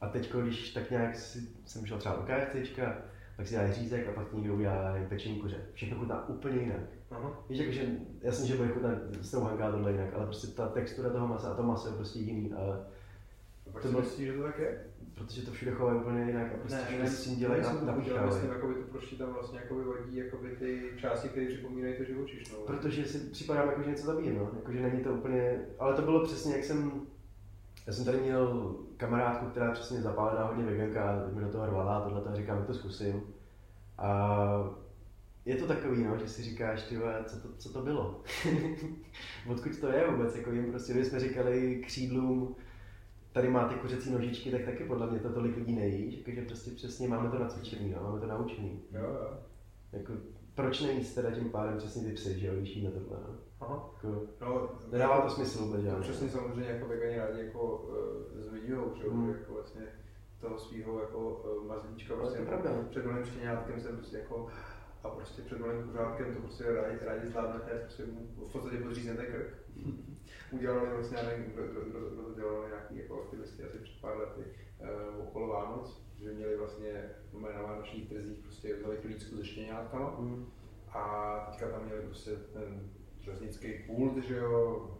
A 0.00 0.08
teď, 0.08 0.34
když 0.34 0.70
tak 0.70 0.90
nějak 0.90 1.16
si, 1.16 1.48
jsem 1.66 1.86
šel 1.86 1.98
třeba 1.98 2.16
do 2.16 2.22
KFCčka, 2.22 2.96
tak 3.36 3.46
si 3.46 3.54
dá 3.54 3.72
řízek 3.72 4.08
a 4.08 4.12
pak 4.12 4.32
někdo 4.32 4.54
udělá 4.54 4.96
pečení 5.08 5.40
kuře. 5.40 5.56
Všechno 5.72 5.98
chutná 5.98 6.28
úplně 6.28 6.60
jinak. 6.60 6.80
Aha. 7.10 7.32
Víš, 7.48 7.58
jakože, 7.58 7.82
jasně, 8.22 8.46
že 8.46 8.56
bude 8.56 8.68
chutnat 8.68 8.98
strouhanka 9.22 9.70
tohle 9.70 9.92
jinak, 9.92 10.14
ale 10.14 10.24
prostě 10.26 10.46
ta 10.46 10.68
textura 10.68 11.10
toho 11.10 11.28
masa 11.28 11.50
a 11.50 11.54
to 11.54 11.62
maso 11.62 11.88
je 11.88 11.94
prostě 11.94 12.18
jiný. 12.18 12.52
A 12.52 12.58
A 13.68 13.70
pak 13.72 13.82
To 13.82 13.88
si 13.88 13.92
bylo- 13.94 14.02
myslíš, 14.02 14.26
že 14.26 14.32
to 14.36 14.42
tak 14.42 14.58
je? 14.58 14.84
protože 15.14 15.42
to 15.46 15.50
všude 15.52 15.70
chovají 15.72 15.98
úplně 15.98 16.24
jinak 16.24 16.52
a 16.54 16.56
prostě 16.58 16.76
Ne, 16.78 16.84
všude 16.84 17.02
ne, 17.02 17.10
s 17.10 17.24
tím 17.24 17.36
dělají 17.38 17.60
a 17.62 17.70
to 17.70 17.76
udělal, 17.76 17.96
napíchávají. 17.96 18.26
myslím, 18.34 18.50
jakoby 18.50 18.74
to, 18.74 18.80
proč 18.90 19.04
ti 19.06 19.16
tam 19.16 19.32
vlastně 19.32 19.58
jakoby 19.58 19.84
vadí 19.84 20.16
jakoby 20.16 20.56
ty 20.58 20.82
části, 20.96 21.28
které 21.28 21.46
připomínají 21.46 21.96
to 21.96 22.04
živočišnou. 22.04 22.58
Protože 22.66 23.04
si 23.04 23.18
připadám 23.18 23.68
jako, 23.68 23.82
že 23.82 23.90
něco 23.90 24.06
zabíjí, 24.06 24.36
no. 24.36 24.50
Jakože 24.56 24.80
není 24.82 25.04
to 25.04 25.10
úplně, 25.14 25.60
ale 25.78 25.94
to 25.94 26.02
bylo 26.02 26.24
přesně, 26.24 26.52
jak 26.56 26.64
jsem, 26.64 26.92
já 27.86 27.92
jsem 27.92 28.04
tady 28.04 28.18
měl 28.20 28.74
kamarádku, 28.96 29.46
která 29.46 29.70
přesně 29.72 30.02
zapálená 30.02 30.44
hodně 30.46 30.64
veganka 30.64 31.10
a 31.10 31.24
teď 31.24 31.34
mi 31.34 31.40
do 31.40 31.48
toho 31.48 31.66
rvala 31.66 31.96
a 31.96 32.00
tohle 32.08 32.22
a 32.32 32.34
říkám, 32.34 32.56
jak 32.58 32.66
to 32.66 32.74
zkusím. 32.74 33.22
A 33.98 34.70
je 35.48 35.56
to 35.56 35.66
takový, 35.66 36.04
no, 36.04 36.18
že 36.18 36.28
si 36.28 36.42
říkáš, 36.42 36.82
ty 36.82 36.98
co 37.26 37.40
to, 37.40 37.48
co 37.58 37.72
to 37.72 37.82
bylo? 37.82 38.22
Odkud 39.50 39.78
to 39.80 39.88
je 39.88 40.10
vůbec? 40.10 40.36
Jako 40.36 40.52
jim 40.52 40.70
prostě, 40.70 40.94
my 40.94 41.04
jsme 41.04 41.20
říkali 41.20 41.82
křídlům, 41.86 42.56
tady 43.32 43.48
máte 43.48 43.74
kuřecí 43.74 44.10
nožičky, 44.12 44.50
tak 44.50 44.64
taky 44.64 44.84
podle 44.84 45.10
mě 45.10 45.20
to 45.20 45.32
tolik 45.32 45.56
lidí 45.56 45.74
nejí, 45.74 46.18
jakože 46.18 46.46
prostě 46.46 46.70
přesně 46.70 47.08
máme 47.08 47.30
to 47.30 47.38
nacvičený, 47.38 47.90
no, 47.90 48.02
máme 48.02 48.20
to 48.20 48.26
naučený. 48.26 48.82
Jo, 48.92 49.00
jo. 49.02 49.38
Jako, 49.92 50.12
proč 50.54 50.80
nejíst 50.80 51.14
teda 51.14 51.30
tím 51.30 51.50
pádem 51.50 51.78
přesně 51.78 52.02
ty 52.04 52.12
psy, 52.12 52.38
že 52.38 52.46
jo, 52.46 52.52
když 52.56 52.76
jíme 52.76 52.90
tohle, 52.90 53.16
no? 53.28 53.34
Aha. 53.60 53.90
Jako, 53.94 54.22
No, 54.40 54.68
nedává 54.92 55.20
to 55.20 55.30
smysl 55.30 55.64
vůbec, 55.64 55.82
že 55.82 55.90
přesně 56.00 56.28
samozřejmě 56.28 56.70
jako 56.70 56.88
vegani 56.88 57.16
rádi 57.18 57.40
jako 57.40 57.76
uh, 57.76 58.40
zmiňujou, 58.42 58.94
že 58.96 59.04
jo, 59.06 59.12
Mm. 59.12 59.28
jako 59.30 59.52
vlastně 59.52 59.82
toho 60.40 60.58
svého 60.58 61.00
jako 61.00 61.18
uh, 61.58 61.66
mazlíčka 61.68 62.14
prostě 62.14 62.38
pravda. 62.38 62.70
před 62.90 63.06
malým 63.06 63.24
štěňátkem 63.24 63.80
se 63.80 63.88
prostě 63.88 64.16
jako 64.16 64.46
a 65.02 65.08
prostě 65.08 65.42
před 65.42 65.60
malým 65.60 65.82
kuřátkem 65.82 66.34
to 66.34 66.40
prostě 66.40 66.64
rádi, 66.64 66.98
rádi 67.04 67.28
zvládnete, 67.28 67.78
prostě 67.78 68.06
mu 68.06 68.48
v 68.48 68.52
podstatě 68.52 68.76
podřízněte 68.76 69.26
krk. 69.26 69.58
Udělali 70.52 70.90
vlastně, 70.90 71.18
já 71.18 71.24
nevím, 71.24 71.52
kdo, 71.52 71.62
kdo, 71.62 71.80
kdo, 71.80 72.00
kdo 72.10 72.22
to 72.22 72.34
dělali 72.34 72.68
nějaký 72.68 72.98
jako 72.98 73.22
aktivisti 73.22 73.64
asi 73.64 73.78
před 73.78 74.00
pár 74.00 74.16
lety 74.16 74.44
uh, 74.80 75.28
okolo 75.28 75.48
Vánoc, 75.48 76.02
že 76.16 76.32
měli 76.32 76.56
vlastně 76.56 77.10
na 77.54 77.62
vánočních 77.62 78.08
trzích 78.08 78.38
prostě 78.38 78.76
vzali 78.76 78.96
klícku 78.96 79.36
se 79.36 79.44
štěňátkama 79.44 80.16
Mm. 80.18 80.46
a 80.92 81.36
teďka 81.50 81.68
tam 81.68 81.84
měli 81.84 82.02
prostě 82.02 82.30
ten 82.30 82.90
řeznický 83.20 83.72
pult, 83.86 84.16
že 84.16 84.36
jo, 84.36 84.90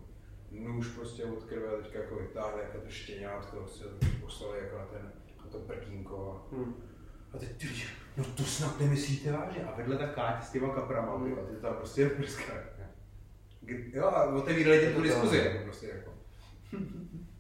nůž 0.50 0.88
prostě 0.88 1.24
od 1.24 1.44
krve 1.44 1.68
a 1.68 1.82
teďka 1.82 1.98
jako 1.98 2.16
vytáhli 2.16 2.62
jako 2.62 2.80
to 2.80 2.90
štěňátko, 2.90 3.56
prostě 3.56 3.84
poslali 4.20 4.58
jako 4.58 4.78
na, 4.78 4.84
ten, 4.86 5.12
na 5.44 5.50
to 5.50 5.58
prdínko. 5.58 6.46
Mm. 6.52 6.74
A 7.34 7.38
teď 7.38 7.56
ty 7.56 7.66
lidi, 7.66 7.82
no 8.16 8.24
to 8.24 8.42
snad 8.42 8.80
nemyslíte 8.80 9.32
vážně. 9.32 9.64
A 9.64 9.76
vedle 9.76 9.96
ta 9.96 10.06
Káť 10.06 10.44
s 10.44 10.50
těma 10.50 10.74
kaprama, 10.74 11.16
mm. 11.18 11.36
ty 11.36 11.62
tam 11.62 11.74
prostě 11.74 12.08
prska. 12.08 12.52
Jo, 13.92 14.04
a 14.04 14.24
otevírali 14.24 14.80
tě 14.80 14.86
tu 14.86 14.94
To- 14.96 15.02
diskuzi, 15.02 15.36
jako 15.38 15.64
prostě 15.64 15.86
jako. 15.86 16.12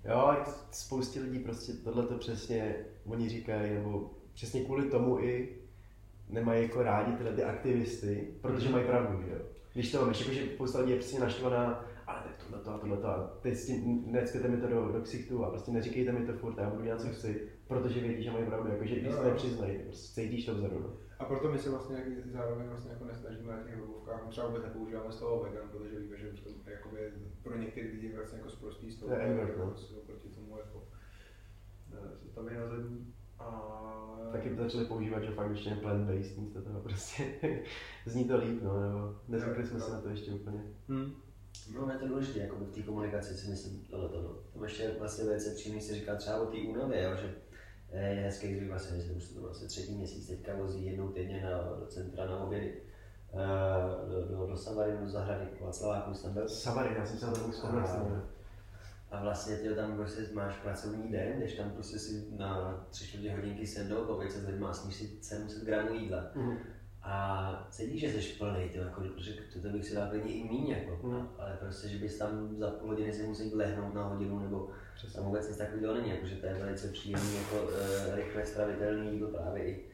Jo, 0.04 0.36
spoustě 0.70 1.20
lidí 1.20 1.38
prostě 1.38 1.72
tohle 1.72 2.06
to 2.06 2.18
přesně 2.18 2.74
oni 3.06 3.28
říkají, 3.28 3.74
nebo 3.74 4.10
přesně 4.34 4.64
kvůli 4.64 4.84
tomu 4.90 5.20
i 5.20 5.48
nemají 6.28 6.62
jako 6.62 6.82
rádi 6.82 7.12
tyhle 7.12 7.32
ty 7.32 7.44
aktivisty, 7.44 8.28
protože 8.40 8.68
mají 8.68 8.84
pravdu, 8.86 9.22
že 9.22 9.30
jo. 9.32 9.38
Když 9.74 9.92
to 9.92 10.06
máš, 10.06 10.20
jakože 10.20 10.46
spousta 10.54 10.78
lidí 10.80 10.92
je 10.92 10.98
přesně 10.98 11.20
naštvaná, 11.20 11.84
ale 12.06 12.20
tak 12.22 12.44
tohle 12.44 12.64
to 12.64 12.70
a 12.74 12.78
tohle 12.78 12.96
to 12.96 13.08
a 13.08 13.30
teď 13.40 13.54
s 13.54 13.66
tím 13.66 14.04
necpěte 14.06 14.48
mi 14.48 14.56
to 14.56 14.66
do, 14.68 14.92
do 14.92 15.00
ksichtu 15.00 15.44
a 15.44 15.50
prostě 15.50 15.70
neříkejte 15.70 16.12
mi 16.12 16.26
to 16.26 16.32
furt 16.32 16.58
a 16.58 16.62
já 16.62 16.70
budu 16.70 16.82
dělat, 16.82 17.00
co 17.00 17.08
chci, 17.08 17.48
protože 17.68 18.00
vědí, 18.00 18.22
že 18.22 18.30
mají 18.30 18.46
pravdu, 18.46 18.70
jakože 18.70 18.94
i 18.94 19.06
Jo, 19.06 19.12
se 19.12 19.24
nepřiznají, 19.24 19.78
prostě 19.78 20.20
cítíš 20.20 20.46
to 20.46 20.54
vzadu, 20.54 20.78
no. 20.80 20.96
A 21.18 21.24
proto 21.24 21.52
my 21.52 21.58
se 21.58 21.70
vlastně 21.70 21.96
jak- 21.96 22.26
zároveň 22.32 22.68
vlastně 22.68 22.90
jako 22.92 23.04
nesnažíme 23.04 23.52
na 23.52 23.62
těch 23.62 23.76
webovkách, 23.80 24.28
třeba 24.30 24.46
vůbec 24.46 24.62
nepoužíváme 24.62 25.12
slovo 25.12 25.42
vegan, 25.44 25.68
protože 25.68 25.98
víme, 25.98 26.16
že 26.16 26.28
to 26.42 26.48
je 26.48 26.54
jakoby 26.76 27.12
pro 27.42 27.58
některé 27.58 27.88
lidi 27.88 28.12
vlastně 28.16 28.38
jako 28.38 28.50
zprostý 28.50 28.92
slovo. 28.92 29.14
To 29.14 29.20
je 29.20 29.26
N-word, 29.26 29.58
no. 29.58 29.66
prostě 29.66 29.94
Oproti 29.96 30.28
tomu 30.28 30.58
jako 30.58 30.88
eh, 31.92 32.18
se 32.18 32.34
tam 32.34 32.48
je 32.48 32.58
na 32.60 32.68
zemí. 32.68 33.14
A 33.38 34.28
Taky 34.32 34.50
to 34.50 34.62
začali 34.62 34.84
používat, 34.84 35.22
že 35.22 35.30
fakt 35.30 35.50
ještě 35.50 35.70
plant-based 35.70 36.40
místo 36.40 36.62
toho 36.62 36.80
prostě. 36.80 37.24
Zní 38.06 38.24
to 38.24 38.36
líp, 38.36 38.62
no, 38.62 38.80
nebo 38.80 39.14
nezvykli 39.28 39.66
jsme 39.66 39.80
se 39.80 39.92
na 39.92 40.00
to 40.00 40.08
ještě 40.08 40.30
úplně. 40.30 40.62
Hmm. 40.88 41.12
No, 41.74 41.92
je 41.92 41.98
to 41.98 42.08
důležité, 42.08 42.38
jako 42.38 42.56
v 42.56 42.74
té 42.74 42.82
komunikaci 42.82 43.34
si 43.34 43.50
myslím 43.50 43.84
tohle 43.90 44.22
no. 44.22 44.36
Tam 44.52 44.62
ještě 44.62 44.94
vlastně 44.98 45.24
velice 45.24 45.50
přímý 45.54 45.80
si 45.80 45.94
říkal 45.94 46.16
třeba 46.16 46.40
o 46.40 46.46
té 46.46 46.56
únavě, 46.56 47.02
jo, 47.02 47.10
že 47.16 47.34
je 47.92 48.22
hezký, 48.22 48.52
když 48.52 48.68
vlastně, 48.68 48.96
myslím, 48.96 49.16
už 49.16 49.28
to 49.28 49.40
vlastně 49.40 49.68
třetí 49.68 49.92
měsíc 49.94 50.26
teďka 50.26 50.54
vozí 50.54 50.86
jednou 50.86 51.08
týdně 51.08 51.42
na, 51.44 51.62
do 51.80 51.86
centra 51.86 52.26
na 52.26 52.38
obědy. 52.38 52.74
eh, 53.32 54.08
do, 54.12 54.36
do, 54.36 54.46
do 54.46 54.56
Savarinu, 54.56 55.04
do 55.04 55.10
zahrady 55.10 55.44
Václaváků 55.60 56.14
jsem 56.14 56.32
byl. 56.32 56.48
Savary, 56.48 56.94
já 56.98 57.06
jsem 57.06 57.18
se 57.18 57.26
na 57.26 57.32
to 57.32 57.50
vzpomenout. 57.50 57.88
A- 59.10 59.22
vlastně 59.22 59.56
ty 59.56 59.74
tam 59.74 59.96
prostě 59.96 60.22
máš 60.32 60.56
pracovní 60.56 61.12
den, 61.12 61.32
když 61.38 61.54
tam 61.54 61.70
prostě 61.70 61.98
si 61.98 62.26
na 62.38 62.84
tři 62.90 63.06
čtvrtě 63.06 63.32
hodinky 63.32 63.66
sednou, 63.66 64.04
pověď 64.04 64.32
se 64.32 64.40
s 64.40 64.46
lidmi 64.46 64.66
a 64.68 64.72
sníš 64.72 64.94
si 64.94 65.18
700 65.22 65.64
gramů 65.64 65.94
jídla. 65.94 66.24
Mhm. 66.34 66.58
A 67.10 67.66
cítíš, 67.70 68.00
že 68.00 68.22
jsi 68.22 68.32
plný, 68.38 68.68
ty, 68.68 68.78
jako, 68.78 69.02
že 69.16 69.32
to, 69.32 69.60
to 69.60 69.68
bych 69.68 69.84
si 69.84 69.94
dal 69.94 70.08
klidně 70.08 70.32
i 70.32 70.44
míň, 70.48 70.68
jako. 70.68 71.06
Mm. 71.06 71.28
ale 71.38 71.56
prostě, 71.60 71.88
že 71.88 71.98
bys 71.98 72.18
tam 72.18 72.56
za 72.58 72.70
půl 72.70 72.88
hodiny 72.88 73.12
si 73.12 73.22
musel 73.22 73.46
lehnout 73.54 73.94
na 73.94 74.04
hodinu, 74.04 74.38
nebo 74.38 74.68
Přesně. 74.94 75.16
tam 75.16 75.24
vůbec 75.24 75.48
nic 75.48 75.56
takového 75.58 75.94
není, 75.94 76.10
jako, 76.10 76.26
že 76.26 76.36
to 76.36 76.46
je 76.46 76.54
velice 76.54 76.88
příjemný, 76.88 77.36
jako 77.36 77.68
e, 78.12 78.16
rychle 78.16 78.46
stravitelný 78.46 79.12
jídlo 79.12 79.28
právě 79.28 79.64
i, 79.64 79.84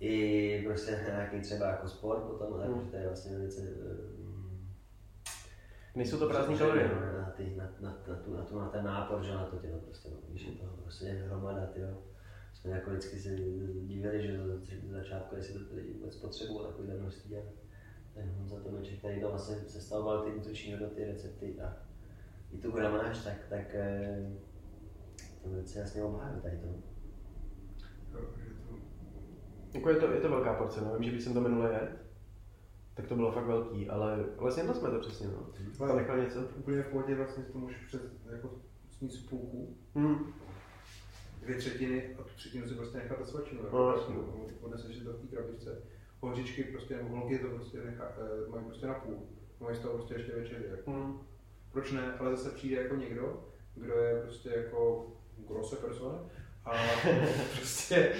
i 0.00 0.62
prostě 0.66 1.00
nějaký 1.06 1.40
třeba 1.40 1.66
jako 1.66 1.88
sport 1.88 2.20
potom, 2.20 2.54
ale 2.54 2.68
Mm. 2.68 2.74
mm. 2.74 2.90
to 2.90 2.96
je 2.96 3.06
vlastně 3.06 3.36
velice 3.38 3.60
e, 3.60 4.20
Nejsou 5.94 6.18
to 6.18 6.28
prázdné 6.28 6.58
kalorie, 6.58 6.88
na, 7.18 7.30
ty, 7.36 7.54
na, 7.56 7.64
na, 7.80 7.96
na, 8.08 8.14
tu, 8.16 8.34
na, 8.36 8.42
tu, 8.44 8.58
na 8.58 8.68
ten 8.68 8.84
nápor, 8.84 9.22
že 9.24 9.32
na 9.34 9.44
to 9.44 9.56
tělo 9.56 9.78
prostě, 9.78 10.08
no, 10.10 10.16
když 10.28 10.42
je 10.46 10.52
toho 10.52 10.72
prostě 10.82 11.04
hromada, 11.04 11.66
tyjo. 11.66 11.88
Jsme 12.60 12.70
jako 12.70 12.90
vždycky 12.90 13.18
se 13.18 13.28
divili, 13.82 14.22
že 14.22 14.38
za, 14.38 14.44
za 14.86 14.92
začátku, 14.92 15.36
jestli 15.36 15.64
to 15.64 15.74
lidi 15.74 15.92
vůbec 15.92 16.16
potřebují 16.16 16.66
takové 16.66 16.94
množství. 16.94 17.36
A 17.36 17.40
ten 18.14 18.30
Honza 18.30 18.60
Tomeček, 18.60 18.98
který 18.98 19.20
to 19.20 19.28
vlastně 19.30 19.56
sestavoval 19.56 20.24
ty 20.24 20.30
nutriční 20.30 20.72
hodnoty, 20.72 21.04
recepty 21.04 21.60
a 21.60 21.76
i 22.52 22.58
tu 22.58 22.70
gramáž, 22.70 23.24
tak, 23.24 23.36
tak 23.48 23.74
eh, 23.74 24.32
to 25.42 25.50
velice 25.50 25.78
jasně 25.78 26.02
obhájil 26.02 26.40
tady 26.40 26.56
to. 26.56 26.66
To 28.12 28.18
Jako 29.74 29.90
je 29.90 29.96
to, 29.96 30.12
je 30.12 30.20
to 30.20 30.30
velká 30.30 30.54
porce, 30.54 30.80
no. 30.80 30.92
Vím, 30.94 31.04
že 31.04 31.10
když 31.10 31.24
jsem 31.24 31.34
to 31.34 31.40
minule 31.40 31.72
jedl, 31.72 31.92
tak 32.94 33.06
to 33.06 33.16
bylo 33.16 33.32
fakt 33.32 33.46
velký, 33.46 33.88
ale, 33.88 34.24
ale 34.38 34.52
snědli 34.52 34.74
jsme 34.74 34.90
to 34.90 34.98
přesně, 34.98 35.26
no. 35.26 35.46
Tam 35.78 35.96
nechal 35.96 36.18
něco. 36.18 36.40
úplně 36.58 36.82
v 36.82 36.88
pohodě 36.88 37.14
vlastně 37.14 37.44
to 37.44 37.58
můžeš 37.58 37.86
přes 37.86 38.00
jako 38.32 38.60
sníst 38.90 39.30
půlku, 39.30 39.76
Hmm. 39.94 40.32
Dvě 41.40 41.56
třetiny 41.56 42.16
a 42.18 42.22
tu 42.22 42.34
třetinu 42.36 42.68
si 42.68 42.74
prostě 42.74 42.98
nechat 42.98 43.28
svačinu. 43.28 43.64
Jako, 43.64 43.76
No, 43.78 43.92
jasně. 43.92 44.14
odneseš 44.60 44.96
si 44.98 45.04
to 45.04 45.12
v 45.12 45.20
té 45.20 45.36
krabičce. 45.36 45.82
Hořičky 46.20 46.64
prostě, 46.64 46.96
nebo 46.96 47.08
holky 47.16 47.38
to 47.38 47.48
prostě 47.48 47.78
nechá, 47.84 48.04
eh, 48.04 48.50
mají 48.50 48.64
prostě 48.64 48.86
na 48.86 48.94
půl. 48.94 49.16
Mají 49.60 49.76
z 49.76 49.80
toho 49.80 49.94
prostě 49.94 50.14
ještě 50.14 50.32
večeři. 50.32 50.64
Jako. 50.70 50.90
Hmm. 50.90 51.20
Proč 51.72 51.92
ne? 51.92 52.14
Ale 52.18 52.36
zase 52.36 52.50
přijde 52.50 52.82
jako 52.82 52.94
někdo, 52.94 53.44
kdo 53.74 53.94
je 53.94 54.22
prostě 54.22 54.50
jako 54.56 55.06
grosse 55.48 55.76
persona 55.76 56.18
a 56.64 56.72
prostě 57.56 58.12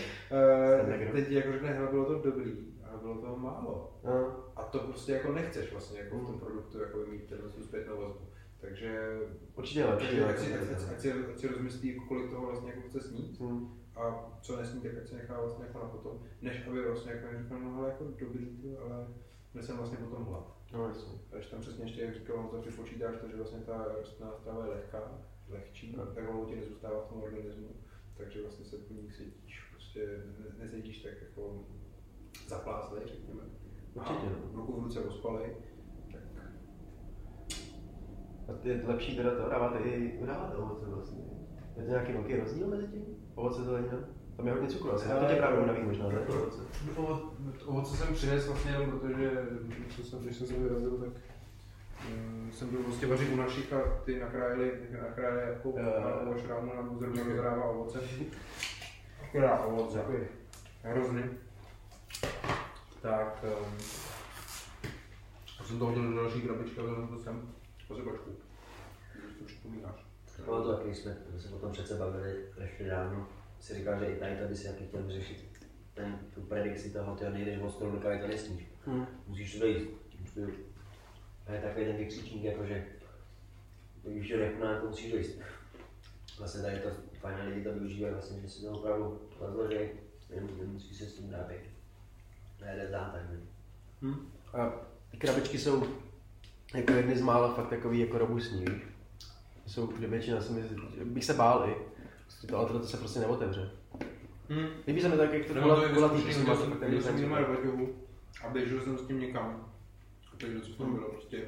uh, 1.11 1.13
teď 1.13 1.31
jako 1.31 1.53
řekne, 1.53 1.69
hele, 1.69 1.89
bylo 1.91 2.05
to 2.05 2.31
dobrý, 2.31 2.75
ale 2.91 2.99
bylo 3.03 3.15
toho 3.21 3.37
málo. 3.37 4.01
No. 4.05 4.45
A 4.57 4.63
to 4.63 4.79
prostě 4.79 5.13
jako 5.13 5.33
nechceš 5.33 5.73
vlastně 5.73 6.01
jako 6.01 6.19
v 6.19 6.25
tom 6.27 6.35
Mm. 6.35 6.41
produktu 6.41 6.79
jako 6.81 6.99
mít 6.99 7.27
tenhle 7.29 7.49
tu 7.51 7.63
zpětnou 7.63 8.01
vazbu. 8.01 8.27
Takže 8.61 9.19
Určitě 9.57 9.85
lepší. 9.85 10.21
ať 10.21 10.39
si, 10.39 10.55
ať, 10.55 10.61
ať, 10.63 10.69
lepší. 10.69 10.85
ať, 10.95 11.01
si, 11.01 11.13
ať 11.13 11.39
si 11.39 11.49
rozmyslí, 11.49 11.89
jako 11.95 12.07
kolik 12.09 12.31
toho 12.31 12.47
vlastně 12.47 12.71
jako 12.71 12.89
chce 12.89 13.01
snít 13.01 13.41
Hmm. 13.41 13.81
a 13.97 14.31
co 14.43 14.57
nesní, 14.57 14.81
tak 14.81 14.97
ať 14.99 15.09
se 15.09 15.15
nechá 15.17 15.41
vlastně 15.41 15.65
jako 15.67 15.79
na 15.79 15.85
potom, 15.85 16.23
než 16.43 16.67
aby 16.67 16.83
vlastně 16.83 17.13
jako 17.13 17.43
říkal, 17.43 17.61
no 17.61 17.77
ale 17.79 17.89
jako 17.89 18.05
dobrý, 18.05 18.77
ale 18.85 19.07
měl 19.55 19.65
jsem 19.65 19.77
vlastně 19.77 19.99
potom 19.99 20.25
hlad. 20.25 20.57
No, 20.73 20.89
jasně. 20.89 21.13
A 21.33 21.35
když 21.37 21.47
tam 21.47 21.61
přesně 21.61 21.85
ještě, 21.85 22.01
jak 22.03 22.15
říkal, 22.15 22.37
on 22.37 22.49
to 22.49 22.61
připočítáš 22.61 23.17
to, 23.21 23.29
že 23.29 23.37
vlastně 23.37 23.61
ta 23.61 23.87
rostlinná 23.99 24.33
strava 24.35 24.65
je 24.65 24.71
lehká, 24.71 25.19
lehčí, 25.49 25.95
No. 25.97 26.07
tak 26.07 26.31
ono 26.31 26.45
ti 26.45 26.57
nezůstává 26.57 27.01
v 27.01 27.09
tom 27.09 27.23
organismu, 27.23 27.69
takže 28.17 28.43
vlastně 28.43 28.65
se 28.65 28.77
po 28.79 28.95
ní 28.95 29.09
cítíš, 29.17 29.69
prostě 29.71 30.23
ne- 30.39 30.65
necítíš 30.65 31.03
tak 31.03 31.13
jako 31.23 31.65
zapláslej, 32.49 33.03
řekněme. 33.07 33.41
Určitě, 33.95 34.27
A 34.27 34.31
no. 34.31 34.51
ruku 34.61 34.81
v 34.81 34.85
ruce 34.85 35.01
ospalej, 35.01 35.57
A 38.51 38.69
je 38.69 38.83
lepší 38.87 39.17
teda 39.17 39.31
to 39.31 39.49
dávat 39.51 39.75
i 39.85 40.19
dávat 40.27 40.55
ovoce 40.57 40.87
vlastně. 40.87 41.23
Je 41.77 41.83
to 41.83 41.91
nějaký 41.91 42.13
velký 42.13 42.37
rozdíl 42.37 42.67
mezi 42.67 42.87
tím? 42.87 43.05
Ovoce 43.35 43.65
zelenina? 43.65 43.99
Tam 44.37 44.47
je 44.47 44.53
hodně 44.53 44.69
cukru, 44.69 44.93
asi. 44.93 45.09
To 45.09 45.27
tě 45.27 45.35
právě 45.35 45.61
unaví 45.61 45.83
možná, 45.83 46.09
ne? 46.09 46.19
to 46.27 46.33
Ovoce. 46.33 46.63
Ovoce, 46.97 47.23
ovoce 47.65 47.97
jsem 47.97 48.15
přines 48.15 48.47
vlastně 48.47 48.71
jenom 48.71 48.91
protože, 48.91 49.31
co 49.97 50.03
jsem, 50.03 50.19
když 50.19 50.37
jsem 50.37 50.47
se 50.47 50.55
vyrazil, 50.55 50.91
tak 50.91 51.23
mm, 52.11 52.51
jsem 52.53 52.69
byl 52.69 52.83
prostě 52.83 53.07
vařit 53.07 53.33
u 53.33 53.37
našich 53.37 53.73
a 53.73 53.81
ty 54.05 54.21
nakrájeli, 54.21 54.73
nakrájeli 55.03 55.43
jako 55.43 55.75
na 56.31 56.39
šrámu 56.39 56.75
nám 56.75 56.99
zrovna 56.99 57.23
rozhrává 57.25 57.65
ovoce. 57.65 57.99
Akorát 59.29 59.65
ovoce. 59.67 60.05
Hrozný. 60.83 61.23
Tak, 63.03 63.45
um, 63.45 63.79
jsem 65.65 65.79
to 65.79 65.87
hodil 65.87 66.11
do 66.11 66.17
další 66.17 66.41
krabičky 66.41 66.81
a 66.81 66.83
vzal 66.83 67.19
jsem 67.19 67.53
posypačku. 67.91 68.31
Když 69.25 69.37
to 69.39 69.45
připomínáš. 69.45 70.07
Bylo 70.45 70.63
to 70.63 70.77
taky, 70.77 70.87
když 70.87 70.99
jsme 70.99 71.17
se 71.39 71.55
o 71.55 71.59
tom 71.59 71.73
přece 71.73 71.95
bavili 71.95 72.45
ještě 72.61 72.85
dávno. 72.85 73.29
Si 73.61 73.75
říkal, 73.75 73.99
že 73.99 74.07
i 74.07 74.19
tady 74.19 74.37
to 74.37 74.49
by 74.49 74.57
si 74.57 74.69
taky 74.69 74.87
chtěl 74.87 75.03
vyřešit 75.03 75.67
ten, 75.95 76.19
tu 76.35 76.41
predikci 76.41 76.91
toho, 76.91 77.17
ty 77.17 77.31
nejdeš 77.31 77.63
od 77.63 77.71
stolu 77.71 77.93
do 77.93 78.01
kavy, 78.01 78.19
to 78.19 78.27
nesníš. 78.27 78.67
Hmm. 78.87 79.07
Musíš 79.27 79.53
to 79.55 79.61
dojít. 79.61 79.91
A 81.47 81.53
je 81.53 81.61
takový 81.61 81.85
ten 81.87 81.97
vykřičník, 81.97 82.45
jakože 82.45 82.87
když 84.03 84.31
to 84.31 84.37
nechná, 84.37 84.81
to 84.81 84.87
musíš 84.87 85.13
dojít. 85.13 85.41
Vlastně 86.39 86.63
tady 86.63 86.79
to 86.79 86.89
fajn 87.21 87.49
lidi 87.49 87.65
to 87.65 87.73
využívají, 87.73 88.15
vlastně, 88.15 88.41
že 88.41 88.49
si 88.49 88.63
to 88.63 88.71
opravdu 88.71 89.29
rozloží, 89.41 89.77
nemusí 90.61 90.95
se 90.95 91.05
s 91.05 91.15
tím 91.15 91.31
dát 91.31 91.49
nejde 92.61 92.89
zdát 92.89 93.13
tak. 93.13 93.31
ne? 93.31 93.39
Hm? 94.03 94.33
A 94.53 94.73
ty 95.11 95.17
krabičky 95.17 95.59
jsou 95.59 95.87
jako 96.75 96.93
jedny 96.93 97.17
z 97.17 97.23
mála 97.23 97.55
fakt 97.55 97.69
takový 97.69 98.01
jako 98.01 98.19
robustní, 98.19 98.65
víš? 98.65 98.83
Jsou, 99.67 99.93
že 100.01 100.07
většina 100.07 100.41
se 100.41 100.53
mi, 100.53 100.63
bych 101.05 101.25
se 101.25 101.35
bál 101.35 101.69
i, 101.69 101.75
Prostě 102.25 102.47
to, 102.47 102.57
ale 102.59 102.67
tohle 102.69 102.87
se 102.87 102.97
prostě 102.97 103.21
neotevře. 103.21 103.71
Hm? 104.49 104.67
Líbí 104.87 105.01
se 105.01 105.09
mi 105.09 105.17
tak, 105.17 105.33
jak 105.33 105.47
to 105.47 105.55
to 105.55 105.61
kulatý, 105.61 105.93
měl 105.93 106.11
máte 106.11 106.57
jsem, 106.57 106.67
měl 106.69 106.79
ten 106.81 107.03
jsem 107.03 107.21
doma 107.23 107.41
baťohu 107.41 107.95
a 108.45 108.49
běžel 108.49 108.81
jsem 108.81 108.99
s 108.99 109.07
tím 109.07 109.21
někam. 109.21 109.73
Takže 110.39 110.61
co 110.61 110.73
tam 110.73 110.95
bylo, 110.95 111.09
prostě 111.11 111.45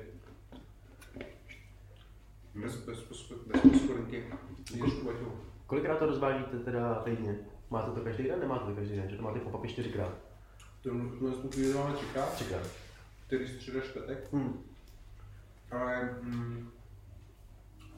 bez, 2.55 2.77
bez, 2.77 2.99
bez, 3.01 3.29
bez 3.33 4.93
baťohu. 5.03 5.33
Kolikrát 5.66 5.99
to 5.99 6.07
rozvážíte 6.07 6.59
teda 6.59 6.95
týdně? 6.95 7.39
Máte 7.70 7.91
to 7.91 8.01
každý 8.01 8.25
den? 8.25 8.41
Nemáte 8.41 8.66
to 8.66 8.75
každý 8.75 8.97
den, 8.97 9.11
že 9.11 9.16
to 9.16 9.23
máte 9.23 9.41
čtyřikrát? 9.68 10.12
Tu- 10.83 11.11
Tuhle 11.18 11.33
tu 11.37 11.51
chvíli 11.51 11.75
máme 11.75 11.95
třikrát, 11.95 12.33
Třikrát. 12.35 12.66
který 13.27 13.49
středa 13.49 13.81
čtvrtek, 13.81 14.33
Hmm. 14.33 14.62
Ale 15.73 16.11
mm, 16.23 16.68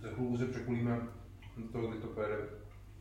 za 0.02 0.08
chvilku 0.08 0.36
se 0.36 0.46
překulíme 0.46 1.00
do 1.56 1.68
toho, 1.72 1.86
kdy 1.88 2.00
to 2.00 2.06
pojede 2.06 2.36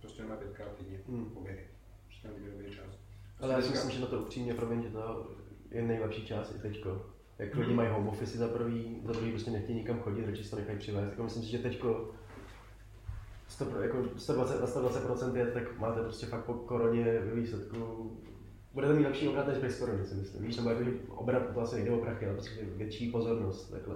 prostě 0.01 0.23
na 0.23 0.35
pětkrát 0.35 0.75
týdně, 0.77 0.99
Hmm. 1.07 1.31
obědy. 1.37 1.63
Prostě 2.07 2.27
na 2.27 2.33
výběrový 2.33 2.65
čas. 2.75 2.85
Ale 3.39 3.53
já 3.53 3.61
si 3.61 3.69
myslím, 3.69 3.91
že 3.91 3.99
na 4.01 4.07
to 4.07 4.19
upřímně, 4.21 4.53
promiň, 4.53 4.83
že 4.83 4.89
to 4.89 5.31
je 5.71 5.81
nejlepší 5.81 6.25
část 6.27 6.55
i 6.55 6.59
teďko. 6.59 7.05
Jak 7.39 7.55
lidi 7.55 7.67
Mhm. 7.67 7.75
mají 7.75 7.89
home 7.89 8.07
office 8.07 8.37
za 8.37 8.47
prvý, 8.47 9.01
za 9.05 9.11
druhý 9.11 9.31
prostě 9.31 9.51
nechtějí 9.51 9.77
nikam 9.79 9.99
chodit, 9.99 10.25
radši 10.25 10.43
si 10.43 10.49
to 10.49 10.55
nechají 10.55 10.77
přivést. 10.79 11.09
Jako 11.09 11.23
myslím 11.23 11.43
si, 11.43 11.49
že 11.49 11.57
teďko 11.59 12.11
100, 13.47 13.81
jako 13.81 14.03
120 14.17 14.59
na 14.61 14.67
120% 14.67 15.35
je, 15.35 15.45
tak 15.51 15.79
máte 15.79 16.01
prostě 16.01 16.25
fakt 16.25 16.45
po 16.45 16.53
koroně 16.53 17.03
ve 17.03 17.35
výsledku 17.35 18.11
budete 18.73 18.93
mít 18.93 19.03
lepší 19.05 19.27
obrat 19.27 19.47
než 19.47 19.57
bez 19.57 19.79
korony, 19.79 20.05
si 20.05 20.15
myslím. 20.15 20.43
Víš, 20.43 20.57
nebo 20.57 20.69
jako, 20.69 20.83
že 20.83 20.91
obrat 21.07 21.53
to 21.53 21.61
asi 21.61 21.75
nejde 21.75 21.91
o 21.91 21.97
prachy, 21.97 22.25
ale 22.25 22.33
prostě 22.35 22.65
větší 22.65 23.11
pozornost, 23.11 23.71
takhle. 23.71 23.95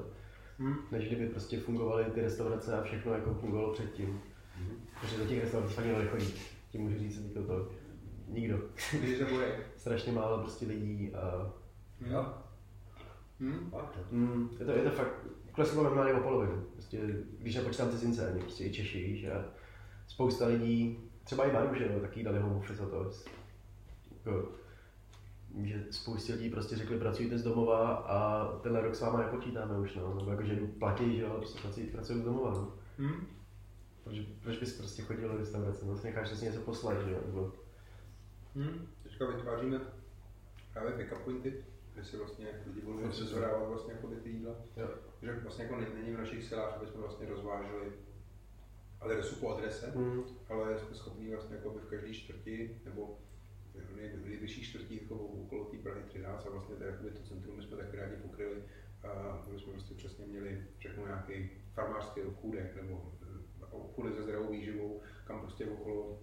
Hmm. 0.59 0.75
Než 0.91 1.07
kdyby 1.07 1.29
prostě 1.29 1.59
fungovaly 1.59 2.05
ty 2.05 2.21
restaurace 2.21 2.77
a 2.77 2.83
všechno 2.83 3.13
jako 3.13 3.33
fungovalo 3.33 3.73
předtím. 3.73 4.21
Protože 5.01 5.17
do 5.17 5.25
těch 5.25 5.41
restaurací 5.41 5.73
fakt 5.73 5.85
někdo 5.85 6.01
nechodí. 6.01 6.33
Tím 6.69 6.81
můžu 6.81 6.99
říct, 6.99 7.33
že 7.33 7.39
to 7.39 7.69
nikdo. 8.27 8.59
Když 8.99 9.17
se 9.17 9.25
boje. 9.25 9.65
Strašně 9.77 10.11
málo 10.11 10.37
prostě 10.37 10.65
lidí 10.65 11.13
a 11.13 11.53
Jo. 12.01 12.25
Hmm? 13.39 13.69
Fakt, 13.71 13.97
jo. 13.97 14.03
Mm, 14.11 14.49
je, 14.59 14.65
to, 14.65 14.71
je 14.71 14.83
to 14.83 14.89
fakt, 14.89 15.27
kleslo 15.51 15.83
normálně 15.83 16.13
o 16.13 16.19
polovinu. 16.19 16.63
Prostě, 16.73 16.99
když 17.39 17.55
nepočítám 17.55 17.91
cizince, 17.91 18.31
ani 18.31 18.41
prostě 18.41 18.63
i 18.63 18.73
Češi, 18.73 19.03
víš, 19.03 19.25
a 19.25 19.45
spousta 20.07 20.47
lidí, 20.47 20.97
třeba 21.23 21.45
i 21.45 21.53
Manu, 21.53 21.75
že 21.75 21.83
jo, 21.85 21.99
taky 21.99 22.23
dali 22.23 22.39
home 22.39 22.57
office 22.57 22.83
a 22.83 22.85
to. 22.85 23.11
Jako, 24.11 24.49
že 25.65 25.85
spoustě 25.91 26.33
lidí 26.33 26.49
prostě 26.49 26.75
řekli, 26.75 26.99
pracujte 26.99 27.37
z 27.37 27.43
domova 27.43 27.87
a 27.93 28.47
tenhle 28.57 28.81
rok 28.81 28.95
s 28.95 29.01
váma 29.01 29.19
nepočítáme 29.19 29.77
už, 29.77 29.95
no. 29.95 30.15
Nebo 30.15 30.31
jako, 30.31 30.43
že 30.43 30.55
platí, 30.79 31.15
že 31.15 31.21
jo, 31.21 31.33
prostě 31.37 31.61
pracují, 31.61 31.87
pracují 31.87 32.19
z 32.19 32.23
domova, 32.23 32.51
no. 32.51 32.73
Hmm? 32.97 33.27
Proč, 34.03 34.19
proč 34.41 34.57
bys 34.57 34.77
prostě 34.77 35.01
chodil 35.01 35.29
do 35.29 35.37
restaurace, 35.37 35.85
no, 35.85 35.97
si 35.97 36.07
necháš 36.07 36.29
si 36.29 36.45
něco 36.45 36.59
poslat, 36.61 37.01
že 37.05 37.11
jo, 37.11 37.19
nebo... 37.25 37.53
Hmm. 38.55 38.87
Teďka 39.03 39.25
vytváříme 39.25 39.81
právě 40.73 40.91
pick-up 40.91 41.23
pointy, 41.23 41.65
kde 41.93 42.03
si 42.03 42.17
vlastně 42.17 42.47
lidi 42.67 42.81
budou 42.81 42.99
moci 42.99 43.23
zvedávat 43.23 43.67
vlastně 43.69 43.93
jako 43.93 44.07
ty 44.07 44.29
jídla. 44.29 44.55
Jo. 44.77 44.89
Že 45.21 45.39
vlastně 45.43 45.63
jako 45.63 45.75
ne- 45.77 45.89
není 45.93 46.15
v 46.15 46.17
našich 46.19 46.43
silách, 46.43 46.73
aby 46.77 46.87
jsme 46.87 47.01
vlastně 47.01 47.29
rozváželi 47.29 47.91
adresu 49.01 49.35
po 49.35 49.55
adrese, 49.55 49.91
Mm, 49.95 50.23
ale 50.49 50.79
jsme 50.79 50.95
schopni 50.95 51.29
vlastně 51.29 51.55
jako 51.55 51.69
by 51.69 51.79
v 51.79 51.89
každé 51.89 52.13
čtvrti 52.13 52.81
nebo 52.85 53.19
nej- 53.95 54.11
nejvyšší 54.25 54.61
čtvrtí 54.63 54.99
jako 55.01 55.15
okolo 55.15 55.65
té 55.65 55.77
Prahy 55.77 56.01
13 56.07 56.45
a 56.45 56.49
vlastně 56.49 56.75
to, 56.75 56.83
jakoby 56.83 57.11
to 57.11 57.23
centrum 57.23 57.57
my 57.57 57.63
jsme 57.63 57.77
taky 57.77 57.97
rádi 57.97 58.15
pokryli, 58.15 58.63
a 59.03 59.07
aby 59.09 59.59
jsme 59.59 59.73
prostě 59.73 59.93
přesně 59.93 60.25
měli 60.25 60.63
řeknu 60.81 61.05
nějaký 61.05 61.49
farmářský 61.73 62.21
obchůdek 62.21 62.75
nebo 62.75 63.13
eh, 63.21 63.65
obchůdek 63.71 64.15
se 64.15 64.23
zdravou 64.23 64.51
výživou, 64.51 65.01
kam 65.25 65.39
prostě 65.41 65.65
okolo 65.65 66.21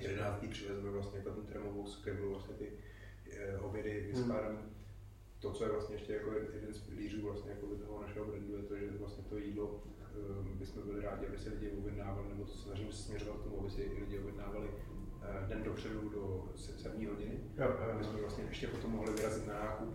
11. 0.00 0.48
přivezeme 0.50 0.90
vlastně 0.90 1.18
jako 1.18 1.30
ten 1.30 1.46
termovous, 1.46 2.02
kde 2.04 2.14
budou 2.14 2.30
vlastně 2.30 2.54
ty 2.54 2.72
eh, 3.30 3.58
obědy 3.58 4.00
vyskládané. 4.12 4.58
To, 5.40 5.52
co 5.52 5.64
je 5.64 5.70
vlastně 5.70 5.94
ještě 5.96 6.12
jako 6.12 6.32
jeden 6.54 6.74
z 6.74 6.80
pilířů 6.80 7.22
vlastně 7.22 7.50
jako 7.50 7.66
by 7.66 7.76
toho 7.76 8.02
našeho 8.02 8.26
brandu, 8.26 8.56
je 8.56 8.62
to, 8.62 8.76
že 8.78 8.90
vlastně 8.98 9.24
to 9.24 9.38
jídlo 9.38 9.82
eh, 10.00 10.54
bychom 10.58 10.82
byli 10.86 11.00
rádi, 11.02 11.26
aby 11.26 11.38
se 11.38 11.50
lidi 11.50 11.70
objednávali, 11.70 12.28
nebo 12.28 12.44
to 12.44 12.52
se 12.52 12.92
směřovat 12.92 13.40
k 13.40 13.44
tomu, 13.44 13.60
aby 13.60 13.70
si 13.70 13.90
lidi 14.00 14.18
objednávali 14.18 14.68
den 15.48 15.62
dopředu 15.62 16.08
do 16.08 16.52
7 16.56 17.06
hodiny, 17.06 17.40
jo, 17.56 17.64
jo, 17.64 17.90
aby 17.94 18.04
jsme 18.04 18.20
vlastně 18.20 18.44
ještě 18.44 18.66
potom 18.66 18.90
mohli 18.90 19.12
vyrazit 19.12 19.46
na 19.46 19.54
nákup. 19.54 19.94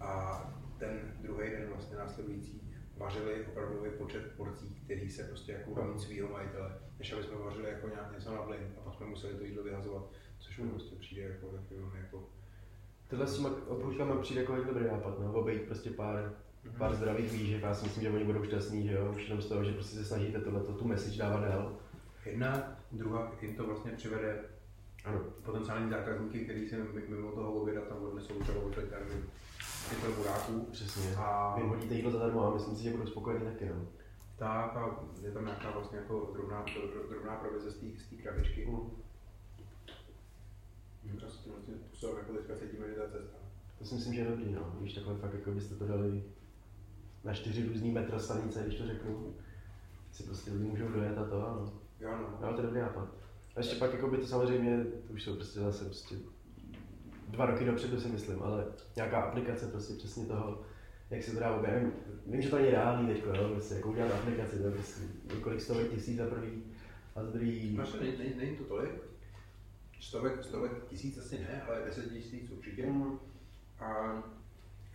A 0.00 0.42
ten 0.78 1.12
druhý 1.20 1.50
den 1.50 1.68
vlastně 1.68 1.96
následující 1.96 2.74
vařili 2.96 3.46
opravdový 3.46 3.90
počet 3.98 4.32
porcí, 4.36 4.80
který 4.84 5.10
se 5.10 5.24
prostě 5.24 5.52
jako 5.52 5.84
mít 5.84 6.00
svýho 6.00 6.28
majitele, 6.28 6.78
než 6.98 7.12
aby 7.12 7.22
jsme 7.22 7.36
vařili 7.36 7.68
jako 7.68 7.88
nějak 7.88 8.12
něco 8.12 8.34
na 8.34 8.42
blin 8.42 8.74
a 8.78 8.80
pak 8.80 8.94
jsme 8.94 9.06
museli 9.06 9.34
to 9.34 9.44
jídlo 9.44 9.62
vyhazovat, 9.62 10.10
což 10.38 10.58
mi 10.58 10.70
prostě 10.70 10.96
přijde 10.96 11.22
jako 11.22 11.46
takový 11.46 11.80
velmi 11.80 11.98
jako 11.98 12.28
Tohle 13.10 13.26
s 13.26 13.36
těma 13.36 13.50
obchůdkama 13.66 14.16
přijde 14.16 14.40
jako 14.40 14.56
dobrý 14.56 14.84
nápad, 14.84 15.18
no, 15.18 15.32
obejít 15.32 15.62
prostě 15.62 15.90
pár, 15.90 16.32
pár 16.78 16.94
zdravých 16.94 17.32
výživ, 17.32 17.62
já 17.62 17.74
si 17.74 17.84
myslím, 17.84 18.02
že 18.02 18.10
oni 18.10 18.24
budou 18.24 18.44
šťastní, 18.44 18.88
že 18.88 18.94
jo, 18.94 19.12
už 19.16 19.22
jenom 19.22 19.42
z 19.42 19.46
toho, 19.46 19.64
že 19.64 19.72
prostě 19.72 19.96
se 19.96 20.04
snažíte 20.04 20.40
tohleto, 20.40 20.72
tu 20.72 20.88
message 20.88 21.18
dávat 21.18 21.40
dál. 21.40 21.76
Jedna, 22.26 22.79
druhá, 22.92 23.32
jim 23.42 23.56
to 23.56 23.66
vlastně 23.66 23.92
přivede 23.92 24.44
Ano. 25.04 25.20
potenciální 25.44 25.90
zákazníky, 25.90 26.44
kteří 26.44 26.68
si 26.68 26.76
mimo 27.08 27.32
toho 27.32 27.52
oběda 27.52 27.80
tam 27.80 28.02
odnesou 28.04 28.34
třeba 28.40 28.60
od 28.62 28.74
termín 28.74 29.24
těchto 29.90 30.12
buráků. 30.12 30.66
Přesně. 30.72 31.14
A 31.16 31.54
Vy 31.56 31.62
jim 31.62 31.70
hodíte 31.70 31.94
jídlo 31.94 32.10
zadarmo 32.10 32.46
a 32.46 32.54
myslím 32.54 32.76
si, 32.76 32.82
že 32.82 32.90
budou 32.90 33.06
spokojení 33.06 33.44
taky, 33.44 33.68
no. 33.68 33.86
tak 34.36 34.76
a 34.76 35.00
je 35.22 35.30
tam 35.32 35.44
nějaká 35.44 35.70
vlastně 35.70 35.98
jako 35.98 36.30
drobná, 36.32 36.64
dro- 36.64 37.08
drobná 37.08 37.36
provize 37.36 37.70
z 37.70 37.78
té- 38.10 38.16
krabičky. 38.22 38.66
Mm. 38.66 38.90
A 41.26 41.28
s 41.30 41.36
tím 41.36 41.52
vlastně 41.52 41.74
způsobem 41.74 42.16
jako 42.18 42.32
teďka 42.32 42.56
cítíme, 42.56 42.88
že 42.88 42.94
to 42.94 43.00
je 43.02 43.08
cesta. 43.08 43.36
To 43.78 43.84
si 43.84 43.94
myslím, 43.94 44.14
že 44.14 44.20
je 44.20 44.28
dobrý, 44.30 44.52
no. 44.52 44.76
Když 44.80 44.94
takhle 44.94 45.14
fakt, 45.14 45.34
jako 45.34 45.50
byste 45.50 45.74
to 45.74 45.86
dali 45.86 46.24
na 47.24 47.34
čtyři 47.34 47.68
různý 47.68 47.90
metro 47.90 48.20
stanice, 48.20 48.62
když 48.66 48.78
to 48.78 48.86
řeknu, 48.86 49.34
si 50.12 50.22
prostě 50.22 50.50
lidi 50.52 50.64
můžou 50.64 50.88
dojet 50.88 51.18
a 51.18 51.24
to, 51.24 51.46
ano. 51.48 51.72
Jo 52.00 52.10
no. 52.10 52.38
No, 52.42 52.52
to 52.52 52.60
je 52.60 52.66
dobrý 52.66 52.80
nápad. 52.80 53.08
A 53.56 53.60
ještě 53.60 53.76
pak 53.76 53.92
jako 53.92 54.08
by 54.10 54.16
to 54.16 54.26
samozřejmě, 54.26 54.84
to 54.84 55.12
už 55.12 55.22
jsou 55.22 55.34
prostě 55.34 55.60
zase 55.60 55.84
prostě 55.84 56.14
dva 57.28 57.46
roky 57.46 57.64
dopředu 57.64 58.00
si 58.00 58.08
myslím, 58.08 58.42
ale 58.42 58.66
nějaká 58.96 59.22
aplikace 59.22 59.66
prostě 59.66 59.94
přesně 59.94 60.26
toho, 60.26 60.62
jak 61.10 61.22
se 61.22 61.32
to 61.32 61.40
dá 61.40 61.56
obě. 61.56 61.78
Vím, 61.80 61.92
vím, 62.26 62.42
že 62.42 62.48
to 62.50 62.56
není 62.56 62.70
reálný 62.70 63.14
teďko, 63.14 63.28
jo, 63.28 63.48
prostě 63.52 63.74
jako 63.74 63.90
udělat 63.90 64.12
aplikaci, 64.12 64.58
to 64.58 64.66
je 64.66 64.72
prostě 64.72 65.00
několik 65.34 65.60
stovek 65.60 65.90
tisíc 65.90 66.16
za 66.18 66.26
prvý 66.26 66.62
a 67.16 67.24
za 67.24 67.30
druhý. 67.30 67.76
Naše 67.76 68.00
není, 68.00 68.18
není, 68.18 68.34
není 68.36 68.56
to 68.56 68.64
tolik. 68.64 68.90
Stovek, 70.00 70.44
stovek 70.44 70.72
tisíc 70.88 71.18
asi 71.18 71.38
ne, 71.38 71.62
ale 71.62 71.82
deset 71.84 72.12
tisíc 72.12 72.50
určitě. 72.50 72.86
Mm, 72.86 73.18
A 73.78 74.22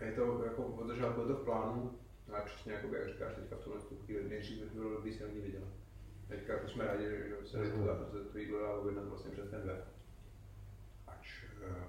je 0.06 0.12
to 0.12 0.44
jako 0.46 0.64
od 0.66 0.88
začátku 0.88 1.22
je 1.22 1.28
to 1.28 1.34
v 1.36 1.46
plánu, 1.46 1.92
a 2.34 2.42
přesně 2.42 2.74
jako 2.74 2.96
jak 2.96 3.08
říkáš 3.08 3.34
teďka 3.36 3.56
v 3.56 3.60
tuhle 3.60 3.80
tu 3.82 3.96
chvíli, 4.06 4.30
nejdřív 4.30 4.64
by 4.64 4.80
bylo 4.80 4.90
dobrý 4.90 5.14
si 5.14 5.24
na 5.24 5.30
ní 5.30 5.42
viděla. 5.42 5.68
Teďka 6.28 6.54
jako 6.54 6.68
jsme 6.68 6.86
rádi, 6.86 7.04
že 7.04 7.36
se 7.46 7.58
to, 7.72 7.86
dá- 7.86 8.10
že 8.14 8.20
to 8.32 8.38
jídlo 8.38 8.60
dá 8.60 8.74
objednat 8.74 9.06
vlastně 9.06 9.32
přes 9.32 9.50
ten 9.50 9.62
web. 9.62 9.88
Ač 11.08 11.44
eh, 11.68 11.84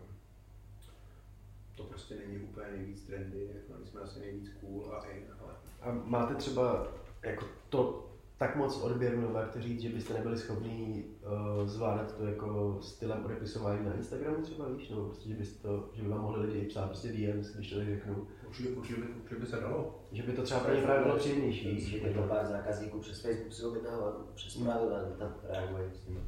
to 1.77 1.85
prostě 1.85 2.15
není 2.15 2.39
úplně 2.39 2.71
nejvíc 2.71 3.07
trendy, 3.07 3.51
jako 3.55 3.81
my 3.81 3.87
jsme 3.87 4.01
asi 4.01 4.21
nejvíc 4.21 4.49
cool 4.61 4.93
a 4.95 5.05
in, 5.05 5.27
ale 5.41 5.55
A 5.81 5.93
máte 5.93 6.35
třeba 6.35 6.87
jako 7.23 7.45
to 7.69 8.06
tak 8.39 8.57
moc 8.57 8.81
odběru, 8.81 9.21
nebo 9.21 9.39
jak 9.39 9.51
to 9.51 9.61
říct, 9.61 9.81
že 9.81 9.89
byste 9.89 10.15
nebyli 10.15 10.39
schopni 10.39 11.05
uh, 11.05 11.69
zvládat 11.69 12.17
to 12.17 12.27
jako 12.27 12.79
stylem 12.83 13.25
odepisování 13.25 13.87
na 13.87 13.95
Instagramu 13.95 14.43
třeba, 14.43 14.69
víš, 14.69 14.89
nebo 14.89 15.05
prostě, 15.05 15.29
že, 15.29 15.35
byste 15.35 15.69
to, 15.69 15.91
že 15.93 16.03
by 16.03 16.09
vám 16.09 16.21
mohli 16.21 16.47
lidi 16.47 16.67
psát 16.67 16.87
prostě 16.87 17.09
DMs, 17.09 17.55
když 17.55 17.71
to 17.71 17.79
tak 17.79 17.89
řeknu. 17.89 18.27
Určitě, 18.47 18.69
určitě, 18.69 19.01
by, 19.01 19.07
určitě 19.09 19.41
by 19.41 19.47
se 19.47 19.61
dalo. 19.61 20.01
Že 20.13 20.23
by 20.23 20.33
to 20.33 20.43
třeba 20.43 20.61
pro 20.61 20.75
ně 20.75 20.83
právě 20.83 21.05
bylo 21.05 21.17
příjemnější. 21.17 21.81
Že 21.81 21.91
Že 21.91 22.01
to 22.01 22.07
by 22.09 22.15
to, 22.15 22.23
pár 22.23 22.47
zákazníků 22.47 22.99
přes 22.99 23.21
Facebook 23.21 23.53
si 23.53 23.65
objednává, 23.65 24.13
přes 24.35 24.53
zprávy, 24.53 24.91
ale 24.91 25.17
tam 25.19 25.35
reaguje 25.43 25.91
s 25.95 26.07
nimi. 26.07 26.21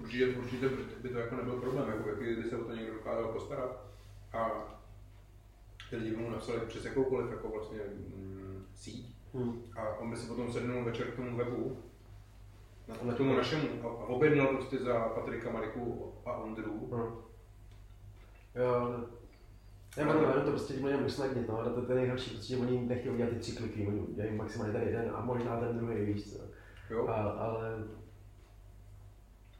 Určitě, 0.00 0.26
určitě 0.26 0.68
by 1.02 1.08
to 1.08 1.18
jako 1.18 1.36
nebyl 1.36 1.60
problém, 1.60 1.88
jako 1.88 2.20
kdyby 2.20 2.50
se 2.50 2.56
o 2.56 2.64
to 2.64 2.74
někdo 2.74 2.92
dokázal 2.92 3.32
postarat. 3.32 3.86
A 4.32 4.50
ty 5.90 5.96
lidi 5.96 6.10
by 6.10 6.16
mu 6.16 6.30
napsali 6.30 6.60
přes 6.60 6.84
jakoukoliv 6.84 7.30
jako 7.30 7.48
vlastně 7.48 7.78
mm, 8.16 8.64
síť. 8.74 9.13
Hm. 9.34 9.62
A 9.76 9.98
on 9.98 10.10
by 10.10 10.16
si 10.16 10.28
potom 10.28 10.52
sednul 10.52 10.84
večer 10.84 11.06
k 11.06 11.16
tomu 11.16 11.36
webu, 11.36 11.76
na, 12.88 12.94
na 13.02 13.14
tomu 13.14 13.36
našemu, 13.36 13.68
a, 13.82 13.86
a 13.86 14.06
objednal 14.06 14.46
prostě 14.46 14.78
za 14.78 15.00
Patrika, 15.00 15.50
Mariku 15.50 16.12
a 16.24 16.36
Ondru. 16.36 16.88
No. 16.90 17.22
Jo, 18.54 19.04
já 19.96 20.06
mám 20.06 20.32
to, 20.32 20.40
to 20.40 20.50
prostě 20.50 20.74
tím 20.74 20.84
lidem 20.84 21.04
usnadnit, 21.04 21.48
no, 21.48 21.64
to, 21.64 21.86
to 21.86 21.92
je 21.92 21.98
nejhorší, 21.98 22.36
protože 22.36 22.56
oni 22.56 22.80
nechtějí 22.86 23.14
udělat 23.14 23.30
ty 23.30 23.38
tři 23.38 23.52
kliky, 23.52 23.86
oni 23.86 24.00
udělají 24.00 24.36
maximálně 24.36 24.72
ten 24.72 24.82
jeden 24.82 25.12
a 25.14 25.24
možná 25.24 25.60
ten 25.60 25.78
druhý, 25.78 26.04
víš 26.04 26.32
co. 26.32 26.38
Jo? 26.90 27.08
A, 27.08 27.14
ale, 27.14 27.84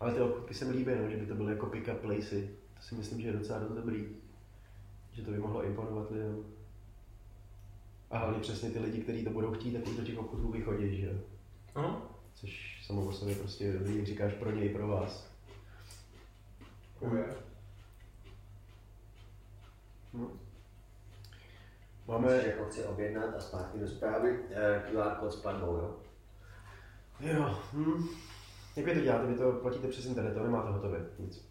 ale 0.00 0.12
ty 0.12 0.20
obchůdky 0.20 0.54
se 0.54 0.64
mi 0.64 0.72
líbí, 0.72 0.92
no, 1.02 1.08
že 1.08 1.16
by 1.16 1.26
to 1.26 1.34
byly 1.34 1.52
jako 1.52 1.66
pick-up 1.66 2.00
places. 2.00 2.44
To 2.74 2.82
si 2.82 2.94
myslím, 2.94 3.20
že 3.20 3.28
je 3.28 3.32
docela 3.32 3.58
dost 3.58 3.72
dobrý. 3.72 4.16
Že 5.12 5.22
to 5.22 5.30
by 5.30 5.38
mohlo 5.38 5.64
imponovat 5.64 6.10
lidem. 6.10 6.44
A 8.14 8.18
hlavně 8.18 8.40
přesně 8.40 8.70
ty 8.70 8.78
lidi, 8.78 9.00
kteří 9.00 9.24
to 9.24 9.30
budou 9.30 9.52
chtít, 9.52 9.72
tak 9.72 9.86
už 9.86 9.96
do 9.96 10.04
těch 10.04 10.18
obchodů 10.18 10.50
vychodí, 10.50 11.00
že 11.00 11.06
jo. 11.06 11.12
Ano. 11.74 12.02
Což 12.34 12.82
samo 12.86 13.06
o 13.06 13.12
sobě 13.12 13.34
prostě 13.34 13.70
lidi 13.70 14.04
říkáš 14.04 14.32
pro 14.32 14.50
něj, 14.50 14.68
pro 14.68 14.88
vás. 14.88 15.30
To 16.98 17.16
je. 17.16 17.26
No. 20.12 20.30
Máme... 22.08 22.26
Máme, 22.26 22.46
jako 22.46 22.64
chci 22.64 22.84
objednat 22.84 23.34
a 23.34 23.40
zpátky 23.40 23.78
do 23.78 23.88
zprávy 23.88 24.38
eh, 24.50 24.82
QR 24.90 25.14
kód 25.20 25.32
s 25.32 25.36
platbou, 25.36 25.76
jo? 25.76 25.96
jo, 27.20 27.58
hm. 27.72 28.08
Jak 28.76 28.86
vy 28.86 28.94
to 28.94 29.00
děláte? 29.00 29.26
Vy 29.26 29.34
to 29.34 29.52
platíte 29.52 29.88
přes 29.88 30.06
internet, 30.06 30.34
to 30.34 30.42
nemáte 30.42 30.70
hotové, 30.70 31.06
nic. 31.18 31.48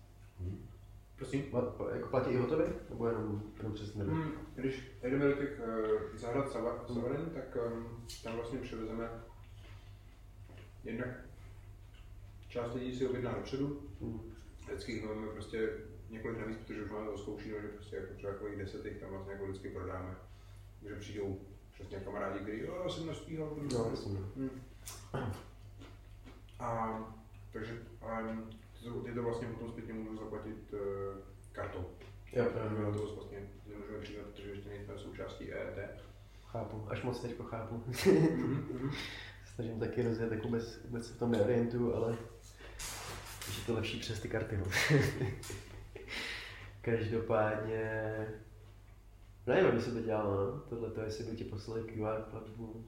Prosím. 1.24 1.46
Jako 1.94 2.08
platí 2.10 2.30
i 2.32 2.38
hotové? 2.38 2.74
Nebo 2.90 3.08
jenom, 3.08 3.44
jenom 3.58 3.74
přes 3.74 3.88
internet? 3.88 4.14
Hmm, 4.14 4.32
když 4.56 4.92
jdeme 5.04 5.26
do 5.28 5.34
těch 5.34 5.60
uh, 5.60 6.18
zahrad 6.18 6.48
Sava- 6.54 6.94
Savarin, 6.94 7.26
tak 7.34 7.58
um, 7.74 8.06
tam 8.24 8.36
vlastně 8.36 8.60
přivezeme 8.60 9.10
jednak 10.84 11.08
část 12.48 12.74
lidí 12.74 12.96
si 12.98 13.08
objedná 13.08 13.32
dopředu, 13.34 13.82
Hm. 14.02 14.20
vždycky 14.68 14.92
jich 14.92 15.06
máme 15.06 15.28
prostě 15.28 15.70
několik 16.10 16.40
navíc, 16.40 16.58
protože 16.58 16.84
už 16.84 16.92
máme 16.92 17.12
to 17.12 17.18
zkoušeno, 17.18 17.62
že 17.62 17.68
prostě 17.68 17.96
jako 17.96 18.14
třeba 18.14 18.34
takových 18.34 18.58
deset 18.58 18.86
jich 18.86 18.98
tam 19.00 19.10
vlastně 19.10 19.34
jako 19.34 19.46
vždycky 19.46 19.70
prodáme. 19.70 20.16
Takže 20.80 20.96
přijdou 21.00 21.40
přesně 21.74 22.00
kamarádi, 22.00 22.40
kteří, 22.40 22.60
jo, 22.62 22.82
já 22.84 22.90
jsem 22.90 23.08
naspíhal. 23.08 23.58
No, 23.74 23.88
jasně. 23.92 24.18
Hmm. 24.36 24.50
A 26.60 27.00
takže 27.54 27.82
um, 28.22 28.50
ty, 28.84 29.10
to, 29.10 29.16
to 29.16 29.24
vlastně 29.24 29.48
potom 29.48 29.72
zpětně 29.72 29.94
můžu 29.94 30.16
zaplatit 30.18 30.74
uh, 30.74 30.80
kartou. 31.52 31.86
Jo, 32.34 32.44
jo, 32.44 32.80
Na 32.80 32.88
jo. 32.88 32.94
to 32.94 33.16
vlastně 33.16 33.50
nemůžeme 33.68 34.00
přidat, 34.00 34.26
protože 34.26 34.50
ještě 34.50 34.70
nejsme 34.70 34.98
součástí 34.98 35.54
EET. 35.54 35.90
Chápu, 36.46 36.86
až 36.90 37.04
moc 37.04 37.22
teďko 37.22 37.44
chápu. 37.44 37.84
Mhm, 38.36 38.92
Snažím 39.56 39.80
taky 39.80 40.04
rozjet, 40.04 40.32
jako 40.32 40.44
vůbec, 40.44 40.82
vůbec 40.86 41.08
se 41.08 41.14
v 41.14 41.20
tom 41.20 41.32
neorientuju, 41.32 41.94
ale 41.94 42.18
že 43.52 43.66
to 43.66 43.74
lepší 43.74 44.00
přes 44.00 44.20
ty 44.20 44.30
karty. 44.30 44.58
No. 44.58 44.66
Každopádně, 46.82 47.92
nevím, 49.48 49.66
jak 49.66 49.74
by 49.74 49.82
se 49.82 49.92
to 49.92 50.02
dělalo, 50.02 50.46
no. 50.46 50.60
tohle 50.70 50.92
to, 50.92 51.02
jestli 51.02 51.24
by 51.24 51.38
ti 51.38 51.44
poslali 51.44 51.84
QR 51.84 52.22
platbu. 52.32 52.86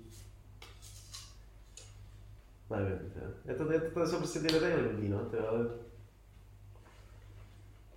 Nevím, 2.70 3.12
to, 3.14 3.20
je 3.52 3.56
to, 3.56 3.72
je 3.72 3.80
to, 3.80 4.00
to 4.00 4.08
jsou 4.08 4.18
prostě 4.18 4.40
ty 4.40 4.48
detaily 4.48 4.90
blbý, 4.90 5.10
no, 5.10 5.26
to, 5.26 5.36
je, 5.36 5.42
ale 5.42 5.70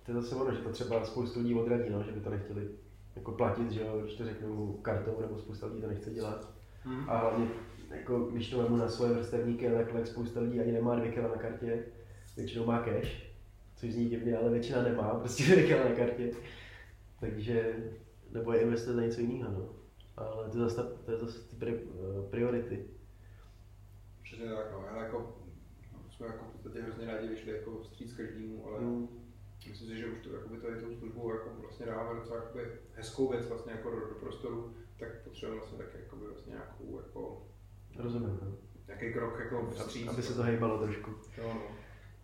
to 0.05 0.11
je 0.11 0.21
zase 0.21 0.35
ono, 0.35 0.55
že 0.55 0.61
to 0.61 0.69
třeba 0.69 1.05
spoustu 1.05 1.39
lidí 1.39 1.55
odradí, 1.55 1.89
no, 1.89 2.03
že 2.03 2.11
by 2.11 2.19
to 2.19 2.29
nechtěli 2.29 2.69
jako 3.15 3.31
platit, 3.31 3.71
že 3.71 3.81
jo, 3.81 3.99
když 4.01 4.15
to 4.15 4.25
řeknu 4.25 4.73
kartou, 4.81 5.21
nebo 5.21 5.39
spousta 5.39 5.67
lidí 5.67 5.81
to 5.81 5.87
nechce 5.87 6.09
dělat. 6.09 6.49
Mhm. 6.85 7.09
A 7.09 7.17
hlavně, 7.17 7.47
jako, 7.89 8.19
když 8.19 8.49
to 8.49 8.63
vemu 8.63 8.77
na 8.77 8.87
svoje 8.87 9.13
vrstevníky, 9.13 9.69
takhle 9.69 10.05
spousta 10.05 10.39
lidí 10.39 10.59
ani 10.59 10.71
nemá 10.71 10.95
dvě 10.95 11.11
kila 11.11 11.27
na 11.27 11.35
kartě, 11.35 11.85
většinou 12.37 12.65
má 12.65 12.81
cash, 12.81 13.29
což 13.75 13.93
zní 13.93 14.09
divně, 14.09 14.37
ale 14.37 14.49
většina 14.49 14.83
nemá 14.83 15.15
prostě 15.19 15.43
dvě 15.53 15.67
kila 15.67 15.83
na 15.83 15.95
kartě. 15.95 16.31
Takže, 17.19 17.75
nebo 18.31 18.53
je 18.53 18.61
investovat 18.61 18.95
za 18.95 19.01
něco 19.01 19.21
jiného, 19.21 19.51
no. 19.51 19.69
Ale 20.17 20.49
to, 20.49 20.57
je 20.57 20.63
zase, 20.63 20.83
to 21.05 21.11
je 21.11 21.17
zase 21.17 21.39
ty 21.39 21.55
pri, 21.55 21.71
eh, 21.73 22.29
priority. 22.29 22.85
Přesně 24.29 24.49
tak, 24.49 24.71
no. 24.71 24.89
Ale 24.89 25.03
jako, 25.03 25.37
jsme 26.09 26.27
jako 26.27 26.45
v 26.45 26.51
podstatě 26.51 26.81
hrozně 26.81 27.05
rádi 27.05 27.27
vyšli 27.27 27.51
jako 27.51 27.79
vstříc 27.81 28.13
každému, 28.13 28.67
ale 28.67 28.79
Mm. 28.81 29.07
myslím 29.69 29.89
si, 29.89 29.97
že 29.97 30.07
už 30.07 30.19
to 30.19 30.33
jakoby 30.33 30.57
tady 30.57 30.81
tou 30.81 30.95
službou 30.95 31.31
jako 31.31 31.49
vlastně 31.61 31.85
dáváme 31.85 32.19
docela 32.19 32.35
jakoby 32.35 32.61
hezkou 32.95 33.29
věc 33.29 33.47
vlastně 33.47 33.71
jako 33.71 33.91
do, 33.91 33.99
do 33.99 34.15
prostoru, 34.15 34.73
tak 34.99 35.23
potřebujeme 35.23 35.59
vlastně 35.61 35.77
taky 35.77 35.97
jakoby 35.97 36.25
vlastně 36.27 36.51
nějakou 36.53 36.99
jako 36.99 37.47
Rozumím, 37.97 38.39
no. 38.41 38.57
nějaký 38.87 39.13
krok 39.13 39.39
jako 39.39 39.71
vstříc. 39.71 40.07
Aby 40.07 40.23
se 40.23 40.33
to 40.33 40.43
hejbalo 40.43 40.83
trošku. 40.83 41.11
Jo, 41.37 41.53
no. 41.53 41.61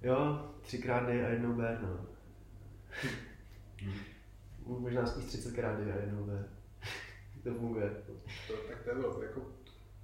Jo, 0.01 0.49
třikrát 0.61 1.05
dej 1.05 1.25
a 1.25 1.29
jednou 1.29 1.53
ber, 1.53 1.79
no. 1.81 2.05
Možná 4.79 5.05
spíš 5.05 5.25
30 5.25 5.55
krát 5.55 5.79
dej 5.79 5.93
a 5.93 5.95
jednou 5.95 6.23
ber. 6.25 6.49
to 7.43 7.53
funguje. 7.53 7.89
To, 8.07 8.13
tak 8.67 8.83
to 8.83 8.89
je 8.89 8.95
bylo, 8.95 9.23
jako, 9.23 9.41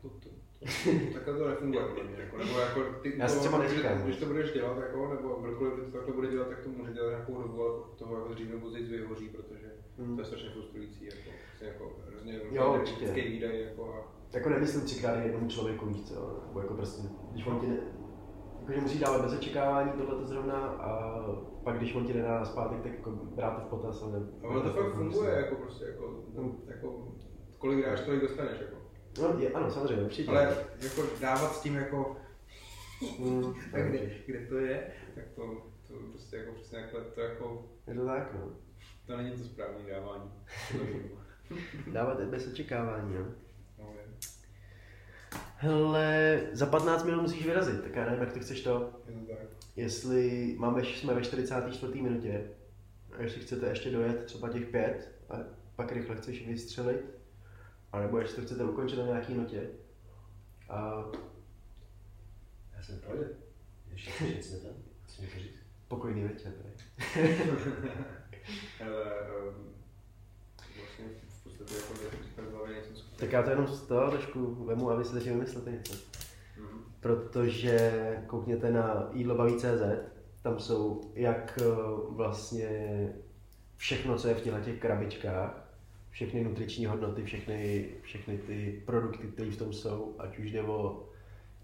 to, 0.02 0.10
to, 0.10 0.30
takhle 1.14 1.34
to 1.38 1.48
nefunguje 1.48 1.86
podle 1.86 2.04
mě, 2.04 2.16
jako, 2.20 2.38
nebo 2.38 2.60
jako 2.60 2.80
ty, 3.02 3.14
Já 3.18 3.28
si 3.28 3.34
to- 3.36 3.40
třeba 3.40 3.58
když- 3.58 3.72
neříkám. 3.72 3.98
Když 4.04 4.18
to 4.18 4.26
budeš 4.26 4.52
dělat, 4.54 4.78
jako, 4.78 5.08
nebo 5.16 5.36
kdokoliv 5.42 5.74
to 5.74 5.92
takhle 5.98 6.14
bude 6.14 6.28
dělat, 6.28 6.48
tak 6.48 6.60
to 6.60 6.70
může 6.70 6.92
dělat 6.94 7.10
nějakou 7.10 7.42
dobu, 7.42 7.62
ale 7.64 7.72
toho 7.98 8.16
jako 8.16 8.34
dřív 8.34 8.50
nebo 8.50 8.62
později 8.62 8.86
vyhoří, 8.86 9.30
protože 9.30 9.72
Mm. 9.98 10.16
to 10.16 10.22
je 10.22 10.26
strašně 10.26 10.50
frustrující, 10.50 11.06
jako, 11.06 11.30
prostě 11.50 11.66
jako 11.66 11.92
hrozně 12.08 12.40
Jo, 12.52 12.74
určitě. 12.80 13.06
energetický 13.06 13.32
výdaj, 13.32 13.62
jako, 13.62 13.94
a 13.94 14.12
Jako 14.34 14.50
nemyslím 14.50 14.82
třikrát 14.86 15.16
jednomu 15.24 15.48
člověku, 15.50 15.86
víš 15.86 16.02
co, 16.08 16.44
nebo 16.48 16.60
jako 16.60 16.74
prostě, 16.74 17.08
když 17.32 17.46
on 17.48 17.60
ti 17.60 17.68
ne, 17.68 17.78
jako 18.60 18.72
že 18.74 18.82
musí 18.82 19.00
dávat 19.00 19.22
bez 19.22 19.34
očekávání 19.34 19.92
tohle 19.92 20.26
zrovna 20.26 20.56
a 20.68 21.20
pak 21.64 21.78
když 21.78 21.96
on 21.96 22.06
ti 22.06 22.14
nedá 22.14 22.40
na 22.40 22.46
zpátek, 22.46 22.82
tak 22.84 22.92
jako 22.92 23.10
brát 23.12 23.56
to 23.56 23.62
v 23.62 23.70
potaz, 23.70 24.04
ale... 24.04 24.22
Ono 24.42 24.62
to 24.62 24.70
fakt 24.70 24.94
funguje, 24.94 25.32
jako 25.32 25.56
prostě, 25.56 25.86
jako, 25.86 26.24
Mm. 26.38 26.56
jako 26.68 27.08
kolik 27.58 27.86
dáš, 27.86 28.02
tolik 28.02 28.22
dostaneš, 28.22 28.60
jako. 28.62 28.76
No, 29.22 29.40
je, 29.40 29.52
ano, 29.52 29.72
samozřejmě, 29.72 30.04
určitě. 30.04 30.30
Ale 30.30 30.66
jako 30.82 31.04
dávat 31.22 31.56
s 31.56 31.62
tím, 31.62 31.76
jako, 31.76 32.18
Mm, 33.20 33.54
tak 33.72 33.90
kde, 33.90 34.00
kde 34.26 34.46
to 34.46 34.58
je, 34.58 34.92
tak 35.16 35.24
to, 35.36 35.68
to 35.88 35.94
prostě 36.12 36.38
jako 36.38 36.52
přesně 36.52 36.80
takhle, 36.80 37.02
to 37.02 37.22
jako, 37.22 37.70
je 37.88 37.96
to 37.96 38.06
tak, 38.06 38.34
no. 38.34 38.52
to 39.06 39.18
není 39.18 39.32
to 39.32 39.44
správné 39.44 39.92
dávání. 39.92 40.32
Dávat 41.92 42.22
bez 42.22 42.48
očekávání, 42.48 43.16
no. 43.16 43.26
No, 43.80 43.94
je. 43.98 44.06
Hele, 45.56 46.40
za 46.52 46.66
15 46.66 47.04
minut 47.04 47.22
musíš 47.22 47.46
vyrazit, 47.46 47.84
tak 47.84 47.96
já 47.96 48.06
nevím, 48.06 48.20
jak 48.20 48.34
to 48.34 48.40
chceš 48.40 48.62
to. 48.64 48.94
Je 49.08 49.14
to 49.14 49.26
tak. 49.26 49.40
Jestli 49.76 50.56
máme, 50.60 50.86
jsme 50.86 51.14
ve 51.14 51.22
44. 51.22 52.02
minutě, 52.02 52.52
a 53.18 53.22
jestli 53.22 53.42
chcete 53.42 53.70
ještě 53.70 53.92
dojet 53.92 54.26
třeba 54.26 54.50
těch 54.50 54.66
pět, 54.66 55.12
a 55.30 55.38
pak 55.76 55.92
rychle 55.92 56.16
chceš 56.16 56.48
vystřelit, 56.48 57.21
anebo 57.92 58.20
jestli 58.20 58.36
to 58.36 58.42
chcete 58.42 58.64
ukončit 58.64 58.98
na 58.98 59.06
nějaký 59.06 59.34
notě. 59.34 59.70
A 60.70 61.06
Já 62.78 62.84
jsem 62.84 63.00
projde. 63.00 63.30
Ještě 63.92 64.12
chceš 64.12 64.36
něco 64.36 64.68
tam? 64.68 64.74
Chci 65.06 65.22
něco 65.22 65.40
říct? 65.40 65.62
pokojný 65.92 66.24
večer. 66.24 66.52
tady. 66.52 66.74
Ale 68.86 69.04
um, 69.48 69.74
vlastně 70.78 71.06
v 71.28 71.44
podstatě 71.44 71.74
jako 71.76 71.94
říkat 72.24 72.46
z 72.50 72.52
hlavy 72.52 72.74
nejsem 72.74 72.96
schopný. 72.96 73.18
Tak 73.18 73.32
já 73.32 73.44
to 73.44 73.50
jenom 73.50 73.68
z 73.68 73.82
toho 73.82 74.12
trošku 74.12 74.66
vemu 74.66 74.90
a 74.92 74.96
vy 74.96 75.06
si 75.06 75.14
začali 75.14 75.36
vymyslete 75.36 75.72
něco. 75.72 75.94
Mhm. 76.58 76.84
Protože 77.00 78.18
koukněte 78.28 78.72
na 78.72 79.10
jídlobaví.cz, 79.14 79.82
tam 80.42 80.60
jsou 80.60 81.12
jak 81.14 81.60
eh, 81.62 81.66
vlastně 82.10 83.10
všechno, 83.76 84.18
co 84.18 84.28
je 84.28 84.36
v 84.36 84.42
těchto 84.42 84.60
těch 84.60 84.80
krabičkách, 84.80 85.61
všechny 86.12 86.44
nutriční 86.44 86.86
hodnoty, 86.86 87.24
všechny, 87.24 87.90
všechny 88.02 88.38
ty 88.38 88.82
produkty, 88.86 89.28
které 89.28 89.52
v 89.52 89.58
tom 89.58 89.74
jsou, 89.74 90.16
ať 90.20 90.40
už 90.40 90.52
jde 90.52 90.64
o 90.64 91.10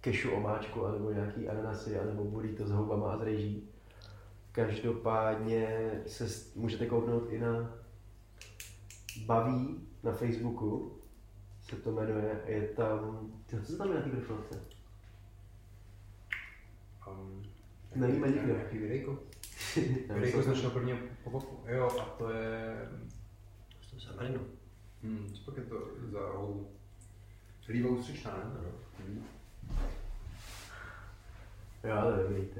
kešu 0.01 0.31
omáčku, 0.31 0.85
anebo 0.85 1.11
nějaký 1.11 1.49
ananasy, 1.49 1.99
anebo 1.99 2.23
burrito 2.23 2.67
s 2.67 2.71
houbama 2.71 3.11
a 3.11 3.17
s 3.17 3.21
rejží. 3.21 3.69
Každopádně 4.51 5.91
se 6.07 6.25
můžete 6.55 6.85
kouknout 6.85 7.29
i 7.29 7.39
na 7.39 7.77
Baví 9.25 9.87
na 10.03 10.11
Facebooku 10.11 10.97
se 11.69 11.75
to 11.75 11.91
jmenuje, 11.91 12.41
je 12.45 12.61
tam, 12.61 13.31
co 13.63 13.77
tam 13.77 13.89
je 13.89 13.95
na 13.95 14.01
té 14.01 14.09
grafovce? 14.09 14.61
Um, 17.07 17.43
Nevíme 17.95 18.27
nikdo. 18.27 18.53
Nějaký 18.53 18.77
videjko? 18.77 19.19
Videjko 20.13 20.41
z 20.41 20.47
našeho 20.47 20.71
prvního 20.71 20.97
pokopu. 21.23 21.59
Jo, 21.67 21.89
a 22.01 22.03
to 22.03 22.29
je... 22.29 22.89
Se 23.97 24.13
jmenuje. 24.13 24.39
Hmm, 25.03 25.27
co 25.33 25.41
pak 25.45 25.57
je 25.57 25.63
to 25.63 25.75
za 26.11 26.19
holu? 26.19 26.67
Líva 27.69 27.89
ústřičná, 27.89 28.31
ne? 28.31 28.69
Hmm. 28.99 29.23
Jo, 31.83 31.95
ale 31.95 32.23
dobrý, 32.23 32.45
to. 32.45 32.59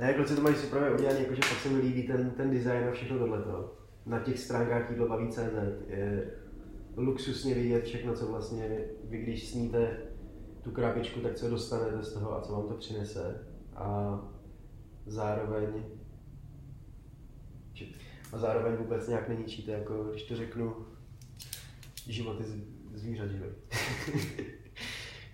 Ne, 0.00 0.14
kluci 0.14 0.36
to 0.36 0.42
mají 0.42 0.56
super 0.56 0.92
udělané, 0.92 1.20
jakože 1.20 1.42
fakt 1.42 1.60
se 1.60 1.68
mi 1.68 1.80
líbí 1.80 2.06
ten, 2.06 2.30
ten 2.30 2.50
design 2.50 2.88
a 2.88 2.92
všechno 2.92 3.18
tohleto. 3.18 3.74
Na 4.06 4.20
těch 4.20 4.38
stránkách 4.38 4.90
jídlo 4.90 5.08
baví 5.08 5.28
CZ 5.28 5.38
je 5.86 6.30
luxusně 6.96 7.54
vidět 7.54 7.84
všechno, 7.84 8.14
co 8.14 8.26
vlastně 8.26 8.80
vy, 9.04 9.18
když 9.18 9.48
sníte 9.48 9.98
tu 10.62 10.70
krabičku, 10.70 11.20
tak 11.20 11.34
co 11.34 11.50
dostanete 11.50 12.02
z 12.02 12.12
toho 12.12 12.36
a 12.36 12.40
co 12.40 12.52
vám 12.52 12.68
to 12.68 12.74
přinese. 12.74 13.46
A 13.76 14.18
zároveň 15.06 15.84
a 18.32 18.38
zároveň 18.38 18.74
vůbec 18.74 19.08
nějak 19.08 19.28
neníčíte, 19.28 19.72
jako 19.72 20.04
když 20.04 20.22
to 20.22 20.36
řeknu, 20.36 20.76
životy 22.06 22.44
zvířat 22.94 23.30
živý. 23.30 23.44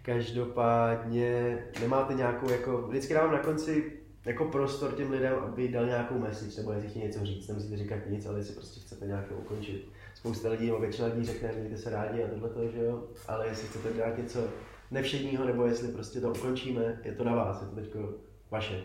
Každopádně 0.02 1.58
nemáte 1.80 2.14
nějakou, 2.14 2.50
jako, 2.50 2.82
vždycky 2.82 3.14
dávám 3.14 3.32
na 3.32 3.38
konci 3.38 3.92
jako 4.24 4.44
prostor 4.44 4.92
těm 4.92 5.10
lidem, 5.10 5.34
aby 5.34 5.68
dal 5.68 5.86
nějakou 5.86 6.18
message, 6.18 6.56
nebo 6.56 6.72
jestli 6.72 7.00
něco 7.00 7.26
říct, 7.26 7.48
nemusíte 7.48 7.76
říkat 7.76 7.98
nic, 8.08 8.26
ale 8.26 8.38
jestli 8.38 8.54
prostě 8.54 8.80
chcete 8.80 9.06
nějak 9.06 9.28
to 9.28 9.34
ukončit. 9.34 9.88
Spousta 10.14 10.48
lidí, 10.48 10.66
nebo 10.66 10.80
většina 10.80 11.08
lidí 11.08 11.24
řekne, 11.24 11.52
mějte 11.52 11.78
se 11.78 11.90
rádi 11.90 12.22
a 12.22 12.28
tohle 12.28 12.48
to, 12.48 12.68
že 12.68 12.84
jo, 12.84 13.08
ale 13.28 13.48
jestli 13.48 13.68
chcete 13.68 13.92
dát 13.92 14.18
něco 14.18 14.48
nevšedního, 14.90 15.44
nebo 15.44 15.66
jestli 15.66 15.88
prostě 15.88 16.20
to 16.20 16.30
ukončíme, 16.30 17.00
je 17.04 17.12
to 17.12 17.24
na 17.24 17.34
vás, 17.34 17.62
je 17.62 17.68
to 17.68 17.74
teďko 17.74 18.14
vaše. 18.50 18.82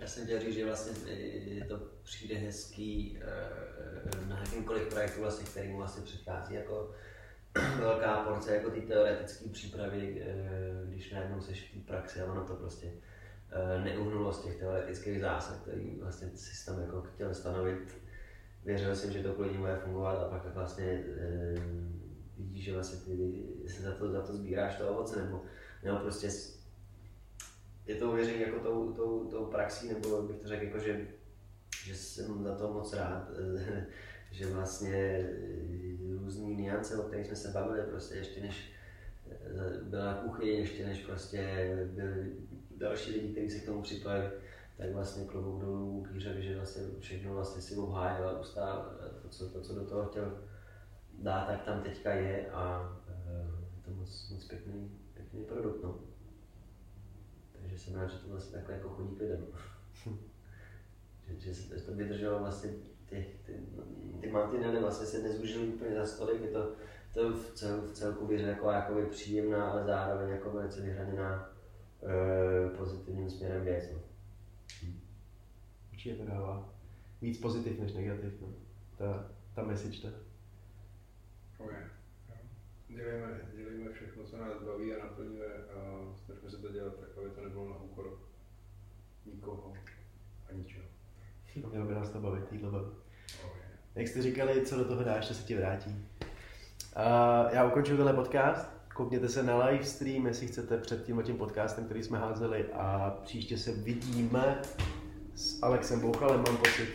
Já 0.00 0.06
jsem 0.06 0.24
chtěl 0.24 0.40
říct, 0.40 0.54
že 0.54 0.66
vlastně 0.66 0.92
je 1.44 1.64
to 1.64 1.80
přijde 2.02 2.34
hezký 2.34 3.18
eh, 3.20 4.26
na 4.28 4.38
jakýmkoliv 4.38 4.88
projektu, 4.88 5.20
vlastně, 5.20 5.46
kterým 5.46 5.76
vlastně 5.76 6.02
přichází 6.02 6.54
jako 6.54 6.94
velká 7.78 8.24
porce 8.24 8.54
jako 8.54 8.70
ty 8.70 8.80
teoretické 8.80 9.48
přípravy, 9.48 10.22
eh, 10.26 10.86
když 10.86 11.12
najednou 11.12 11.40
seš 11.40 11.74
v 11.76 11.86
praxi 11.86 12.20
a 12.20 12.32
ono 12.32 12.44
to 12.44 12.54
prostě 12.54 12.92
eh, 13.50 13.84
neuhnulo 13.84 14.32
z 14.32 14.44
těch 14.44 14.56
teoretických 14.56 15.20
zásad, 15.20 15.60
který 15.62 15.98
vlastně 16.00 16.30
systém 16.34 16.80
jako 16.80 17.02
chtěl 17.02 17.34
stanovit. 17.34 17.98
Věřil 18.64 18.96
jsem, 18.96 19.12
že 19.12 19.22
to 19.22 19.32
kvůli 19.32 19.58
bude 19.58 19.76
fungovat 19.76 20.22
a 20.22 20.28
pak 20.28 20.54
vlastně 20.54 21.04
eh, 21.18 21.54
vidíš, 22.38 22.64
že 22.64 22.74
vlastně 22.74 22.98
ty 22.98 23.44
se 23.68 23.82
za 23.82 23.92
to, 23.92 24.10
za 24.10 24.22
to 24.22 24.36
sbíráš 24.36 24.76
to 24.76 24.88
ovoce, 24.88 25.22
nebo, 25.22 25.42
nebo 25.84 25.98
prostě 25.98 26.30
je 27.90 27.96
to 27.96 28.10
uvěření 28.10 28.40
jako 28.40 28.58
tou, 28.58 28.92
tou, 28.92 29.24
tou 29.24 29.44
praxí, 29.44 29.88
nebo 29.88 30.22
bych 30.22 30.36
to 30.36 30.48
řekl 30.48 30.64
jako, 30.64 30.78
že, 30.78 31.06
že 31.84 31.94
jsem 31.94 32.44
za 32.44 32.54
to 32.54 32.72
moc 32.72 32.92
rád, 32.92 33.28
že 34.30 34.46
vlastně 34.46 35.28
různý 36.18 36.54
niance, 36.54 36.98
o 36.98 37.02
kterých 37.02 37.26
jsme 37.26 37.36
se 37.36 37.48
bavili, 37.48 37.82
prostě 37.82 38.14
ještě 38.14 38.40
než 38.40 38.72
byla 39.82 40.14
kuchyň, 40.14 40.48
ještě 40.48 40.86
než 40.86 40.98
prostě 40.98 41.68
byli 41.92 42.32
další 42.76 43.12
lidi, 43.12 43.32
kteří 43.32 43.50
se 43.50 43.58
k 43.58 43.66
tomu 43.66 43.82
připojili, 43.82 44.30
tak 44.76 44.92
vlastně 44.92 45.24
klobouk 45.24 45.60
dolů 45.60 46.06
Kýřek, 46.12 46.38
že 46.38 46.56
vlastně 46.56 46.82
všechno 46.98 47.34
vlastně 47.34 47.62
si 47.62 47.76
obhájil 47.76 48.28
a 48.28 48.40
ustál 48.40 48.92
to 49.22 49.28
co, 49.28 49.48
to, 49.48 49.60
co 49.60 49.74
do 49.74 49.84
toho 49.84 50.06
chtěl 50.06 50.38
dát, 51.18 51.46
tak 51.46 51.62
tam 51.62 51.82
teďka 51.82 52.12
je 52.12 52.50
a 52.50 52.92
eh, 53.08 53.46
je 53.76 53.82
to 53.84 53.90
moc, 53.90 54.30
moc 54.30 54.44
pěkný, 54.44 54.90
pěkný 55.14 55.44
produkt. 55.44 55.82
No. 55.82 55.98
Jsem 57.80 57.94
rád, 57.94 58.10
že 58.10 58.18
to 58.18 58.28
vlastně 58.28 58.52
takhle 58.52 58.74
jako 58.74 58.88
chodí 58.88 59.16
k 59.16 59.20
lidem. 59.20 59.46
že, 61.38 61.52
že 61.52 61.54
se 61.54 61.86
to 61.86 61.94
vydrželo 61.94 62.38
vlastně 62.38 62.70
ty, 63.06 63.26
ty, 63.46 63.56
ty 64.20 64.30
mantinely 64.30 64.80
vlastně 64.80 65.06
se 65.06 65.22
nezúžily 65.22 65.68
úplně 65.68 65.94
za 65.94 66.06
stolik, 66.06 66.42
je 66.42 66.48
to, 66.48 66.72
to 67.14 67.32
v, 67.32 67.52
cel, 67.54 67.80
v 67.80 67.92
celku 67.92 68.26
bych 68.26 68.38
řekl 68.38 68.48
jako 68.50 68.70
jakoby 68.70 69.06
příjemná, 69.06 69.70
ale 69.70 69.84
zároveň 69.84 70.28
jako 70.28 70.50
velice 70.50 70.80
vyhraněná 70.80 71.52
e, 72.02 72.76
pozitivním 72.76 73.30
směrem 73.30 73.64
věc. 73.64 73.84
No. 73.92 74.00
Určitě 75.92 76.14
to 76.14 76.24
dává 76.24 76.74
víc 77.22 77.40
pozitiv 77.40 77.80
než 77.80 77.92
negativ, 77.92 78.40
no. 78.40 78.48
Ta, 78.98 79.30
ta 79.54 79.62
message, 79.62 80.02
ta. 80.02 80.08
Oh, 81.58 81.72
je. 81.72 81.99
Dělejme, 82.94 83.40
dělejme 83.54 83.92
všechno, 83.92 84.24
co 84.24 84.36
nás 84.36 84.62
baví 84.62 84.94
a 84.94 85.04
naplňuje 85.04 85.48
a 85.48 85.98
snažíme 86.24 86.50
se 86.50 86.56
to 86.56 86.72
dělat 86.72 86.94
tak, 87.00 87.08
aby 87.18 87.30
to 87.30 87.40
nebylo 87.40 87.68
na 87.68 87.76
úkor 87.76 88.18
nikoho 89.26 89.72
a 90.48 90.52
ničeho. 90.52 90.84
Mělo 91.70 91.86
by 91.86 91.94
nás 91.94 92.10
to 92.10 92.20
bavit, 92.20 92.52
jídlo 92.52 92.70
baví. 92.70 92.90
Je. 93.42 93.50
Jak 93.94 94.08
jste 94.08 94.22
říkali, 94.22 94.66
co 94.66 94.76
do 94.76 94.84
toho 94.84 95.04
dáš, 95.04 95.28
to 95.28 95.34
se 95.34 95.44
ti 95.44 95.56
vrátí. 95.56 96.06
A 96.96 97.46
já 97.50 97.64
ukončuju 97.64 97.96
tenhle 97.96 98.14
podcast. 98.14 98.70
Koukněte 98.94 99.28
se 99.28 99.42
na 99.42 99.64
live 99.64 99.84
stream, 99.84 100.26
jestli 100.26 100.46
chcete 100.46 100.78
před 100.78 101.04
tímhle 101.04 101.24
tím 101.24 101.36
podcastem, 101.36 101.84
který 101.84 102.02
jsme 102.02 102.18
házeli 102.18 102.72
a 102.72 103.10
příště 103.22 103.58
se 103.58 103.72
vidíme 103.72 104.62
s 105.34 105.62
Alexem 105.62 106.00
Bouchalem, 106.00 106.42
mám 106.46 106.56
pocit. 106.56 106.88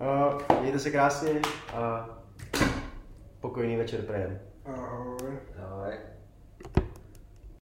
A 0.00 0.38
mějte 0.60 0.78
se 0.78 0.90
krásně 0.90 1.42
a 1.72 2.08
pokojný 3.40 3.76
večer 3.76 4.02
prejem. 4.02 4.53
Ahoj. 4.64 5.40
Ale 5.60 6.13